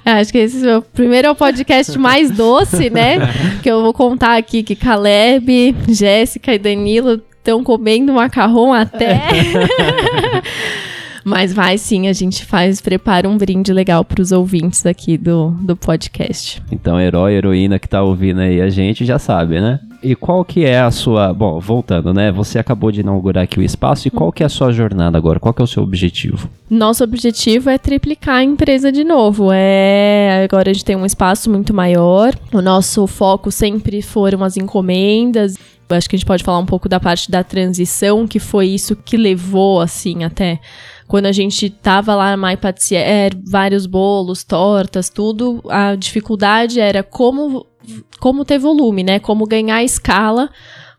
É, 0.05 0.13
acho 0.21 0.31
que 0.31 0.39
esse 0.39 0.65
é 0.65 0.77
o 0.77 0.83
primeiro 0.83 1.27
é 1.27 1.31
o 1.33 1.35
podcast 1.35 1.99
mais 1.99 2.31
doce, 2.31 2.91
né? 2.91 3.19
que 3.61 3.69
eu 3.69 3.83
vou 3.83 3.93
contar 3.93 4.37
aqui 4.37 4.63
que 4.63 4.77
Caleb, 4.77 5.75
Jéssica 5.89 6.55
e 6.55 6.59
Danilo 6.61 7.21
estão 7.47 7.63
comendo 7.63 8.13
macarrão 8.13 8.73
até. 8.75 9.23
Mas 11.27 11.53
vai 11.53 11.77
sim, 11.77 12.07
a 12.07 12.13
gente 12.13 12.45
faz, 12.45 12.81
prepara 12.81 13.29
um 13.29 13.37
brinde 13.37 13.73
legal 13.73 14.05
para 14.05 14.23
os 14.23 14.31
ouvintes 14.31 14.87
aqui 14.87 15.19
do, 15.19 15.51
do 15.61 15.75
podcast. 15.75 16.63
Então, 16.71 17.01
herói, 17.01 17.35
heroína 17.35 17.81
que 17.81 17.89
tá 17.89 18.01
ouvindo 18.01 18.39
aí 18.39 18.61
a 18.61 18.71
gente 18.71 19.05
já 19.05 19.19
sabe, 19.19 19.61
né? 19.61 19.81
E 20.01 20.15
qual 20.15 20.45
que 20.45 20.65
é 20.65 20.79
a 20.79 20.91
sua... 20.93 21.35
Bom, 21.35 21.59
voltando, 21.59 22.15
né? 22.15 22.31
Você 22.31 22.61
acabou 22.61 22.93
de 22.93 23.01
inaugurar 23.01 23.43
aqui 23.43 23.59
o 23.59 23.63
espaço 23.63 24.07
e 24.07 24.11
qual 24.11 24.31
que 24.31 24.45
é 24.45 24.47
a 24.47 24.49
sua 24.49 24.71
jornada 24.71 25.19
agora? 25.19 25.41
Qual 25.41 25.53
que 25.53 25.61
é 25.61 25.65
o 25.65 25.67
seu 25.67 25.83
objetivo? 25.83 26.49
Nosso 26.71 27.03
objetivo 27.03 27.71
é 27.71 27.77
triplicar 27.77 28.37
a 28.37 28.45
empresa 28.45 28.93
de 28.93 29.03
novo. 29.03 29.51
É 29.53 30.45
Agora 30.45 30.71
a 30.71 30.73
gente 30.73 30.85
tem 30.85 30.95
um 30.95 31.05
espaço 31.05 31.51
muito 31.51 31.75
maior. 31.75 32.35
O 32.53 32.63
nosso 32.63 33.05
foco 33.09 33.51
sempre 33.51 34.01
foram 34.01 34.45
as 34.45 34.57
encomendas. 34.57 35.57
Acho 35.89 36.09
que 36.09 36.15
a 36.15 36.19
gente 36.19 36.27
pode 36.27 36.45
falar 36.45 36.59
um 36.59 36.67
pouco 36.67 36.89
da 36.89 37.01
parte 37.01 37.31
da 37.31 37.43
transição, 37.43 38.27
que 38.27 38.39
foi 38.39 38.69
isso 38.69 38.95
que 38.95 39.17
levou, 39.17 39.81
assim, 39.81 40.25
até 40.25 40.61
quando 41.07 41.27
a 41.27 41.33
gente 41.33 41.71
tava 41.71 42.15
lá 42.15 42.37
na 42.37 42.49
My 42.49 42.57
Patissier, 42.57 43.33
vários 43.49 43.87
bolos, 43.87 44.43
tortas, 44.43 45.09
tudo, 45.09 45.63
a 45.69 45.95
dificuldade 45.95 46.81
era 46.81 47.03
como, 47.03 47.67
como 48.21 48.45
ter 48.45 48.59
volume, 48.59 49.05
né? 49.05 49.19
Como 49.19 49.47
ganhar 49.47 49.83
escala 49.85 50.51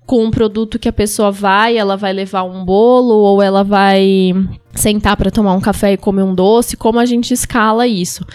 com 0.06 0.24
um 0.24 0.32
produto 0.32 0.80
que 0.80 0.88
a 0.88 0.94
pessoa 0.94 1.32
vai, 1.32 1.78
ela 1.78 1.98
vai 1.98 2.14
levar 2.14 2.44
um 2.44 2.64
bolo 2.64 3.16
ou 3.16 3.42
ela 3.42 3.62
vai 3.62 4.34
sentar 4.74 5.18
para 5.18 5.30
tomar 5.30 5.54
um 5.54 5.60
café 5.60 5.94
e 5.94 5.98
comer 5.98 6.24
um 6.24 6.34
doce, 6.34 6.78
como 6.78 6.98
a 6.98 7.06
gente 7.06 7.34
escala 7.34 7.86
isso. 7.86 8.26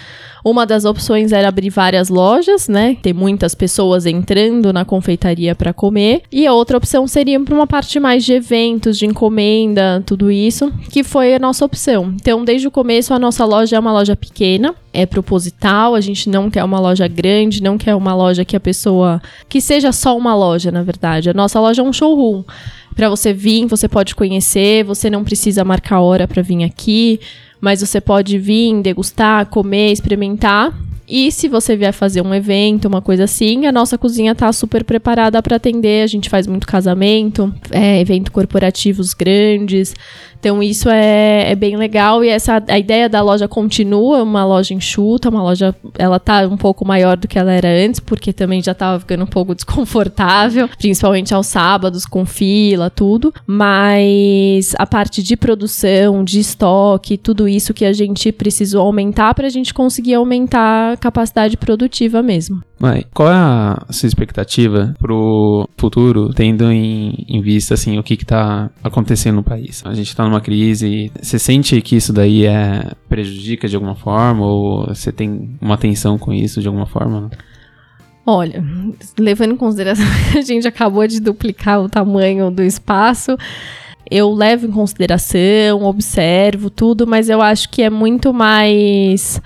Uma 0.45 0.67
das 0.67 0.85
opções 0.85 1.31
era 1.31 1.49
abrir 1.49 1.71
várias 1.71 2.09
lojas, 2.09 2.69
né? 2.69 2.97
Ter 3.01 3.13
muitas 3.13 3.55
pessoas 3.55 4.07
entrando 4.07 4.73
na 4.73 4.85
confeitaria 4.85 5.55
para 5.55 5.73
comer. 5.73 6.23
E 6.33 6.47
a 6.47 6.53
outra 6.53 6.77
opção 6.77 7.07
seria 7.07 7.39
para 7.39 7.55
uma 7.55 7.67
parte 7.67 8.01
mais 8.01 8.25
de 8.25 8.33
eventos, 8.33 8.99
de 8.99 9.07
encomenda, 9.07 10.03
tudo 10.05 10.33
isso, 10.33 10.73
que 10.91 11.05
foi 11.05 11.35
a 11.35 11.39
nossa 11.39 11.65
opção. 11.65 12.15
Então, 12.21 12.45
desde 12.45 12.67
o 12.67 12.73
começo, 12.73 13.15
a 13.15 13.19
nossa 13.19 13.45
loja 13.45 13.77
é 13.77 13.79
uma 13.79 13.93
loja 13.93 14.17
pequena, 14.17 14.75
é 14.93 15.07
proposital, 15.07 15.95
a 15.95 16.01
gente 16.01 16.29
não 16.29 16.51
quer 16.51 16.65
uma 16.65 16.81
loja 16.81 17.07
grande, 17.07 17.63
não 17.63 17.79
quer 17.79 17.95
uma 17.95 18.15
loja 18.15 18.45
que 18.45 18.57
a 18.57 18.61
pessoa. 18.61 19.23
que 19.49 19.61
seja 19.61 19.93
só 19.93 20.17
uma 20.17 20.35
loja, 20.35 20.73
na 20.73 20.83
verdade. 20.83 21.31
A 21.31 21.35
nossa 21.35 21.61
loja 21.61 21.83
é 21.83 21.85
um 21.85 21.93
showroom. 21.93 22.43
Para 22.97 23.09
você 23.09 23.33
vir, 23.33 23.67
você 23.67 23.89
pode 23.89 24.15
conhecer, 24.15 24.85
você 24.85 25.09
não 25.09 25.25
precisa 25.25 25.65
marcar 25.65 26.01
hora 26.01 26.29
para 26.29 26.43
vir 26.43 26.65
aqui 26.65 27.21
mas 27.63 27.81
você 27.81 28.01
pode 28.01 28.37
vir, 28.39 28.83
degustar, 28.83 29.47
comer, 29.47 29.93
experimentar. 29.93 30.77
E 31.07 31.31
se 31.31 31.47
você 31.47 31.77
vier 31.77 31.93
fazer 31.93 32.21
um 32.21 32.35
evento, 32.35 32.89
uma 32.89 33.01
coisa 33.01 33.25
assim, 33.25 33.67
a 33.67 33.73
nossa 33.73 33.97
cozinha 33.97 34.35
tá 34.35 34.53
super 34.53 34.83
preparada 34.83 35.41
para 35.41 35.57
atender. 35.57 36.03
A 36.03 36.07
gente 36.09 36.29
faz 36.29 36.49
muito 36.49 36.67
casamento, 36.67 37.55
é, 37.71 38.01
evento 38.01 38.33
corporativos 38.33 39.15
grandes. 39.15 39.95
Então 40.43 40.61
isso 40.61 40.89
é, 40.89 41.53
é, 41.53 41.55
bem 41.55 41.77
legal 41.77 42.25
e 42.25 42.29
essa 42.29 42.61
a 42.67 42.77
ideia 42.77 43.09
da 43.09 43.23
loja 43.23 43.47
continua, 43.47 44.25
uma 44.25 44.45
loja 44.45 44.75
enxuta, 44.75 45.29
uma 45.29 45.41
loja 45.41 45.73
ela 45.97 46.19
tá 46.19 46.41
um 46.49 46.57
pouco 46.57 46.85
maior 46.85 47.17
do 47.17 47.29
que 47.29 47.39
ela 47.39 47.53
era 47.53 47.69
antes, 47.69 48.01
porque 48.01 48.33
também 48.33 48.61
já 48.61 48.75
tava 48.75 48.99
ficando 48.99 49.23
um 49.23 49.27
pouco 49.29 49.55
desconfortável, 49.55 50.69
principalmente 50.77 51.33
aos 51.33 51.47
sábados 51.47 52.05
com 52.05 52.27
fila, 52.27 52.91
tudo, 52.91 53.33
mas 53.47 54.75
a 54.81 54.85
parte 54.85 55.23
de 55.23 55.37
produção, 55.37 56.25
de 56.25 56.41
estoque, 56.41 57.17
tudo 57.17 57.49
isso 57.49 57.73
que 57.73 57.85
a 57.85 57.93
gente 57.93 58.33
precisou 58.33 58.85
aumentar 58.85 59.35
para 59.35 59.47
a 59.47 59.51
gente 59.51 59.73
conseguir 59.73 60.15
aumentar 60.15 60.95
a 60.95 60.97
capacidade 60.97 61.57
produtiva 61.57 62.21
mesmo. 62.21 62.61
Mas 62.83 63.05
qual 63.15 63.31
é 63.31 63.37
a 63.37 63.87
sua 63.91 64.09
expectativa 64.09 64.93
pro 64.99 65.69
futuro, 65.77 66.35
tendo 66.35 66.69
em, 66.73 67.25
em 67.29 67.41
vista 67.41 67.75
assim 67.75 67.97
o 67.97 68.03
que 68.03 68.15
está 68.15 68.73
acontecendo 68.83 69.37
no 69.37 69.45
país? 69.45 69.85
A 69.87 69.95
gente 69.95 70.09
está 70.09 70.25
numa 70.25 70.41
crise. 70.41 71.13
Você 71.23 71.39
sente 71.39 71.81
que 71.81 71.95
isso 71.95 72.13
daí 72.13 72.45
é 72.45 72.91
prejudica 73.09 73.69
de 73.69 73.77
alguma 73.77 73.95
forma 73.95 74.45
ou 74.45 74.89
você 74.89 75.13
tem 75.13 75.57
uma 75.61 75.77
atenção 75.77 76.19
com 76.19 76.33
isso 76.33 76.61
de 76.61 76.67
alguma 76.67 76.85
forma? 76.85 77.31
Olha, 78.27 78.65
levando 79.17 79.53
em 79.53 79.57
consideração 79.57 80.05
que 80.33 80.39
a 80.39 80.43
gente 80.43 80.67
acabou 80.67 81.07
de 81.07 81.21
duplicar 81.21 81.81
o 81.81 81.89
tamanho 81.89 82.51
do 82.51 82.65
espaço, 82.65 83.37
eu 84.11 84.29
levo 84.33 84.67
em 84.67 84.73
consideração, 84.73 85.85
observo 85.85 86.69
tudo, 86.69 87.07
mas 87.07 87.29
eu 87.29 87.41
acho 87.41 87.69
que 87.69 87.81
é 87.81 87.89
muito 87.89 88.35
mais 88.35 89.41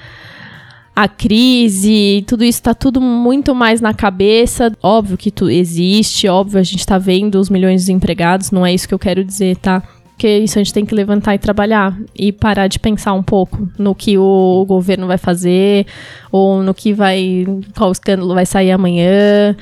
a 0.97 1.07
crise, 1.07 2.25
tudo 2.27 2.43
isso 2.43 2.63
tá 2.63 2.73
tudo 2.73 3.03
muito 3.03 3.55
mais 3.55 3.83
na 3.83 3.93
cabeça. 3.93 4.73
Óbvio 4.83 5.19
que 5.19 5.31
tu 5.31 5.51
existe, 5.51 6.27
óbvio 6.27 6.59
a 6.59 6.63
gente 6.63 6.87
tá 6.87 6.97
vendo 6.97 7.39
os 7.39 7.51
milhões 7.51 7.85
de 7.85 7.93
empregados, 7.93 8.51
não 8.51 8.65
é 8.65 8.73
isso 8.73 8.89
que 8.89 8.95
eu 8.95 8.99
quero 8.99 9.23
dizer, 9.23 9.59
tá? 9.59 9.83
Porque 10.17 10.39
isso 10.39 10.59
a 10.59 10.63
gente 10.63 10.73
tem 10.73 10.87
que 10.87 10.95
levantar 10.95 11.35
e 11.35 11.39
trabalhar 11.39 11.95
e 12.15 12.33
parar 12.33 12.69
de 12.69 12.79
pensar 12.79 13.13
um 13.13 13.23
pouco 13.23 13.69
no 13.79 13.95
que 13.95 14.17
o 14.17 14.65
governo 14.67 15.07
vai 15.07 15.19
fazer 15.19 15.87
ou 16.33 16.63
no 16.63 16.73
que 16.73 16.95
vai 16.95 17.45
qual 17.77 17.93
escândalo 17.93 18.33
vai 18.33 18.47
sair 18.47 18.71
amanhã 18.71 19.55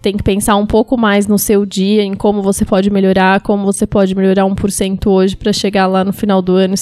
tem 0.00 0.16
que 0.16 0.22
pensar 0.22 0.56
um 0.56 0.66
pouco 0.66 0.96
mais 0.96 1.26
no 1.26 1.38
seu 1.38 1.66
dia, 1.66 2.02
em 2.02 2.14
como 2.14 2.42
você 2.42 2.64
pode 2.64 2.90
melhorar, 2.90 3.40
como 3.40 3.64
você 3.64 3.86
pode 3.86 4.14
melhorar 4.14 4.44
1% 4.44 5.06
hoje 5.06 5.36
para 5.36 5.52
chegar 5.52 5.86
lá 5.86 6.02
no 6.04 6.12
final 6.12 6.40
do 6.40 6.54
ano 6.54 6.74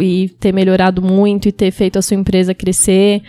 e 0.00 0.28
ter 0.38 0.52
melhorado 0.52 1.00
muito 1.00 1.48
e 1.48 1.52
ter 1.52 1.70
feito 1.70 1.98
a 1.98 2.02
sua 2.02 2.16
empresa 2.16 2.54
crescer. 2.54 3.22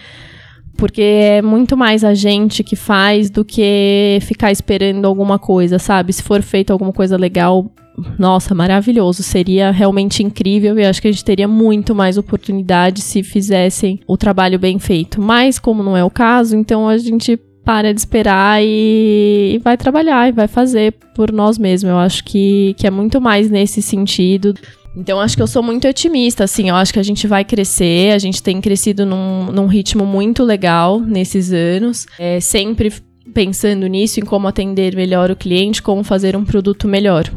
Porque 0.76 1.02
é 1.02 1.42
muito 1.42 1.76
mais 1.76 2.04
a 2.04 2.14
gente 2.14 2.64
que 2.64 2.76
faz 2.76 3.30
do 3.30 3.44
que 3.44 4.20
ficar 4.22 4.52
esperando 4.52 5.06
alguma 5.06 5.40
coisa, 5.40 5.80
sabe? 5.80 6.14
Se 6.14 6.22
for 6.22 6.42
feito 6.44 6.72
alguma 6.72 6.94
coisa 6.94 7.18
legal, 7.18 7.72
nossa, 8.20 8.54
maravilhoso. 8.54 9.24
Seria 9.24 9.72
realmente 9.72 10.22
incrível 10.22 10.78
e 10.78 10.86
acho 10.86 11.02
que 11.02 11.08
a 11.08 11.12
gente 11.12 11.26
teria 11.26 11.48
muito 11.48 11.96
mais 11.96 12.16
oportunidade 12.16 13.02
se 13.02 13.24
fizessem 13.24 14.02
o 14.06 14.16
trabalho 14.16 14.60
bem 14.60 14.78
feito. 14.78 15.20
Mas, 15.20 15.58
como 15.58 15.82
não 15.82 15.98
é 15.98 16.04
o 16.04 16.12
caso, 16.12 16.56
então 16.56 16.88
a 16.88 16.96
gente 16.98 17.40
para 17.68 17.94
de 17.94 18.00
esperar 18.00 18.64
e, 18.64 19.56
e 19.56 19.58
vai 19.58 19.76
trabalhar 19.76 20.30
e 20.30 20.32
vai 20.32 20.48
fazer 20.48 20.94
por 21.14 21.34
nós 21.34 21.58
mesmos. 21.58 21.90
Eu 21.90 21.98
acho 21.98 22.24
que, 22.24 22.74
que 22.78 22.88
é 22.88 22.90
muito 22.90 23.20
mais 23.20 23.50
nesse 23.50 23.82
sentido. 23.82 24.54
Então, 24.96 25.20
acho 25.20 25.36
que 25.36 25.44
eu 25.44 25.48
sou 25.48 25.62
muito 25.62 25.86
otimista, 25.86 26.46
assim, 26.46 26.70
eu 26.70 26.76
acho 26.76 26.94
que 26.94 27.00
a 27.00 27.04
gente 27.04 27.28
vai 27.28 27.44
crescer, 27.44 28.14
a 28.14 28.18
gente 28.18 28.42
tem 28.42 28.62
crescido 28.62 29.06
num, 29.06 29.52
num 29.52 29.68
ritmo 29.68 30.06
muito 30.06 30.46
legal 30.46 31.02
nesses 31.02 31.52
anos, 31.52 32.08
é, 32.18 32.40
sempre 32.40 32.92
pensando 33.34 33.86
nisso, 33.86 34.22
em 34.22 34.24
como 34.24 34.48
atender 34.48 34.96
melhor 34.96 35.30
o 35.30 35.36
cliente, 35.36 35.82
como 35.82 36.06
fazer 36.06 36.38
um 36.38 36.46
produto 36.46 36.88
melhor. 36.88 37.30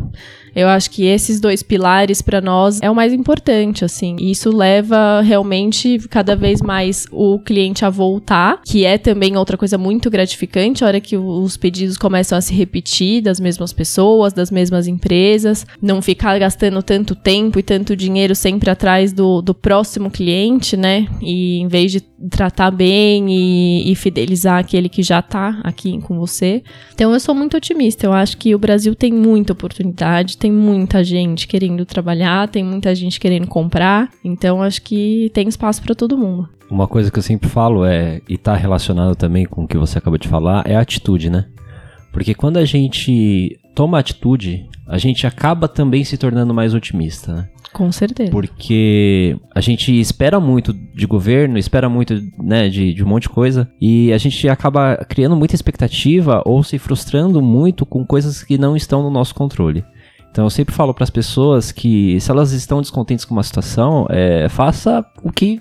Eu 0.55 0.69
acho 0.69 0.91
que 0.91 1.05
esses 1.05 1.41
dois 1.41 1.63
pilares 1.63 2.23
para 2.23 2.41
nós 2.41 2.81
é 2.83 2.91
o 2.91 2.95
mais 2.95 3.13
importante, 3.13 3.85
assim. 3.85 4.17
Isso 4.21 4.55
leva 4.55 5.21
realmente 5.21 5.99
cada 6.09 6.35
vez 6.35 6.61
mais 6.61 7.07
o 7.11 7.39
cliente 7.39 7.85
a 7.85 7.91
voltar, 7.91 8.61
que 8.65 8.85
é 8.85 8.99
também 8.99 9.37
outra 9.37 9.57
coisa 9.57 9.79
muito 9.79 10.11
gratificante, 10.11 10.85
a 10.85 10.87
hora 10.87 11.01
que 11.01 11.17
os 11.17 11.57
pedidos 11.57 11.97
começam 11.97 12.37
a 12.37 12.41
se 12.41 12.55
repetir 12.55 13.23
das 13.23 13.41
mesmas 13.41 13.73
pessoas, 13.73 14.33
das 14.33 14.51
mesmas 14.51 14.87
empresas, 14.87 15.67
não 15.81 16.03
ficar 16.03 16.39
gastando 16.39 16.83
tanto 16.83 17.15
tempo 17.15 17.59
e 17.59 17.63
tanto 17.63 17.97
dinheiro 17.97 18.35
sempre 18.35 18.71
atrás 18.71 19.13
do, 19.13 19.41
do 19.41 19.55
próximo 19.55 20.11
cliente, 20.11 20.77
né? 20.77 21.07
E 21.21 21.59
em 21.59 21.69
vez 21.69 21.93
de 21.93 22.01
tratar 22.29 22.71
bem 22.71 23.31
e, 23.31 23.91
e 23.91 23.95
fidelizar 23.95 24.59
aquele 24.59 24.89
que 24.89 25.03
já 25.03 25.23
tá 25.23 25.61
aqui 25.63 25.99
com 26.01 26.19
você. 26.19 26.63
Então 26.93 27.13
eu 27.13 27.21
sou 27.21 27.35
muito 27.35 27.57
otimista, 27.57 28.07
eu 28.07 28.13
acho 28.13 28.37
que 28.37 28.55
o 28.55 28.59
Brasil 28.59 28.95
tem 28.95 29.13
muita 29.13 29.53
oportunidade, 29.53 30.37
tem 30.41 30.51
muita 30.51 31.05
gente 31.05 31.47
querendo 31.47 31.85
trabalhar, 31.85 32.49
tem 32.49 32.65
muita 32.65 32.95
gente 32.95 33.21
querendo 33.21 33.47
comprar, 33.47 34.09
então 34.25 34.63
acho 34.63 34.81
que 34.81 35.31
tem 35.35 35.47
espaço 35.47 35.83
para 35.83 35.95
todo 35.95 36.17
mundo. 36.17 36.49
Uma 36.71 36.89
coisa 36.89 37.11
que 37.11 37.19
eu 37.19 37.23
sempre 37.23 37.47
falo 37.49 37.85
é, 37.85 38.23
e 38.27 38.39
tá 38.39 38.57
relacionado 38.57 39.15
também 39.15 39.45
com 39.45 39.65
o 39.65 39.69
que 39.69 39.77
você 39.77 39.99
acabou 39.99 40.19
de 40.19 40.29
falar, 40.29 40.67
é 40.67 40.75
a 40.75 40.81
atitude, 40.81 41.29
né? 41.29 41.45
Porque 42.11 42.35
quando 42.35 42.57
a 42.57 42.65
gente 42.65 43.61
toma 43.75 43.99
atitude, 43.99 44.67
a 44.87 44.97
gente 44.97 45.27
acaba 45.27 45.69
também 45.69 46.03
se 46.05 46.17
tornando 46.17 46.55
mais 46.55 46.73
otimista, 46.73 47.35
né? 47.35 47.49
Com 47.73 47.93
certeza. 47.93 48.33
Porque 48.33 49.37
a 49.55 49.61
gente 49.61 50.01
espera 50.01 50.41
muito 50.41 50.73
de 50.73 51.07
governo, 51.07 51.59
espera 51.59 51.89
muito 51.89 52.21
né, 52.43 52.69
de, 52.69 52.95
de 52.95 53.05
um 53.05 53.07
monte 53.07 53.25
de 53.25 53.29
coisa, 53.29 53.71
e 53.81 54.13
a 54.13 54.19
gente 54.19 54.49
acaba 54.49 54.97
criando 55.09 55.37
muita 55.37 55.55
expectativa 55.55 56.43
ou 56.47 56.65
se 56.65 56.79
frustrando 56.79 57.43
muito 57.43 57.85
com 57.85 58.05
coisas 58.05 58.43
que 58.43 58.59
não 58.59 58.75
estão 58.75 59.03
no 59.03 59.11
nosso 59.11 59.35
controle. 59.35 59.85
Então 60.31 60.45
eu 60.45 60.51
sempre 60.51 60.75
falo 60.75 60.95
para 60.95 61.05
as 61.05 61.11
pessoas 61.11 61.73
que 61.73 62.19
se 62.21 62.31
elas 62.31 62.53
estão 62.53 62.81
descontentes 62.81 63.25
com 63.25 63.35
uma 63.35 63.43
situação, 63.43 64.07
é, 64.09 64.49
faça 64.49 65.05
o 65.23 65.33
que 65.33 65.61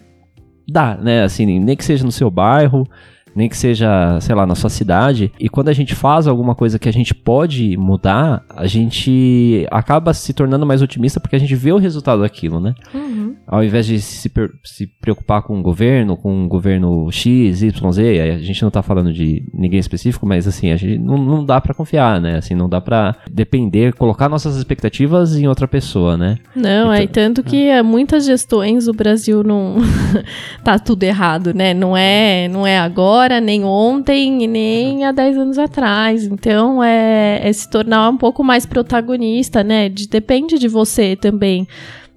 dá, 0.67 0.95
né? 0.95 1.23
Assim, 1.23 1.59
nem 1.59 1.75
que 1.75 1.83
seja 1.83 2.05
no 2.05 2.11
seu 2.11 2.29
bairro, 2.29 2.87
nem 3.35 3.47
que 3.47 3.57
seja, 3.57 4.19
sei 4.21 4.35
lá, 4.35 4.45
na 4.45 4.55
sua 4.55 4.69
cidade. 4.69 5.31
E 5.39 5.49
quando 5.49 5.69
a 5.69 5.73
gente 5.73 5.95
faz 5.95 6.27
alguma 6.27 6.55
coisa 6.55 6.79
que 6.79 6.89
a 6.89 6.93
gente 6.93 7.13
pode 7.13 7.77
mudar, 7.77 8.43
a 8.49 8.67
gente 8.67 9.65
acaba 9.71 10.13
se 10.13 10.33
tornando 10.33 10.65
mais 10.65 10.81
otimista 10.81 11.19
porque 11.19 11.35
a 11.35 11.39
gente 11.39 11.55
vê 11.55 11.71
o 11.71 11.77
resultado 11.77 12.21
daquilo, 12.21 12.59
né? 12.59 12.73
Uhum. 12.93 13.35
Ao 13.47 13.63
invés 13.63 13.85
de 13.85 13.99
se, 13.99 14.31
se 14.63 14.87
preocupar 14.99 15.41
com 15.41 15.59
o 15.59 15.61
governo, 15.61 16.17
com 16.17 16.45
o 16.45 16.47
governo 16.47 17.11
X, 17.11 17.61
Y, 17.61 17.91
Z, 17.91 18.19
a 18.21 18.37
gente 18.37 18.61
não 18.61 18.71
tá 18.71 18.81
falando 18.81 19.11
de 19.11 19.43
ninguém 19.53 19.79
específico, 19.79 20.25
mas 20.25 20.47
assim, 20.47 20.71
a 20.71 20.75
gente 20.75 20.97
não, 20.99 21.17
não 21.17 21.45
dá 21.45 21.59
para 21.59 21.73
confiar, 21.73 22.19
né? 22.21 22.37
Assim, 22.37 22.55
não 22.55 22.69
dá 22.69 22.81
para 22.81 23.15
depender, 23.31 23.93
colocar 23.93 24.29
nossas 24.29 24.55
expectativas 24.55 25.35
em 25.35 25.47
outra 25.47 25.67
pessoa, 25.67 26.17
né? 26.17 26.37
Não, 26.55 26.91
é 26.91 27.03
então, 27.03 27.23
tanto 27.23 27.43
que 27.43 27.67
é. 27.67 27.81
muitas 27.81 28.25
gestões 28.25 28.87
o 28.87 28.93
Brasil 28.93 29.43
não 29.43 29.77
tá 30.63 30.77
tudo 30.77 31.03
errado, 31.03 31.53
né? 31.53 31.73
Não 31.73 31.95
é, 31.95 32.47
não 32.47 32.65
é 32.65 32.77
agora 32.77 33.18
agora, 33.19 33.41
nem 33.41 33.65
ontem, 33.65 34.47
nem 34.47 35.03
há 35.03 35.11
10 35.11 35.37
anos 35.37 35.57
atrás. 35.57 36.23
Então, 36.23 36.81
é, 36.81 37.41
é 37.43 37.51
se 37.51 37.69
tornar 37.69 38.09
um 38.09 38.17
pouco 38.17 38.43
mais 38.43 38.65
protagonista, 38.65 39.61
né? 39.61 39.89
De, 39.89 40.07
depende 40.07 40.57
de 40.57 40.69
você 40.69 41.17
também. 41.17 41.67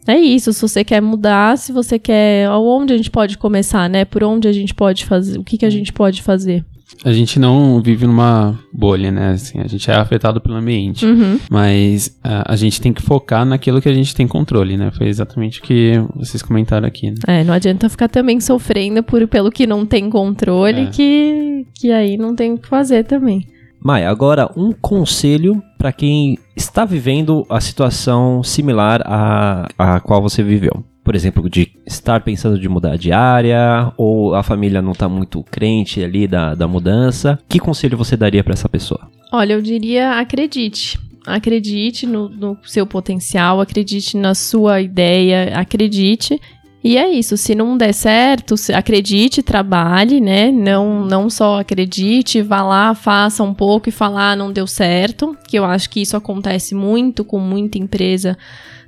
É 0.07 0.17
isso, 0.17 0.53
se 0.53 0.63
você 0.63 0.85
quer 0.85 1.01
mudar, 1.01 1.59
se 1.59 1.73
você 1.73 1.99
quer. 1.99 2.49
Onde 2.51 2.95
a 2.95 2.97
gente 2.97 3.11
pode 3.11 3.37
começar, 3.37 3.91
né? 3.91 4.05
Por 4.05 4.23
onde 4.23 4.47
a 4.47 4.53
gente 4.53 4.75
pode 4.75 5.05
fazer, 5.05 5.39
o 5.39 5.45
que, 5.45 5.59
que 5.59 5.67
a 5.67 5.71
gente 5.71 5.93
pode 5.93 6.23
fazer 6.23 6.65
a 7.05 7.13
gente 7.13 7.39
não 7.39 7.81
vive 7.81 8.07
numa 8.07 8.59
bolha, 8.73 9.11
né? 9.11 9.31
Assim, 9.31 9.61
a 9.61 9.67
gente 9.67 9.91
é 9.91 9.95
afetado 9.95 10.41
pelo 10.41 10.57
ambiente. 10.57 11.05
Uhum. 11.05 11.39
Mas 11.51 12.19
a, 12.23 12.53
a, 12.53 12.57
gente 12.57 12.81
tem 12.81 12.93
que 12.93 13.03
focar 13.03 13.45
naquilo 13.45 13.81
que 13.81 13.89
a 13.89 13.95
gente 13.95 14.15
tem 14.15 14.27
controle, 14.27 14.77
né? 14.77 14.91
Foi 14.91 15.09
exatamente 15.09 15.61
o 15.61 15.63
que 15.63 15.95
vocês 16.15 16.43
comentaram 16.43 16.87
aqui. 16.87 17.11
Né? 17.11 17.17
É, 17.27 17.45
não 17.45 17.55
adianta 17.55 17.89
ficar 17.89 18.09
também 18.09 18.41
sofrendo 18.41 19.03
por, 19.03 19.27
pelo 19.27 19.51
que 19.51 19.67
não 19.67 19.85
tem 19.85 20.09
controle, 20.09 20.83
é. 20.83 20.87
que, 20.87 21.67
que 21.75 21.91
aí 21.91 22.17
não 22.17 22.35
tem 22.35 22.53
o 22.53 22.59
que 22.59 22.69
fazer 22.69 23.05
também. 23.05 23.47
Maia, 23.81 24.09
agora 24.09 24.49
um 24.57 24.71
conselho 24.71 25.61
para 25.77 25.93
quem 25.93 26.39
está 26.55 26.85
vivendo 26.85 27.45
a 27.49 27.61
situação 27.61 28.43
similar 28.43 29.03
à, 29.05 29.67
à 29.77 30.01
qual 30.01 30.23
você 30.23 30.41
viveu 30.43 30.85
por 31.05 31.15
exemplo, 31.15 31.49
de 31.49 31.73
estar 31.87 32.21
pensando 32.21 32.59
de 32.59 32.69
mudar 32.69 32.97
de 32.97 33.13
área, 33.13 33.93
ou 33.97 34.35
a 34.35 34.43
família 34.43 34.81
não 34.81 34.93
está 34.93 35.09
muito 35.09 35.43
crente 35.45 36.03
ali 36.03 36.27
da, 36.27 36.55
da 36.55 36.69
mudança, 36.69 37.39
que 37.49 37.59
conselho 37.59 37.97
você 37.97 38.17
daria 38.17 38.45
para 38.45 38.53
essa 38.53 38.69
pessoa? 38.69 39.11
Olha, 39.33 39.55
eu 39.55 39.63
diria 39.63 40.19
acredite. 40.19 40.99
Acredite 41.27 42.07
no, 42.07 42.29
no 42.29 42.59
seu 42.65 42.87
potencial, 42.87 43.61
acredite 43.61 44.17
na 44.17 44.35
sua 44.35 44.81
ideia, 44.81 45.57
acredite 45.57 46.41
e 46.85 46.97
é 46.97 47.09
isso, 47.09 47.37
se 47.37 47.55
não 47.55 47.79
der 47.79 47.95
certo, 47.95 48.57
acredite, 48.75 49.41
trabalhe, 49.41 50.21
né? 50.21 50.51
Não, 50.51 51.07
não 51.07 51.31
só 51.31 51.61
acredite, 51.61 52.43
vá 52.43 52.61
lá, 52.63 52.93
faça 52.93 53.45
um 53.45 53.55
pouco 53.55 53.89
e 53.89 53.93
falar 53.93 54.33
ah, 54.33 54.37
não 54.37 54.53
deu 54.53 54.67
certo, 54.67 55.37
que 55.47 55.59
eu 55.59 55.65
acho 55.65 55.89
que 55.89 56.03
isso 56.03 56.17
acontece 56.17 56.75
muito 56.75 57.25
com 57.25 57.39
muita 57.39 57.79
empresa 57.79 58.37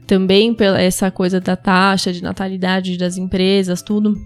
também 0.07 0.55
pela 0.55 0.81
essa 0.81 1.11
coisa 1.11 1.41
da 1.41 1.57
taxa 1.57 2.13
de 2.13 2.23
natalidade 2.23 2.97
das 2.97 3.17
empresas, 3.17 3.83
tudo. 3.83 4.21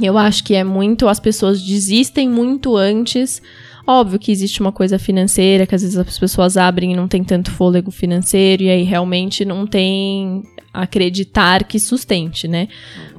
Eu 0.00 0.18
acho 0.18 0.44
que 0.44 0.54
é 0.54 0.62
muito, 0.62 1.08
as 1.08 1.18
pessoas 1.18 1.62
desistem 1.62 2.28
muito 2.28 2.76
antes. 2.76 3.40
Óbvio 3.86 4.18
que 4.18 4.32
existe 4.32 4.60
uma 4.60 4.72
coisa 4.72 4.98
financeira, 4.98 5.66
que 5.66 5.74
às 5.74 5.82
vezes 5.82 5.96
as 5.96 6.18
pessoas 6.18 6.56
abrem 6.56 6.92
e 6.92 6.96
não 6.96 7.08
tem 7.08 7.22
tanto 7.22 7.50
fôlego 7.50 7.90
financeiro, 7.90 8.64
e 8.64 8.70
aí 8.70 8.82
realmente 8.82 9.44
não 9.44 9.66
tem 9.66 10.42
acreditar 10.72 11.64
que 11.64 11.78
sustente, 11.78 12.46
né? 12.46 12.68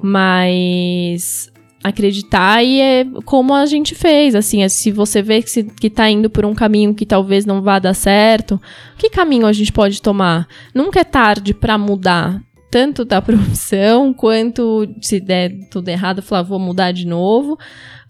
Mas 0.01 1.51
acreditar 1.83 2.63
e 2.63 2.81
é 2.81 3.05
como 3.25 3.53
a 3.53 3.65
gente 3.65 3.95
fez, 3.95 4.35
assim, 4.35 4.63
é, 4.63 4.69
se 4.69 4.91
você 4.91 5.21
vê 5.21 5.41
que, 5.41 5.49
se, 5.49 5.63
que 5.63 5.89
tá 5.89 6.09
indo 6.09 6.29
por 6.29 6.45
um 6.45 6.53
caminho 6.53 6.93
que 6.93 7.05
talvez 7.05 7.45
não 7.45 7.61
vá 7.61 7.79
dar 7.79 7.93
certo, 7.93 8.59
que 8.97 9.09
caminho 9.09 9.45
a 9.45 9.53
gente 9.53 9.71
pode 9.71 10.01
tomar? 10.01 10.47
Nunca 10.73 10.99
é 10.99 11.03
tarde 11.03 11.53
para 11.53 11.77
mudar, 11.77 12.41
tanto 12.71 13.05
da 13.05 13.21
profissão, 13.21 14.13
quanto 14.13 14.87
se 15.01 15.19
der 15.19 15.51
tudo 15.71 15.89
errado, 15.89 16.21
falar, 16.21 16.41
vou 16.41 16.59
mudar 16.59 16.91
de 16.91 17.05
novo, 17.05 17.57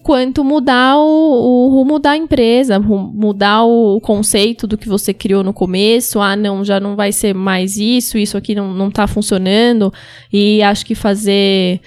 quanto 0.01 0.43
mudar 0.43 0.97
o, 0.97 1.65
o 1.65 1.70
rumo 1.70 1.99
da 1.99 2.15
empresa, 2.15 2.80
mudar 2.80 3.63
o 3.63 3.99
conceito 3.99 4.65
do 4.65 4.78
que 4.78 4.88
você 4.88 5.13
criou 5.13 5.43
no 5.43 5.53
começo, 5.53 6.22
ah, 6.22 6.36
não, 6.36 6.63
já 6.63 6.80
não 6.80 6.95
vai 6.95 7.11
ser 7.11 7.36
mais 7.36 7.76
isso, 7.76 8.18
isso 8.18 8.38
aqui 8.38 8.55
não, 8.55 8.74
não 8.74 8.89
tá 8.89 9.05
funcionando, 9.05 9.93
e 10.32 10.63
acho 10.63 10.86
que 10.86 10.95
fazer 10.95 11.82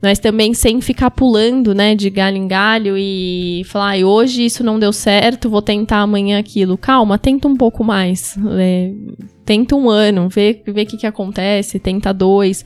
mas 0.00 0.18
também 0.18 0.52
sem 0.52 0.80
ficar 0.80 1.10
pulando, 1.10 1.74
né, 1.74 1.94
de 1.94 2.10
galho 2.10 2.36
em 2.36 2.46
galho 2.46 2.96
e 2.98 3.62
falar, 3.66 3.98
ah, 3.98 4.06
hoje 4.06 4.44
isso 4.44 4.62
não 4.62 4.78
deu 4.78 4.92
certo, 4.92 5.48
vou 5.48 5.62
tentar 5.62 5.98
amanhã 5.98 6.38
aquilo. 6.38 6.76
Calma, 6.76 7.18
tenta 7.18 7.48
um 7.48 7.56
pouco 7.56 7.82
mais. 7.82 8.36
É, 8.58 8.92
tenta 9.44 9.74
um 9.74 9.88
ano, 9.88 10.28
vê 10.28 10.62
o 10.66 10.72
vê 10.72 10.84
que, 10.84 10.96
que 10.96 11.06
acontece, 11.06 11.78
tenta 11.78 12.12
dois. 12.12 12.64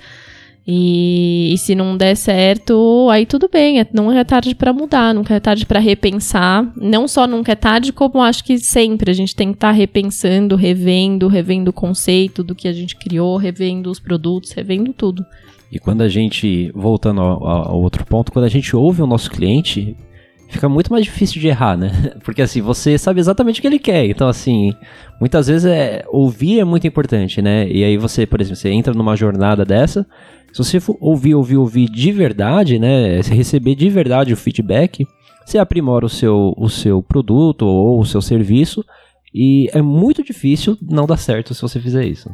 E, 0.67 1.53
e, 1.55 1.59
se 1.59 1.75
não 1.75 1.97
der 1.97 2.15
certo, 2.15 3.09
aí 3.11 3.25
tudo 3.25 3.49
bem, 3.51 3.81
é, 3.81 3.87
não 3.93 4.13
é 4.13 4.23
tarde 4.23 4.55
para 4.55 4.73
mudar, 4.73 5.15
nunca 5.15 5.35
é 5.35 5.41
tarde 5.41 5.65
para 5.65 5.81
repensar. 5.81 6.71
Não 6.77 7.09
só 7.09 7.27
nunca 7.27 7.53
é 7.53 7.57
tarde, 7.57 7.93
como 7.93 8.21
acho 8.21 8.45
que 8.45 8.59
sempre 8.59 9.11
a 9.11 9.15
gente 9.15 9.35
tem 9.35 9.49
que 9.49 9.57
estar 9.57 9.69
tá 9.69 9.73
repensando, 9.73 10.57
revendo, 10.57 11.29
revendo 11.29 11.71
o 11.71 11.73
conceito 11.73 12.45
do 12.45 12.55
que 12.55 12.69
a 12.69 12.73
gente 12.73 12.97
criou, 12.97 13.37
revendo 13.37 13.91
os 13.91 13.99
produtos, 13.99 14.53
revendo 14.53 14.93
tudo. 14.93 15.25
E 15.71 15.79
quando 15.79 16.03
a 16.03 16.09
gente, 16.09 16.73
voltando 16.75 17.21
ao, 17.21 17.47
ao, 17.47 17.81
outro 17.81 18.05
ponto, 18.05 18.33
quando 18.33 18.45
a 18.45 18.49
gente 18.49 18.75
ouve 18.75 19.03
o 19.03 19.07
nosso 19.07 19.31
cliente, 19.31 19.97
fica 20.49 20.69
muito 20.69 20.93
mais 20.93 21.05
difícil 21.05 21.41
de 21.41 21.47
errar, 21.47 21.77
né? 21.77 21.91
Porque 22.25 22.43
assim, 22.43 22.61
você 22.61 22.99
sabe 22.99 23.21
exatamente 23.21 23.61
o 23.61 23.63
que 23.63 23.69
ele 23.69 23.79
quer. 23.79 24.07
Então, 24.07 24.29
assim, 24.29 24.73
muitas 25.21 25.47
vezes 25.47 25.65
é, 25.65 26.05
ouvir 26.09 26.59
é 26.59 26.65
muito 26.65 26.87
importante, 26.87 27.41
né? 27.41 27.69
E 27.69 27.85
aí 27.85 27.97
você, 27.97 28.27
por 28.27 28.41
exemplo, 28.41 28.57
você 28.57 28.71
entra 28.71 28.93
numa 28.93 29.15
jornada 29.17 29.65
dessa, 29.65 30.07
se 30.53 30.59
você 30.59 30.81
for 30.81 30.97
ouvir, 31.01 31.35
ouvir, 31.35 31.57
ouvir 31.57 31.89
de 31.89 32.11
verdade, 32.11 32.79
né? 32.79 33.23
Se 33.23 33.33
receber 33.33 33.77
de 33.77 33.89
verdade 33.89 34.33
o 34.33 34.37
feedback, 34.37 35.07
você 35.47 35.59
aprimora 35.59 36.05
o 36.05 36.09
seu, 36.09 36.53
o 36.57 36.69
seu 36.69 37.03
produto 37.03 37.63
ou 37.63 38.01
o 38.01 38.05
seu 38.05 38.21
serviço. 38.21 38.85
E 39.33 39.69
é 39.73 39.81
muito 39.81 40.25
difícil 40.25 40.77
não 40.83 41.07
dar 41.07 41.17
certo 41.17 41.55
se 41.55 41.63
você 41.63 41.79
fizer 41.79 42.05
isso. 42.05 42.29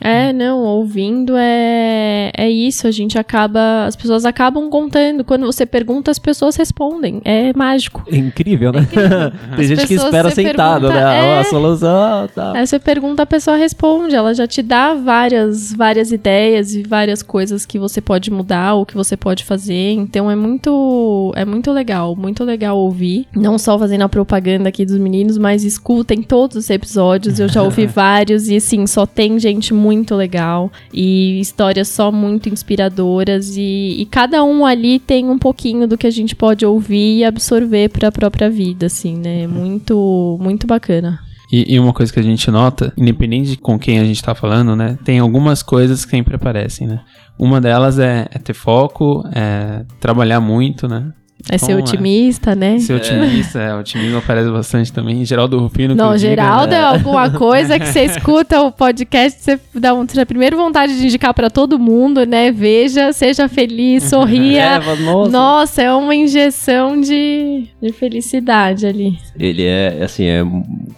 É, 0.00 0.32
não, 0.32 0.60
ouvindo 0.60 1.34
é, 1.36 2.30
é 2.36 2.48
isso, 2.48 2.86
a 2.86 2.90
gente 2.90 3.18
acaba, 3.18 3.84
as 3.86 3.96
pessoas 3.96 4.24
acabam 4.24 4.70
contando, 4.70 5.24
quando 5.24 5.44
você 5.46 5.66
pergunta, 5.66 6.10
as 6.10 6.18
pessoas 6.18 6.56
respondem, 6.56 7.20
é 7.24 7.52
mágico. 7.54 8.04
É 8.10 8.16
incrível, 8.16 8.72
né? 8.72 8.80
É 8.80 8.82
incrível. 8.82 9.30
Tem 9.56 9.64
as 9.64 9.66
gente 9.66 9.86
que 9.86 9.94
espera 9.94 10.30
sentado, 10.30 10.82
pergunta, 10.82 11.10
né? 11.10 11.36
É, 11.36 11.38
a 11.40 11.44
solução, 11.44 12.28
tá. 12.34 12.52
Aí 12.54 12.66
você 12.66 12.78
pergunta, 12.78 13.22
a 13.22 13.26
pessoa 13.26 13.56
responde, 13.56 14.14
ela 14.14 14.32
já 14.32 14.46
te 14.46 14.62
dá 14.62 14.94
várias, 14.94 15.72
várias 15.72 16.12
ideias 16.12 16.74
e 16.74 16.82
várias 16.82 17.22
coisas 17.22 17.66
que 17.66 17.78
você 17.78 18.00
pode 18.00 18.30
mudar 18.30 18.74
ou 18.74 18.86
que 18.86 18.94
você 18.94 19.16
pode 19.16 19.44
fazer, 19.44 19.92
então 19.92 20.30
é 20.30 20.36
muito, 20.36 21.32
é 21.34 21.44
muito 21.44 21.72
legal, 21.72 22.14
muito 22.14 22.44
legal 22.44 22.78
ouvir, 22.78 23.26
não 23.34 23.58
só 23.58 23.78
fazendo 23.78 24.02
a 24.02 24.08
propaganda 24.08 24.68
aqui 24.68 24.84
dos 24.84 24.96
meninos, 24.96 25.36
mas 25.38 25.64
escutem 25.64 26.22
todos 26.22 26.56
os 26.56 26.70
episódios, 26.70 27.40
eu 27.40 27.48
já 27.48 27.62
ouvi 27.62 27.86
vários 27.86 28.48
e 28.48 28.56
assim, 28.56 28.86
só 28.86 29.04
tem 29.04 29.38
gente 29.38 29.74
muito 29.74 29.87
muito 29.88 30.14
legal 30.14 30.70
e 30.92 31.40
histórias 31.40 31.88
só 31.88 32.12
muito 32.12 32.50
inspiradoras 32.50 33.56
e, 33.56 33.96
e 33.98 34.06
cada 34.06 34.44
um 34.44 34.66
ali 34.66 34.98
tem 34.98 35.30
um 35.30 35.38
pouquinho 35.38 35.88
do 35.88 35.96
que 35.96 36.06
a 36.06 36.10
gente 36.10 36.36
pode 36.36 36.66
ouvir 36.66 37.18
e 37.18 37.24
absorver 37.24 37.88
para 37.88 38.08
a 38.08 38.12
própria 38.12 38.50
vida, 38.50 38.84
assim, 38.84 39.16
né? 39.16 39.46
Muito, 39.46 40.38
muito 40.42 40.66
bacana. 40.66 41.20
E, 41.50 41.74
e, 41.74 41.80
uma 41.80 41.94
coisa 41.94 42.12
que 42.12 42.20
a 42.20 42.22
gente 42.22 42.50
nota, 42.50 42.92
independente 42.98 43.52
de 43.52 43.56
com 43.56 43.78
quem 43.78 43.98
a 43.98 44.04
gente 44.04 44.22
tá 44.22 44.34
falando, 44.34 44.76
né? 44.76 44.98
Tem 45.02 45.18
algumas 45.18 45.62
coisas 45.62 46.04
que 46.04 46.10
sempre 46.10 46.36
aparecem, 46.36 46.86
né? 46.86 47.00
Uma 47.38 47.58
delas 47.58 47.98
é, 47.98 48.28
é 48.30 48.38
ter 48.38 48.52
foco, 48.52 49.24
é 49.34 49.86
trabalhar 49.98 50.40
muito, 50.40 50.86
né? 50.86 51.10
É 51.50 51.56
ser 51.56 51.72
então, 51.72 51.84
otimista, 51.84 52.52
é. 52.52 52.54
né? 52.56 52.78
Ser 52.78 52.94
otimista, 52.94 53.60
é. 53.60 53.74
Otimismo 53.74 54.18
aparece 54.18 54.50
bastante 54.50 54.92
também. 54.92 55.24
Geraldo 55.24 55.58
Rufino. 55.58 55.94
Não, 55.94 56.18
Geraldo 56.18 56.70
diga, 56.70 56.82
né? 56.82 56.82
é 56.82 56.96
alguma 56.96 57.30
coisa 57.30 57.78
que 57.78 57.86
você 57.86 58.04
escuta 58.06 58.60
o 58.60 58.72
podcast, 58.72 59.40
você 59.40 59.60
dá 59.72 59.94
um, 59.94 60.04
você 60.04 60.24
primeiro 60.24 60.56
vontade 60.56 60.98
de 60.98 61.06
indicar 61.06 61.32
para 61.32 61.48
todo 61.48 61.78
mundo, 61.78 62.26
né? 62.26 62.50
Veja, 62.50 63.12
seja 63.12 63.48
feliz, 63.48 64.04
sorria. 64.10 64.62
é, 64.62 64.96
nossa. 64.96 65.30
nossa, 65.30 65.82
é 65.82 65.92
uma 65.92 66.14
injeção 66.14 67.00
de, 67.00 67.68
de 67.80 67.92
felicidade 67.92 68.84
ali. 68.86 69.16
Ele 69.38 69.64
é, 69.64 70.02
assim, 70.02 70.24
é, 70.24 70.44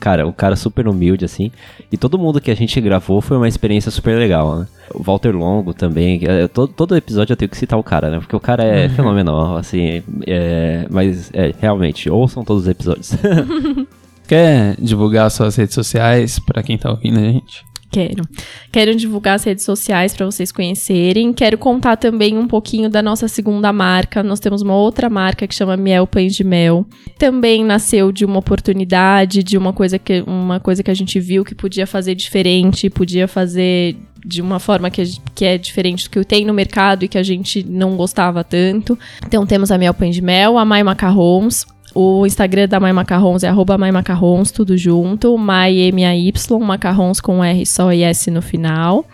cara, 0.01 0.27
um 0.27 0.33
cara 0.33 0.57
super 0.57 0.89
humilde, 0.89 1.25
assim. 1.25 1.53
E 1.93 1.97
todo 1.97 2.19
mundo 2.19 2.41
que 2.41 2.51
a 2.51 2.57
gente 2.57 2.81
gravou 2.81 3.21
foi 3.21 3.37
uma 3.37 3.49
experiência 3.49 3.91
super 3.91 4.17
legal, 4.17 4.61
né? 4.61 4.67
O 4.95 5.03
Walter 5.03 5.35
Longo 5.37 5.73
também. 5.73 6.21
É, 6.25 6.49
todo, 6.49 6.73
todo 6.73 6.97
episódio 6.97 7.33
eu 7.33 7.37
tenho 7.37 7.49
que 7.49 7.57
citar 7.57 7.79
o 7.79 7.83
cara, 7.83 8.11
né? 8.11 8.19
Porque 8.19 8.35
o 8.35 8.41
cara 8.41 8.65
é 8.65 8.89
fenomenal, 8.89 9.57
assim. 9.57 10.03
É, 10.33 10.87
mas, 10.91 11.31
é, 11.33 11.53
realmente, 11.59 12.09
ouçam 12.09 12.45
todos 12.45 12.63
os 12.63 12.69
episódios. 12.69 13.13
Quer 14.29 14.77
divulgar 14.79 15.29
suas 15.31 15.57
redes 15.57 15.75
sociais 15.75 16.39
para 16.39 16.63
quem 16.63 16.79
tá 16.79 16.91
ouvindo 16.91 17.19
a 17.19 17.23
gente? 17.23 17.65
Quero. 17.91 18.23
Quero 18.71 18.95
divulgar 18.95 19.35
as 19.35 19.43
redes 19.43 19.65
sociais 19.65 20.15
para 20.15 20.25
vocês 20.25 20.53
conhecerem. 20.53 21.33
Quero 21.33 21.59
contar 21.59 21.97
também 21.97 22.39
um 22.39 22.47
pouquinho 22.47 22.89
da 22.89 23.03
nossa 23.03 23.27
segunda 23.27 23.73
marca. 23.73 24.23
Nós 24.23 24.39
temos 24.39 24.63
uma 24.63 24.77
outra 24.77 25.11
marca 25.11 25.47
que 25.47 25.55
chama 25.55 25.77
Miel 25.77 26.07
Pães 26.07 26.37
de 26.37 26.45
Mel. 26.45 26.87
Também 27.19 27.65
nasceu 27.65 28.13
de 28.13 28.25
uma 28.25 28.39
oportunidade, 28.39 29.43
de 29.43 29.59
uma 29.59 29.73
coisa 29.73 29.99
que, 29.99 30.23
uma 30.25 30.61
coisa 30.61 30.85
que 30.85 30.91
a 30.91 30.95
gente 30.95 31.19
viu 31.19 31.45
que 31.45 31.55
podia 31.55 31.85
fazer 31.87 32.15
diferente, 32.15 32.89
podia 32.89 33.27
fazer 33.27 33.97
de 34.25 34.41
uma 34.41 34.61
forma 34.61 34.89
que, 34.91 35.03
que 35.35 35.45
é 35.45 35.59
diferente 35.59 36.05
do 36.05 36.11
que 36.11 36.25
tem 36.25 36.45
no 36.45 36.55
mercado 36.55 37.05
e 37.05 37.09
que 37.09 37.19
a 37.19 37.23
gente 37.25 37.65
não 37.65 37.97
gostava 37.97 38.45
tanto. 38.45 38.97
Então 39.27 39.45
temos 39.45 39.73
a 39.73 39.79
Miel 39.79 39.95
Pães 39.95 40.15
de 40.15 40.23
Mel, 40.23 40.59
a 40.59 40.65
Mai 40.65 40.85
Macarrons, 40.85 41.67
o 41.95 42.27
Instagram 42.27 42.69
da 42.69 42.79
Mai 42.79 42.93
Macarrons 42.93 43.43
é 43.43 43.49
arroba 43.49 43.77
Mai 43.77 43.91
Macarrons, 43.91 44.51
tudo 44.51 44.77
junto. 44.77 45.37
Mai, 45.37 45.77
M-A-Y, 45.77 46.59
macarrons 46.61 47.21
com 47.21 47.45
R 47.45 47.67
só 47.67 47.93
e 47.93 48.03
S 48.03 48.31
no 48.31 48.41
final. 48.41 49.05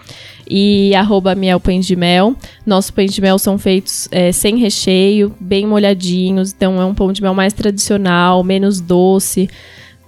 E 0.49 0.95
arroba 0.95 1.35
Miel 1.35 1.59
Pães 1.59 1.87
de 1.87 1.97
Mel. 1.97 2.35
Nossos 2.65 2.91
pães 2.91 3.13
de 3.13 3.21
mel 3.21 3.39
são 3.39 3.59
feitos 3.59 4.09
é, 4.13 4.31
sem 4.31 4.57
recheio, 4.59 5.35
bem 5.41 5.67
molhadinhos. 5.67 6.53
Então 6.53 6.81
é 6.81 6.85
um 6.85 6.95
pão 6.95 7.13
de 7.13 7.23
mel 7.23 7.35
mais 7.35 7.53
tradicional, 7.53 8.45
menos 8.45 8.81
doce. 8.81 9.49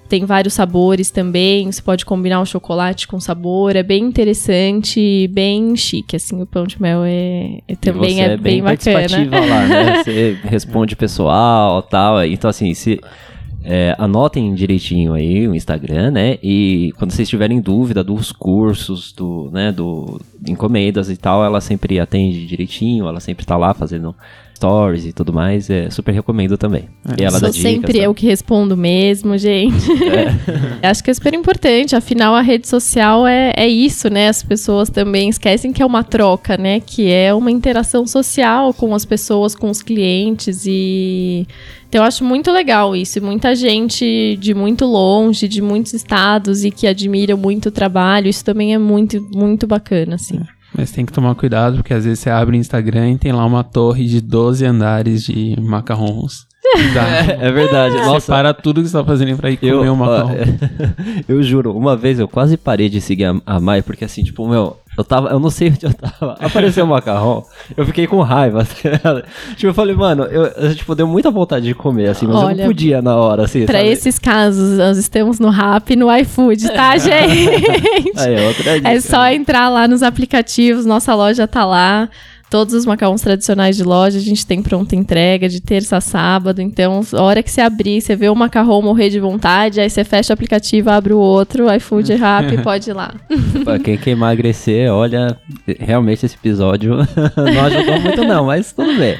Tem 0.09 0.25
vários 0.25 0.55
sabores 0.55 1.11
também. 1.11 1.71
Você 1.71 1.83
pode 1.83 2.05
combinar 2.05 2.41
o 2.41 2.47
chocolate 2.47 3.07
com 3.07 3.21
sabor. 3.21 3.77
É 3.77 3.83
bem 3.83 4.05
interessante, 4.05 5.29
bem 5.29 5.77
chique. 5.77 6.17
Assim, 6.17 6.41
o 6.41 6.47
pão 6.47 6.65
de 6.65 6.81
mel 6.81 7.03
é, 7.05 7.61
é 7.69 7.77
também 7.77 8.23
é, 8.23 8.33
é, 8.33 8.37
bem, 8.37 8.63
bem 8.63 8.63
bacana. 8.63 9.47
lá, 9.47 9.67
né? 9.67 10.03
Você 10.05 10.39
responde 10.45 10.97
pessoal, 10.97 11.83
tal. 11.83 12.25
Então 12.25 12.49
assim, 12.49 12.73
se 12.73 12.99
é, 13.63 13.95
anotem 13.99 14.55
direitinho 14.55 15.13
aí 15.13 15.47
o 15.47 15.55
Instagram, 15.55 16.11
né? 16.13 16.39
E 16.43 16.93
quando 16.97 17.11
vocês 17.11 17.29
tiverem 17.29 17.61
dúvida 17.61 18.03
dos 18.03 18.33
cursos, 18.33 19.13
do, 19.13 19.51
né, 19.53 19.71
do 19.71 20.19
encomendas 20.47 21.11
e 21.11 21.17
tal, 21.19 21.45
ela 21.45 21.61
sempre 21.61 22.01
atende 22.01 22.47
direitinho, 22.47 23.07
ela 23.07 23.21
sempre 23.21 23.45
tá 23.45 23.59
lá 23.59 23.75
fazendo 23.75 24.15
stories 24.59 25.07
e 25.07 25.13
tudo 25.13 25.33
mais, 25.33 25.71
é, 25.71 25.89
super 25.89 26.13
recomendo 26.13 26.59
também. 26.59 26.89
É. 27.09 27.23
E 27.23 27.25
ela 27.25 27.39
Sou 27.39 27.49
dá 27.49 27.49
dicas, 27.49 27.63
sempre 27.63 27.93
tá? 27.95 28.05
eu 28.05 28.13
que 28.13 28.27
respondo 28.27 28.77
mesmo, 28.77 29.39
gente. 29.39 29.87
É. 30.83 30.89
Acho 30.91 31.03
que 31.03 31.11
é 31.11 31.15
super 31.15 31.33
importante, 31.33 31.95
afinal 31.95 32.35
a 32.35 32.41
rede 32.41 32.67
social 32.67 33.27
é, 33.27 33.53
é 33.57 33.69
isso, 33.69 34.11
né? 34.11 34.29
As 34.29 34.43
pessoas 34.43 34.91
também 34.91 35.29
esquecem 35.29 35.73
que 35.73 35.81
é 35.81 35.87
uma 35.87 36.03
troca, 36.03 36.57
né? 36.57 36.81
Que 36.81 37.11
é 37.11 37.33
uma 37.33 37.51
interação 37.51 38.07
social 38.07 38.75
com 38.75 38.95
as 38.95 39.05
pessoas, 39.05 39.55
com 39.55 39.71
os 39.71 39.81
clientes 39.81 40.65
e... 40.67 41.47
Então 41.89 42.03
eu 42.03 42.07
acho 42.07 42.23
muito 42.23 42.53
legal 42.53 42.95
isso. 42.95 43.19
E 43.19 43.23
muita 43.23 43.55
gente 43.55 44.37
de 44.39 44.53
muito 44.53 44.85
longe, 44.85 45.49
de 45.49 45.63
muitos 45.63 45.95
estados 45.95 46.63
e 46.63 46.71
que 46.71 46.87
admira 46.87 47.35
muito 47.35 47.71
o 47.71 47.73
trabalho. 47.73 48.29
Isso 48.29 48.45
também 48.45 48.75
é 48.75 48.79
muito, 48.79 49.23
muito 49.33 49.67
bacana, 49.67 50.17
assim. 50.17 50.39
Mas 50.77 50.91
tem 50.91 51.07
que 51.07 51.12
tomar 51.12 51.35
cuidado, 51.35 51.77
porque 51.77 51.95
às 51.95 52.05
vezes 52.05 52.21
você 52.21 52.31
abre 52.31 52.57
o 52.57 52.61
Instagram 52.61 53.12
e 53.12 53.19
tem 53.19 53.33
lá 53.33 53.45
uma 53.45 53.64
torre 53.64 54.07
de 54.07 54.21
12 54.21 54.64
andares 54.64 55.25
de 55.25 55.57
macarrons. 55.61 56.47
É, 56.69 57.49
é, 57.49 57.51
verdade. 57.51 57.97
Nossa, 57.97 58.31
para 58.31 58.53
tudo 58.53 58.83
que 58.83 58.89
você 58.89 58.97
tá 58.97 59.03
fazendo 59.03 59.37
pra 59.39 59.51
ir 59.51 59.57
comer 59.57 59.73
eu, 59.73 59.93
um 59.93 59.97
macarrão. 59.97 60.37
eu 61.27 61.43
juro, 61.43 61.75
uma 61.75 61.97
vez 61.97 62.19
eu 62.19 62.29
quase 62.29 62.57
parei 62.59 62.91
de 62.91 63.01
seguir 63.01 63.25
a, 63.25 63.41
a 63.47 63.59
Mai, 63.59 63.81
porque 63.81 64.05
assim, 64.05 64.23
tipo, 64.23 64.47
meu, 64.47 64.77
eu 64.99 65.05
tava, 65.05 65.28
eu 65.28 65.38
não 65.38 65.49
sei 65.49 65.68
onde 65.68 65.86
eu 65.86 65.94
tava. 65.94 66.32
Apareceu 66.44 66.84
o 66.84 66.88
macarrão, 66.88 67.44
eu 67.76 67.86
fiquei 67.86 68.09
com 68.09 68.20
raiva. 68.20 68.66
tipo, 69.55 69.68
eu 69.68 69.74
falei, 69.74 69.94
mano, 69.94 70.24
eu, 70.24 70.46
eu, 70.46 70.74
tipo, 70.74 70.92
deu 70.92 71.07
muita 71.07 71.30
vontade 71.30 71.66
de 71.66 71.74
comer, 71.74 72.09
assim, 72.09 72.26
mas 72.26 72.34
Olha, 72.34 72.53
eu 72.53 72.59
não 72.59 72.66
podia 72.66 73.01
na 73.01 73.14
hora, 73.14 73.44
assim. 73.44 73.64
Pra 73.64 73.78
sabe? 73.78 73.90
esses 73.90 74.18
casos, 74.18 74.76
nós 74.76 74.99
estamos 74.99 75.38
no 75.38 75.51
Rap 75.51 75.88
e 75.92 75.96
no 75.96 76.12
iFood, 76.16 76.68
tá, 76.70 76.99
gente? 76.99 78.18
Aí, 78.18 78.34
é, 78.34 78.49
outra 78.49 78.74
dica. 78.74 78.90
é 78.90 79.01
só 79.01 79.28
entrar 79.28 79.68
lá 79.68 79.86
nos 79.86 80.03
aplicativos, 80.03 80.84
nossa 80.84 81.14
loja 81.14 81.46
tá 81.46 81.64
lá. 81.64 82.09
Todos 82.51 82.72
os 82.72 82.86
macarrões 82.86 83.20
tradicionais 83.20 83.76
de 83.76 83.84
loja 83.84 84.18
a 84.18 84.22
gente 84.22 84.46
tem 84.46 84.62
pronta 84.62 84.96
entrega 84.96 85.49
de 85.49 85.61
terça 85.61 85.99
a 85.99 86.01
sábado. 86.01 86.62
Então, 86.62 87.01
a 87.12 87.22
hora 87.22 87.42
que 87.42 87.51
você 87.51 87.61
abrir, 87.61 88.01
você 88.01 88.16
vê 88.16 88.28
o 88.28 88.34
macarrão 88.34 88.80
morrer 88.80 89.11
de 89.11 89.20
vontade, 89.20 89.80
aí 89.80 89.90
você 89.90 90.03
fecha 90.03 90.32
o 90.32 90.34
aplicativo, 90.34 90.88
abre 90.88 91.12
o 91.12 91.18
outro, 91.18 91.72
iFood 91.74 92.14
rápido, 92.16 92.62
pode 92.62 92.88
ir 92.88 92.94
lá. 92.94 93.14
pra 93.64 93.78
quem 93.78 93.99
quer 93.99 94.12
emagrecer, 94.12 94.90
olha, 94.90 95.36
realmente 95.78 96.24
esse 96.24 96.36
episódio 96.36 96.96
não 97.36 97.64
ajudou 97.66 98.01
muito 98.01 98.24
não, 98.24 98.46
mas 98.46 98.72
tudo 98.72 98.96
bem. 98.96 99.16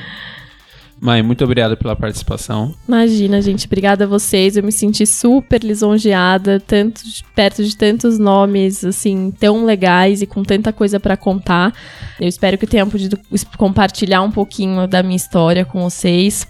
Mãe, 1.01 1.23
muito 1.23 1.45
obrigado 1.45 1.77
pela 1.77 1.95
participação. 1.95 2.75
Imagina, 2.87 3.41
gente. 3.41 3.67
Obrigada 3.67 4.05
a 4.05 4.07
vocês. 4.07 4.57
Eu 4.57 4.65
me 4.65 4.73
senti 4.73 5.07
super 5.07 5.63
lisonjeada, 5.63 6.59
tanto 6.59 7.01
perto 7.35 7.63
de 7.65 7.77
tantos 7.77 8.19
nomes 8.19 8.85
assim 8.85 9.33
tão 9.39 9.65
legais 9.65 10.23
e 10.23 10.27
com 10.27 10.43
tanta 10.43 10.73
coisa 10.73 10.99
para 10.99 11.17
contar. 11.17 11.73
Eu 12.21 12.27
espero 12.27 12.59
que 12.59 12.65
eu 12.65 12.69
tenha 12.69 12.85
podido 12.85 13.19
compartilhar 13.57 14.23
um 14.23 14.31
pouquinho 14.31 14.89
da 14.89 15.03
minha 15.03 15.17
história 15.17 15.65
com 15.65 15.83
vocês. 15.89 16.47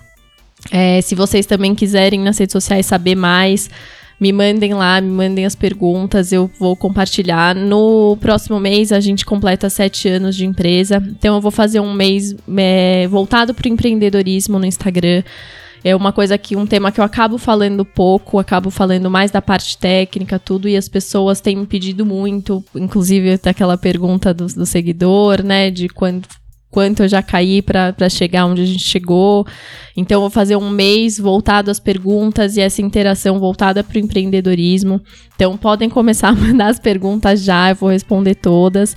É, 0.71 1.01
se 1.03 1.15
vocês 1.15 1.47
também 1.47 1.75
quiserem 1.75 2.21
nas 2.21 2.39
redes 2.39 2.53
sociais 2.53 2.87
saber 2.87 3.15
mais, 3.15 3.71
me 4.21 4.33
mandem 4.33 4.75
lá, 4.75 5.01
me 5.01 5.11
mandem 5.11 5.47
as 5.47 5.55
perguntas, 5.55 6.33
eu 6.33 6.51
vou 6.59 6.75
compartilhar. 6.77 7.55
No 7.55 8.17
próximo 8.21 8.59
mês 8.59 8.93
a 8.93 9.01
gente 9.01 9.25
completa 9.25 9.71
sete 9.71 10.09
anos 10.09 10.35
de 10.35 10.45
empresa, 10.45 11.03
então 11.11 11.37
eu 11.37 11.41
vou 11.41 11.51
fazer 11.51 11.81
um 11.81 11.93
mês 11.93 12.35
é, 12.57 13.07
voltado 13.09 13.55
para 13.55 13.69
o 13.69 13.73
empreendedorismo 13.73 14.59
no 14.59 14.67
Instagram. 14.67 15.23
É 15.85 15.95
uma 15.95 16.13
coisa 16.13 16.37
que, 16.37 16.57
um 16.57 16.67
tema 16.67 16.91
que 16.91 17.01
eu 17.01 17.05
acabo 17.05 17.39
falando 17.39 17.85
pouco, 17.85 18.39
acabo 18.39 18.69
falando 18.69 19.09
mais 19.09 19.31
da 19.31 19.41
parte 19.41 19.79
técnica, 19.79 20.39
tudo, 20.39 20.69
e 20.69 20.77
as 20.77 20.89
pessoas 20.89 21.41
têm 21.41 21.57
me 21.57 21.67
pedido 21.67 22.05
muito, 22.05 22.65
inclusive 22.75 23.39
daquela 23.39 23.79
pergunta 23.79 24.35
do, 24.35 24.47
do 24.47 24.67
seguidor, 24.67 25.43
né, 25.45 25.71
de 25.71 25.89
quando 25.89 26.27
quanto 26.71 27.03
eu 27.03 27.09
já 27.09 27.23
caí 27.23 27.63
para 27.63 28.09
chegar 28.09 28.47
onde 28.47 28.63
a 28.63 28.67
gente 28.67 28.85
chegou. 28.85 29.47
Então, 29.97 30.17
eu 30.17 30.21
vou 30.23 30.31
fazer 30.31 30.57
um 30.57 30.71
mês 30.71 31.19
voltado 31.19 31.71
às 31.71 31.81
perguntas 31.81 32.57
e 32.57 32.61
essa 32.61 32.83
interação 32.83 33.39
voltada 33.39 33.83
para 33.83 33.97
o 33.97 34.01
empreendedorismo. 34.01 35.01
Então, 35.35 35.57
podem 35.57 35.89
começar 35.89 36.29
a 36.31 36.35
mandar 36.35 36.69
as 36.69 36.79
perguntas 36.79 37.43
já, 37.43 37.71
eu 37.71 37.75
vou 37.75 37.91
responder 37.91 38.35
todas. 38.35 38.97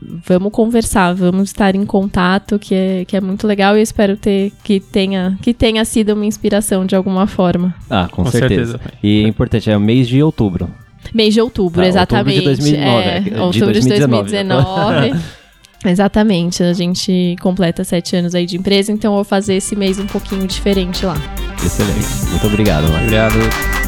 Vamos 0.00 0.52
conversar, 0.52 1.12
vamos 1.12 1.48
estar 1.50 1.74
em 1.74 1.84
contato, 1.84 2.56
que 2.56 2.72
é, 2.72 3.04
que 3.04 3.16
é 3.16 3.20
muito 3.20 3.48
legal 3.48 3.74
e 3.74 3.80
eu 3.80 3.82
espero 3.82 4.16
ter, 4.16 4.52
que, 4.62 4.78
tenha, 4.78 5.36
que 5.42 5.52
tenha 5.52 5.84
sido 5.84 6.14
uma 6.14 6.24
inspiração 6.24 6.86
de 6.86 6.94
alguma 6.94 7.26
forma. 7.26 7.74
Ah, 7.90 8.08
com, 8.08 8.22
com 8.22 8.30
certeza. 8.30 8.78
certeza. 8.78 8.94
E 9.02 9.24
é 9.24 9.28
importante, 9.28 9.68
é 9.68 9.76
o 9.76 9.80
mês 9.80 10.06
de 10.06 10.22
outubro. 10.22 10.70
Mês 11.12 11.34
de 11.34 11.40
outubro, 11.40 11.82
tá, 11.82 11.88
exatamente. 11.88 12.48
Outubro 12.48 12.54
de 12.54 12.72
2009. 12.72 13.08
É, 13.08 13.20
de 13.20 13.30
outubro 13.34 13.72
2019. 13.72 14.30
de 14.30 14.44
2019. 14.44 15.37
Exatamente, 15.84 16.62
a 16.62 16.72
gente 16.72 17.36
completa 17.40 17.84
sete 17.84 18.16
anos 18.16 18.34
aí 18.34 18.46
de 18.46 18.56
empresa, 18.56 18.90
então 18.90 19.12
eu 19.12 19.16
vou 19.16 19.24
fazer 19.24 19.54
esse 19.54 19.76
mês 19.76 19.98
um 19.98 20.06
pouquinho 20.06 20.46
diferente 20.46 21.06
lá. 21.06 21.14
Excelente, 21.64 22.30
muito 22.30 22.46
obrigado, 22.46 22.82
Marcos. 22.84 23.02
Obrigado. 23.02 23.78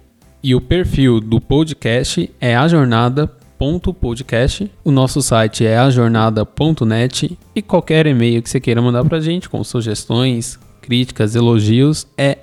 E 0.41 0.55
o 0.55 0.61
perfil 0.61 1.21
do 1.21 1.41
podcast 1.41 2.31
é 2.41 2.55
ajornada.podcast. 2.55 4.71
O 4.85 4.93
nosso 4.93 5.21
site 5.21 5.67
é 5.67 5.77
ajornada.net 5.79 7.37
e 7.57 7.63
qualquer 7.63 8.07
e-mail 8.07 8.41
que 8.41 8.49
você 8.49 8.61
queira 8.61 8.81
mandar 8.81 9.05
pra 9.05 9.19
gente 9.19 9.49
com 9.49 9.65
sugestões, 9.65 10.61
críticas, 10.81 11.35
elogios 11.35 12.07
é 12.17 12.39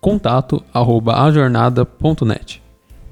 contato@ajornada.net. 0.00 2.60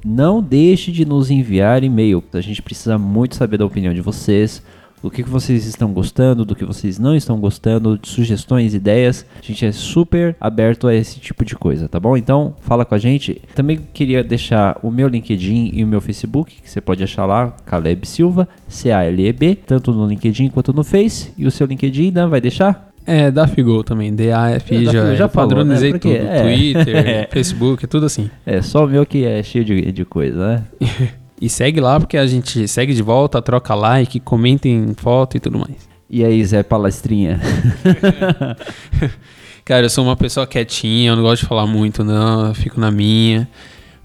Não 0.04 0.42
deixe 0.42 0.90
de 0.90 1.04
nos 1.04 1.30
enviar 1.30 1.84
e-mail. 1.84 2.24
A 2.32 2.40
gente 2.40 2.60
precisa 2.60 2.98
muito 2.98 3.36
saber 3.36 3.58
da 3.58 3.64
opinião 3.64 3.94
de 3.94 4.00
vocês 4.00 4.60
do 5.03 5.11
que, 5.11 5.22
vocês 5.22 5.66
estão 5.66 5.92
gostando, 5.92 6.44
do 6.44 6.55
que 6.55 6.64
vocês 6.64 6.98
não 6.98 7.14
estão 7.14 7.38
gostando, 7.38 7.98
de 7.98 8.09
sugestões, 8.09 8.74
ideias. 8.74 9.26
A 9.36 9.44
gente 9.44 9.66
é 9.66 9.72
super 9.72 10.36
aberto 10.40 10.86
a 10.86 10.94
esse 10.94 11.18
tipo 11.18 11.44
de 11.44 11.57
coisa, 11.57 11.88
tá 11.88 11.98
bom? 11.98 12.16
Então, 12.16 12.55
fala 12.61 12.84
com 12.84 12.94
a 12.94 12.98
gente. 12.98 13.42
Também 13.55 13.80
queria 13.92 14.22
deixar 14.22 14.78
o 14.82 14.90
meu 14.90 15.09
LinkedIn 15.09 15.72
e 15.74 15.82
o 15.82 15.86
meu 15.86 16.00
Facebook, 16.00 16.55
que 16.62 16.70
você 16.70 16.80
pode 16.80 17.03
achar 17.03 17.26
lá, 17.26 17.55
Caleb 17.66 18.07
Silva, 18.07 18.48
C-A-L-E-B, 18.68 19.59
tanto 19.66 19.92
no 19.92 20.07
LinkedIn 20.07 20.50
quanto 20.50 20.72
no 20.72 20.84
Face. 20.84 21.32
E 21.36 21.46
o 21.46 21.50
seu 21.50 21.66
LinkedIn, 21.66 22.12
Dan, 22.12 22.28
vai 22.28 22.40
deixar? 22.40 22.92
É, 23.05 23.30
da 23.32 23.48
Figol 23.48 23.82
também, 23.82 24.14
D-A-F-I, 24.14 24.84
já, 24.84 25.14
já 25.16 25.28
padronizei 25.28 25.92
né? 25.92 25.98
Porque, 25.98 26.18
tudo, 26.18 26.28
é. 26.28 26.42
Twitter, 26.42 27.28
Facebook, 27.32 27.86
tudo 27.88 28.07
assim. 28.07 28.30
É, 28.46 28.62
só 28.62 28.84
o 28.84 28.88
meu 28.88 29.05
que 29.05 29.24
é 29.24 29.42
cheio 29.42 29.64
de, 29.64 29.90
de 29.90 30.05
coisa, 30.05 30.38
né? 30.46 30.64
E 31.43 31.49
segue 31.49 31.80
lá 31.80 31.99
porque 31.99 32.16
a 32.16 32.24
gente 32.24 32.68
segue 32.68 32.95
de 32.95 33.03
volta, 33.03 33.43
troca 33.43 33.74
like, 33.74 34.20
comenta 34.20 34.68
em 34.68 34.95
foto 34.95 35.36
e 35.36 35.40
tudo 35.40 35.59
mais. 35.59 35.88
E 36.09 36.24
aí, 36.24 36.45
Zé 36.45 36.62
Palestrinha? 36.62 37.40
Cara, 39.66 39.86
eu 39.86 39.90
sou 39.90 40.05
uma 40.05 40.14
pessoa 40.14 40.47
quietinha, 40.47 41.11
eu 41.11 41.16
não 41.16 41.24
gosto 41.24 41.43
de 41.43 41.49
falar 41.49 41.66
muito, 41.66 42.05
não, 42.05 42.47
eu 42.47 42.55
fico 42.55 42.78
na 42.78 42.93
minha. 42.93 43.49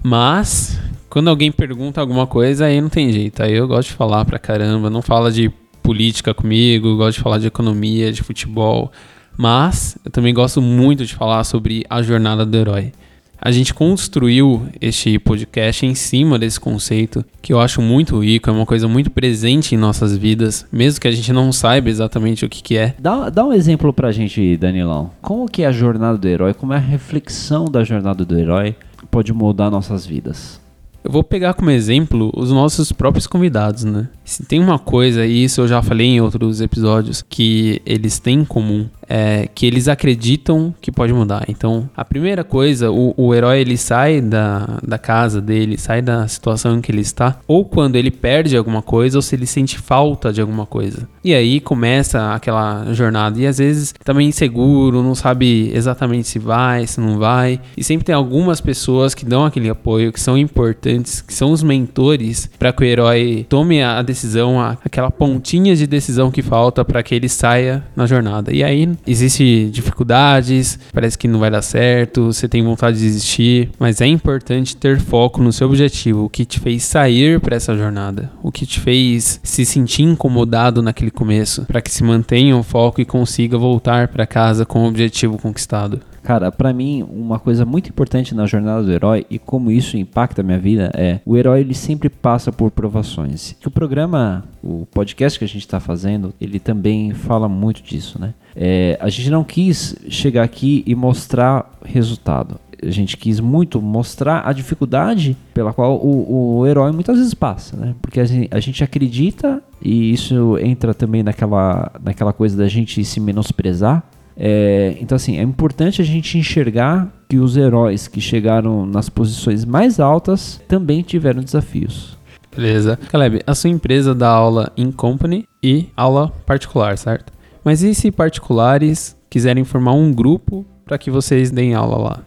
Mas, 0.02 0.80
quando 1.08 1.30
alguém 1.30 1.52
pergunta 1.52 2.00
alguma 2.00 2.26
coisa, 2.26 2.66
aí 2.66 2.80
não 2.80 2.88
tem 2.88 3.12
jeito. 3.12 3.40
Aí 3.40 3.54
eu 3.54 3.68
gosto 3.68 3.90
de 3.90 3.94
falar 3.94 4.24
pra 4.24 4.40
caramba, 4.40 4.90
não 4.90 5.00
fala 5.00 5.30
de 5.30 5.48
política 5.80 6.34
comigo, 6.34 6.96
gosto 6.96 7.18
de 7.18 7.22
falar 7.22 7.38
de 7.38 7.46
economia, 7.46 8.10
de 8.10 8.20
futebol. 8.24 8.90
Mas 9.36 9.96
eu 10.04 10.10
também 10.10 10.34
gosto 10.34 10.60
muito 10.60 11.06
de 11.06 11.14
falar 11.14 11.44
sobre 11.44 11.84
a 11.88 12.02
jornada 12.02 12.44
do 12.44 12.56
herói. 12.56 12.92
A 13.40 13.52
gente 13.52 13.72
construiu 13.72 14.66
este 14.80 15.16
podcast 15.18 15.86
em 15.86 15.94
cima 15.94 16.38
desse 16.38 16.58
conceito, 16.58 17.24
que 17.40 17.52
eu 17.52 17.60
acho 17.60 17.80
muito 17.80 18.18
rico, 18.18 18.50
é 18.50 18.52
uma 18.52 18.66
coisa 18.66 18.88
muito 18.88 19.10
presente 19.10 19.74
em 19.74 19.78
nossas 19.78 20.16
vidas, 20.16 20.66
mesmo 20.72 21.00
que 21.00 21.06
a 21.06 21.12
gente 21.12 21.32
não 21.32 21.52
saiba 21.52 21.88
exatamente 21.88 22.44
o 22.44 22.48
que, 22.48 22.62
que 22.62 22.76
é. 22.76 22.94
Dá, 22.98 23.30
dá 23.30 23.44
um 23.44 23.52
exemplo 23.52 23.92
pra 23.92 24.10
gente, 24.10 24.56
Danilão. 24.56 25.12
Como 25.22 25.48
que 25.48 25.62
é 25.62 25.66
a 25.66 25.72
jornada 25.72 26.18
do 26.18 26.26
herói, 26.26 26.52
como 26.52 26.72
é 26.72 26.76
a 26.76 26.80
reflexão 26.80 27.66
da 27.66 27.84
jornada 27.84 28.24
do 28.24 28.36
herói 28.36 28.74
pode 29.08 29.32
moldar 29.32 29.70
nossas 29.70 30.04
vidas? 30.04 30.60
Eu 31.08 31.12
vou 31.12 31.24
pegar 31.24 31.54
como 31.54 31.70
exemplo 31.70 32.30
os 32.36 32.52
nossos 32.52 32.92
próprios 32.92 33.26
convidados, 33.26 33.82
né? 33.82 34.08
Se 34.26 34.44
tem 34.44 34.60
uma 34.60 34.78
coisa, 34.78 35.24
e 35.24 35.44
isso 35.44 35.62
eu 35.62 35.66
já 35.66 35.80
falei 35.80 36.06
em 36.06 36.20
outros 36.20 36.60
episódios, 36.60 37.24
que 37.26 37.80
eles 37.86 38.18
têm 38.18 38.40
em 38.40 38.44
comum, 38.44 38.86
é 39.08 39.48
que 39.54 39.64
eles 39.64 39.88
acreditam 39.88 40.74
que 40.82 40.92
pode 40.92 41.14
mudar. 41.14 41.46
Então, 41.48 41.88
a 41.96 42.04
primeira 42.04 42.44
coisa, 42.44 42.90
o, 42.90 43.14
o 43.16 43.34
herói 43.34 43.60
ele 43.60 43.78
sai 43.78 44.20
da, 44.20 44.78
da 44.86 44.98
casa 44.98 45.40
dele, 45.40 45.78
sai 45.78 46.02
da 46.02 46.28
situação 46.28 46.76
em 46.76 46.82
que 46.82 46.92
ele 46.92 47.00
está, 47.00 47.38
ou 47.48 47.64
quando 47.64 47.96
ele 47.96 48.10
perde 48.10 48.54
alguma 48.54 48.82
coisa, 48.82 49.16
ou 49.16 49.22
se 49.22 49.34
ele 49.34 49.46
sente 49.46 49.78
falta 49.78 50.30
de 50.30 50.42
alguma 50.42 50.66
coisa. 50.66 51.08
E 51.24 51.34
aí 51.34 51.58
começa 51.58 52.34
aquela 52.34 52.92
jornada. 52.92 53.40
E 53.40 53.46
às 53.46 53.56
vezes 53.58 53.94
também 54.04 54.28
inseguro, 54.28 55.02
não 55.02 55.14
sabe 55.14 55.70
exatamente 55.74 56.28
se 56.28 56.38
vai, 56.38 56.86
se 56.86 57.00
não 57.00 57.18
vai. 57.18 57.60
E 57.76 57.82
sempre 57.82 58.04
tem 58.04 58.14
algumas 58.14 58.60
pessoas 58.60 59.14
que 59.14 59.24
dão 59.24 59.46
aquele 59.46 59.70
apoio, 59.70 60.12
que 60.12 60.20
são 60.20 60.36
importantes, 60.36 60.97
que 61.02 61.34
são 61.34 61.50
os 61.50 61.62
mentores, 61.62 62.48
para 62.58 62.72
que 62.72 62.82
o 62.82 62.86
herói 62.86 63.46
tome 63.48 63.82
a 63.82 64.02
decisão, 64.02 64.60
aquela 64.60 65.10
pontinha 65.10 65.74
de 65.74 65.86
decisão 65.86 66.30
que 66.30 66.42
falta 66.42 66.84
para 66.84 67.02
que 67.02 67.14
ele 67.14 67.28
saia 67.28 67.84
na 67.94 68.06
jornada. 68.06 68.52
E 68.52 68.62
aí 68.62 68.88
existe 69.06 69.68
dificuldades, 69.70 70.78
parece 70.92 71.16
que 71.16 71.28
não 71.28 71.40
vai 71.40 71.50
dar 71.50 71.62
certo, 71.62 72.26
você 72.26 72.48
tem 72.48 72.62
vontade 72.62 72.98
de 72.98 73.04
desistir, 73.04 73.70
mas 73.78 74.00
é 74.00 74.06
importante 74.06 74.76
ter 74.76 75.00
foco 75.00 75.42
no 75.42 75.52
seu 75.52 75.68
objetivo, 75.68 76.24
o 76.24 76.30
que 76.30 76.44
te 76.44 76.60
fez 76.60 76.82
sair 76.82 77.40
para 77.40 77.56
essa 77.56 77.76
jornada, 77.76 78.30
o 78.42 78.50
que 78.50 78.66
te 78.66 78.80
fez 78.80 79.40
se 79.42 79.64
sentir 79.64 80.02
incomodado 80.02 80.82
naquele 80.82 81.10
começo, 81.10 81.64
para 81.64 81.80
que 81.80 81.90
se 81.90 82.04
mantenha 82.04 82.56
o 82.56 82.62
foco 82.62 83.00
e 83.00 83.04
consiga 83.04 83.58
voltar 83.58 84.08
para 84.08 84.26
casa 84.26 84.64
com 84.64 84.84
o 84.84 84.88
objetivo 84.88 85.38
conquistado. 85.38 86.00
Cara, 86.22 86.50
para 86.50 86.72
mim, 86.72 87.06
uma 87.10 87.38
coisa 87.38 87.64
muito 87.64 87.88
importante 87.88 88.34
na 88.34 88.46
jornada 88.46 88.82
do 88.82 88.92
herói 88.92 89.26
e 89.30 89.38
como 89.38 89.70
isso 89.70 89.96
impacta 89.96 90.42
a 90.42 90.44
minha 90.44 90.58
vida 90.58 90.90
é 90.94 91.20
o 91.24 91.36
herói 91.36 91.60
ele 91.60 91.74
sempre 91.74 92.08
passa 92.08 92.52
por 92.52 92.70
provações. 92.70 93.56
O 93.64 93.70
programa, 93.70 94.44
o 94.62 94.86
podcast 94.86 95.38
que 95.38 95.44
a 95.44 95.48
gente 95.48 95.60
está 95.60 95.78
fazendo, 95.78 96.32
ele 96.40 96.58
também 96.58 97.12
fala 97.12 97.48
muito 97.48 97.82
disso, 97.82 98.20
né? 98.20 98.34
É, 98.56 98.98
a 99.00 99.08
gente 99.08 99.30
não 99.30 99.44
quis 99.44 99.94
chegar 100.08 100.42
aqui 100.42 100.82
e 100.86 100.94
mostrar 100.94 101.70
resultado. 101.84 102.58
A 102.82 102.90
gente 102.90 103.16
quis 103.16 103.40
muito 103.40 103.82
mostrar 103.82 104.48
a 104.48 104.52
dificuldade 104.52 105.36
pela 105.52 105.72
qual 105.72 105.96
o, 105.96 106.58
o 106.58 106.66
herói 106.66 106.92
muitas 106.92 107.18
vezes 107.18 107.34
passa, 107.34 107.76
né? 107.76 107.94
Porque 108.00 108.20
a 108.20 108.24
gente, 108.24 108.48
a 108.50 108.60
gente 108.60 108.82
acredita, 108.82 109.62
e 109.82 110.12
isso 110.12 110.56
entra 110.58 110.94
também 110.94 111.22
naquela, 111.22 111.92
naquela 112.02 112.32
coisa 112.32 112.56
da 112.56 112.68
gente 112.68 113.04
se 113.04 113.20
menosprezar, 113.20 114.02
é, 114.40 114.96
então, 115.00 115.16
assim, 115.16 115.36
é 115.36 115.42
importante 115.42 116.00
a 116.00 116.04
gente 116.04 116.38
enxergar 116.38 117.12
que 117.28 117.38
os 117.38 117.56
heróis 117.56 118.06
que 118.06 118.20
chegaram 118.20 118.86
nas 118.86 119.08
posições 119.08 119.64
mais 119.64 119.98
altas 119.98 120.60
também 120.68 121.02
tiveram 121.02 121.42
desafios. 121.42 122.16
Beleza. 122.54 122.96
Caleb, 123.10 123.42
a 123.44 123.54
sua 123.54 123.68
empresa 123.68 124.14
dá 124.14 124.28
aula 124.28 124.72
em 124.76 124.92
company 124.92 125.44
e 125.60 125.88
aula 125.96 126.32
particular, 126.46 126.96
certo? 126.96 127.32
Mas 127.64 127.82
e 127.82 127.92
se 127.94 128.12
particulares 128.12 129.16
quiserem 129.28 129.64
formar 129.64 129.92
um 129.92 130.12
grupo 130.12 130.64
para 130.84 130.98
que 130.98 131.10
vocês 131.10 131.50
deem 131.50 131.74
aula 131.74 131.98
lá? 131.98 132.20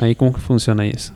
Aí 0.00 0.14
como 0.14 0.32
que 0.32 0.40
funciona 0.40 0.86
isso? 0.86 1.12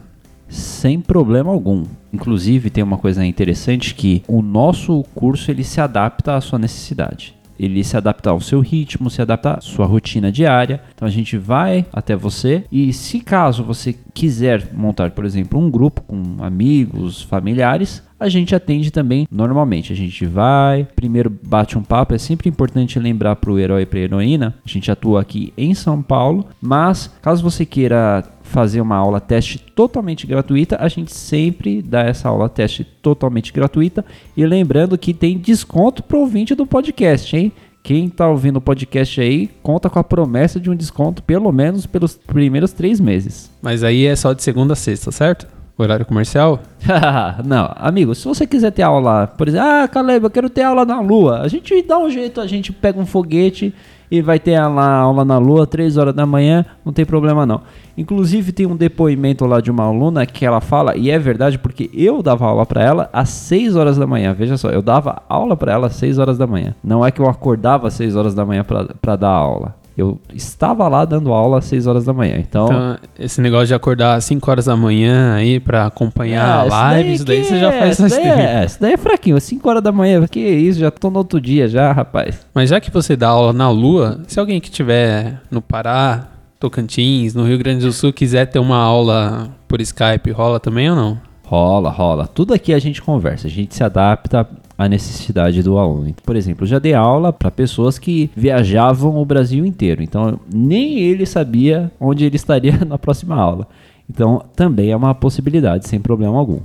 Sem 0.49 1.01
problema 1.01 1.51
algum. 1.51 1.85
Inclusive 2.13 2.71
tem 2.71 2.83
uma 2.83 2.99
coisa 2.99 3.25
interessante 3.25 3.95
que 3.95 4.23
o 4.27 4.43
nosso 4.43 5.05
curso 5.15 5.51
ele 5.51 5.63
se 5.63 5.81
adapta 5.81 6.35
à 6.35 6.41
sua 6.41 6.59
necessidade 6.59 7.40
ele 7.61 7.85
se 7.85 7.97
adaptar 7.97 8.31
ao 8.31 8.41
seu 8.41 8.61
ritmo, 8.61 9.11
se 9.11 9.21
adaptar 9.21 9.59
à 9.59 9.61
sua 9.61 9.85
rotina 9.85 10.33
diária. 10.33 10.81
Então 10.95 11.07
a 11.07 11.11
gente 11.11 11.37
vai 11.37 11.85
até 11.93 12.17
você 12.17 12.65
e 12.73 12.91
se 12.93 13.21
caso 13.21 13.63
você 13.63 13.95
quiser 14.15 14.73
montar, 14.73 15.11
por 15.11 15.27
exemplo, 15.27 15.61
um 15.61 15.71
grupo 15.71 16.01
com 16.01 16.37
amigos, 16.41 17.23
familiares, 17.23 18.03
a 18.19 18.29
gente 18.29 18.55
atende 18.55 18.91
também 18.91 19.27
normalmente. 19.31 19.93
A 19.93 19.97
gente 19.97 20.27
vai, 20.27 20.87
primeiro 20.97 21.31
bate 21.43 21.79
um 21.79 21.83
papo. 21.83 22.15
É 22.15 22.19
sempre 22.19 22.49
importante 22.49 22.99
lembrar 22.99 23.37
para 23.37 23.51
o 23.51 23.59
herói 23.59 23.83
e 23.83 23.87
para 23.87 23.99
a 23.99 24.03
heroína. 24.03 24.55
A 24.65 24.69
gente 24.69 24.91
atua 24.91 25.21
aqui 25.21 25.53
em 25.57 25.75
São 25.75 26.03
Paulo, 26.03 26.47
mas 26.61 27.11
caso 27.23 27.43
você 27.43 27.65
queira 27.65 28.25
fazer 28.51 28.81
uma 28.81 28.97
aula 28.97 29.21
teste 29.21 29.59
totalmente 29.59 30.27
gratuita, 30.27 30.77
a 30.81 30.89
gente 30.89 31.15
sempre 31.15 31.81
dá 31.81 32.01
essa 32.01 32.29
aula 32.29 32.49
teste 32.49 32.85
totalmente 32.85 33.53
gratuita. 33.53 34.05
E 34.37 34.45
lembrando 34.45 34.99
que 34.99 35.15
tem 35.15 35.39
desconto 35.39 36.03
pro 36.03 36.19
ouvinte 36.19 36.55
do 36.55 36.67
podcast, 36.67 37.37
hein? 37.37 37.53
Quem 37.83 38.07
está 38.07 38.29
ouvindo 38.29 38.59
o 38.59 38.61
podcast 38.61 39.21
aí, 39.21 39.49
conta 39.63 39.89
com 39.89 39.99
a 39.99 40.05
promessa 40.05 40.61
de 40.61 40.69
um 40.69 40.77
desconto 40.77 41.23
pelo 41.23 41.51
menos 41.51 41.87
pelos 41.87 42.17
primeiros 42.17 42.73
três 42.73 43.01
meses. 43.01 43.51
Mas 43.63 43.83
aí 43.83 44.05
é 44.05 44.15
só 44.15 44.33
de 44.33 44.43
segunda 44.43 44.75
a 44.75 44.77
sexta, 44.77 45.11
certo? 45.11 45.60
Horário 45.83 46.05
comercial? 46.05 46.61
não, 47.45 47.73
amigo, 47.77 48.15
se 48.15 48.27
você 48.27 48.47
quiser 48.47 48.71
ter 48.71 48.83
aula, 48.83 49.27
por 49.27 49.49
exemplo, 49.49 49.67
ah, 49.67 49.89
Caleb, 49.89 50.25
eu 50.25 50.31
quero 50.31 50.51
ter 50.51 50.63
aula 50.63 50.85
na 50.85 51.01
lua. 51.01 51.41
A 51.41 51.49
gente 51.49 51.81
dá 51.83 51.99
um 51.99 52.11
jeito, 52.11 52.41
a 52.41 52.47
gente 52.47 52.73
pega 52.73 53.01
um 53.01 53.07
foguete 53.07 53.75
e 54.11 54.21
vai 54.21 54.39
ter 54.39 54.59
lá 54.61 54.97
aula 54.97 55.25
na 55.25 55.39
lua, 55.39 55.67
3 55.67 55.97
horas 55.97 56.15
da 56.15 56.27
manhã, 56.27 56.67
não 56.85 56.93
tem 56.93 57.07
problema 57.07 57.47
não. 57.47 57.63
Inclusive 57.97 58.53
tem 58.53 58.67
um 58.67 58.77
depoimento 58.77 59.47
lá 59.47 59.61
de 59.61 59.71
uma 59.71 59.85
aluna 59.85 60.27
que 60.27 60.45
ela 60.45 60.61
fala, 60.61 60.97
e 60.97 61.11
é 61.11 61.19
verdade 61.19 61.59
porque 61.59 61.89
eu 61.95 62.23
dava 62.23 62.47
aula 62.47 62.67
para 62.67 62.83
ela 62.83 63.09
às 63.13 63.29
6 63.29 63.77
horas 63.77 63.97
da 63.97 64.07
manhã. 64.07 64.35
Veja 64.35 64.57
só, 64.57 64.71
eu 64.71 64.83
dava 64.83 65.23
aula 65.29 65.57
para 65.57 65.73
ela 65.73 65.87
às 65.87 65.95
6 65.95 66.19
horas 66.19 66.37
da 66.37 66.47
manhã. 66.47 66.75
Não 66.83 67.07
é 67.07 67.11
que 67.11 67.21
eu 67.21 67.29
acordava 67.29 67.89
às 67.89 67.95
6 67.95 68.17
horas 68.17 68.35
da 68.35 68.45
manhã 68.45 68.65
para 68.65 69.17
dar 69.17 69.29
aula. 69.29 69.80
Eu 69.97 70.19
estava 70.33 70.89
lá 70.89 71.05
dando 71.05 71.33
aula 71.33 71.59
às 71.59 71.65
6 71.67 71.87
horas 71.87 72.05
da 72.05 72.13
manhã. 72.13 72.37
Então, 72.39 72.67
então 72.67 72.99
esse 73.19 73.41
negócio 73.41 73.67
de 73.67 73.75
acordar 73.75 74.15
às 74.15 74.25
5 74.25 74.51
horas 74.51 74.65
da 74.65 74.77
manhã 74.77 75.35
aí 75.35 75.61
para 75.61 75.87
acompanhar 75.87 76.47
é, 76.47 76.61
a 76.61 76.65
live, 76.65 77.13
isso 77.13 77.25
daí, 77.25 77.41
isso 77.41 77.51
daí 77.51 77.59
você 77.59 77.65
já 77.65 77.73
faz 77.73 77.99
isso 77.99 78.09
daí, 78.09 78.29
é, 78.29 78.65
isso 78.65 78.81
daí 78.81 78.93
é 78.95 78.97
fraquinho. 78.97 79.37
Às 79.37 79.45
5 79.45 79.69
horas 79.69 79.83
da 79.83 79.93
manhã, 79.93 80.27
que 80.27 80.41
isso, 80.41 80.81
já 80.81 80.91
tô 80.91 81.11
no 81.11 81.19
outro 81.19 81.41
dia 81.41 81.69
já, 81.69 81.93
rapaz. 81.93 82.47
Mas 82.55 82.71
já 82.71 82.81
que 82.81 82.91
você 82.91 83.17
dá 83.17 83.29
aula 83.29 83.53
na 83.53 83.71
Lua, 83.71 84.21
se 84.27 84.41
alguém 84.41 84.61
que 84.61 84.71
tiver 84.71 85.41
no 85.51 85.61
Pará, 85.61 86.29
Tocantins, 86.59 87.35
no 87.35 87.45
Rio 87.45 87.59
Grande 87.59 87.85
do 87.85 87.93
Sul 87.93 88.13
quiser 88.13 88.47
ter 88.47 88.59
uma 88.59 88.77
aula 88.77 89.49
por 89.67 89.81
Skype, 89.81 90.31
rola 90.31 90.61
também 90.61 90.91
ou 90.91 90.97
não? 90.97 91.19
Rola, 91.45 91.91
rola. 91.91 92.27
Tudo 92.29 92.55
aqui 92.55 92.73
a 92.73 92.79
gente 92.79 93.03
conversa, 93.03 93.49
a 93.49 93.51
gente 93.51 93.75
se 93.75 93.83
adapta 93.83 94.47
à 94.81 94.89
necessidade 94.89 95.63
do 95.63 95.77
aluno. 95.77 96.15
Por 96.25 96.35
exemplo, 96.35 96.67
já 96.67 96.79
dei 96.79 96.95
aula 96.95 97.35
para 97.35 97.51
pessoas 97.51 97.99
que 97.99 98.31
viajavam 98.35 99.19
o 99.19 99.25
Brasil 99.27 99.67
inteiro, 99.67 100.03
então 100.03 100.41
nem 100.51 100.99
ele 101.01 101.27
sabia 101.27 101.93
onde 102.01 102.25
ele 102.25 102.37
estaria 102.37 102.79
na 102.89 102.97
próxima 102.97 103.37
aula. 103.37 103.69
Então 104.09 104.43
também 104.57 104.91
é 104.91 104.97
uma 104.97 105.15
possibilidade, 105.15 105.87
sem 105.87 106.01
problema 106.01 106.39
algum. 106.39 106.61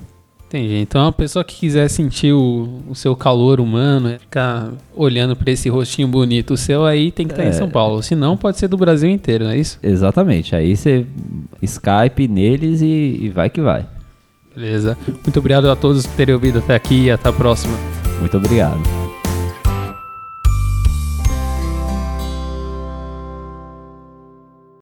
Entendi. 0.47 0.75
Então, 0.75 1.05
a 1.05 1.11
pessoa 1.11 1.43
que 1.43 1.55
quiser 1.55 1.89
sentir 1.89 2.31
o, 2.31 2.69
o 2.87 2.95
seu 2.95 3.15
calor 3.15 3.59
humano, 3.59 4.09
é 4.09 4.19
ficar 4.19 4.71
olhando 4.95 5.35
para 5.35 5.51
esse 5.51 5.67
rostinho 5.67 6.07
bonito 6.07 6.55
seu, 6.55 6.85
aí 6.85 7.11
tem 7.11 7.27
que 7.27 7.33
estar 7.33 7.43
é. 7.43 7.49
em 7.49 7.51
São 7.51 7.69
Paulo. 7.69 8.01
Se 8.01 8.15
não, 8.15 8.37
pode 8.37 8.57
ser 8.57 8.69
do 8.69 8.77
Brasil 8.77 9.09
inteiro, 9.09 9.45
não 9.45 9.51
é 9.51 9.57
isso? 9.57 9.77
Exatamente. 9.83 10.55
Aí 10.55 10.77
você 10.77 11.05
Skype 11.61 12.27
neles 12.29 12.81
e, 12.81 13.17
e 13.23 13.29
vai 13.29 13.49
que 13.49 13.59
vai. 13.59 13.85
Beleza. 14.55 14.97
Muito 15.07 15.39
obrigado 15.39 15.69
a 15.69 15.75
todos 15.75 16.07
por 16.07 16.15
terem 16.15 16.33
ouvido 16.33 16.59
até 16.59 16.75
aqui 16.75 17.05
e 17.05 17.11
até 17.11 17.29
a 17.29 17.33
próxima. 17.33 17.77
Muito 18.19 18.37
obrigado. 18.37 19.04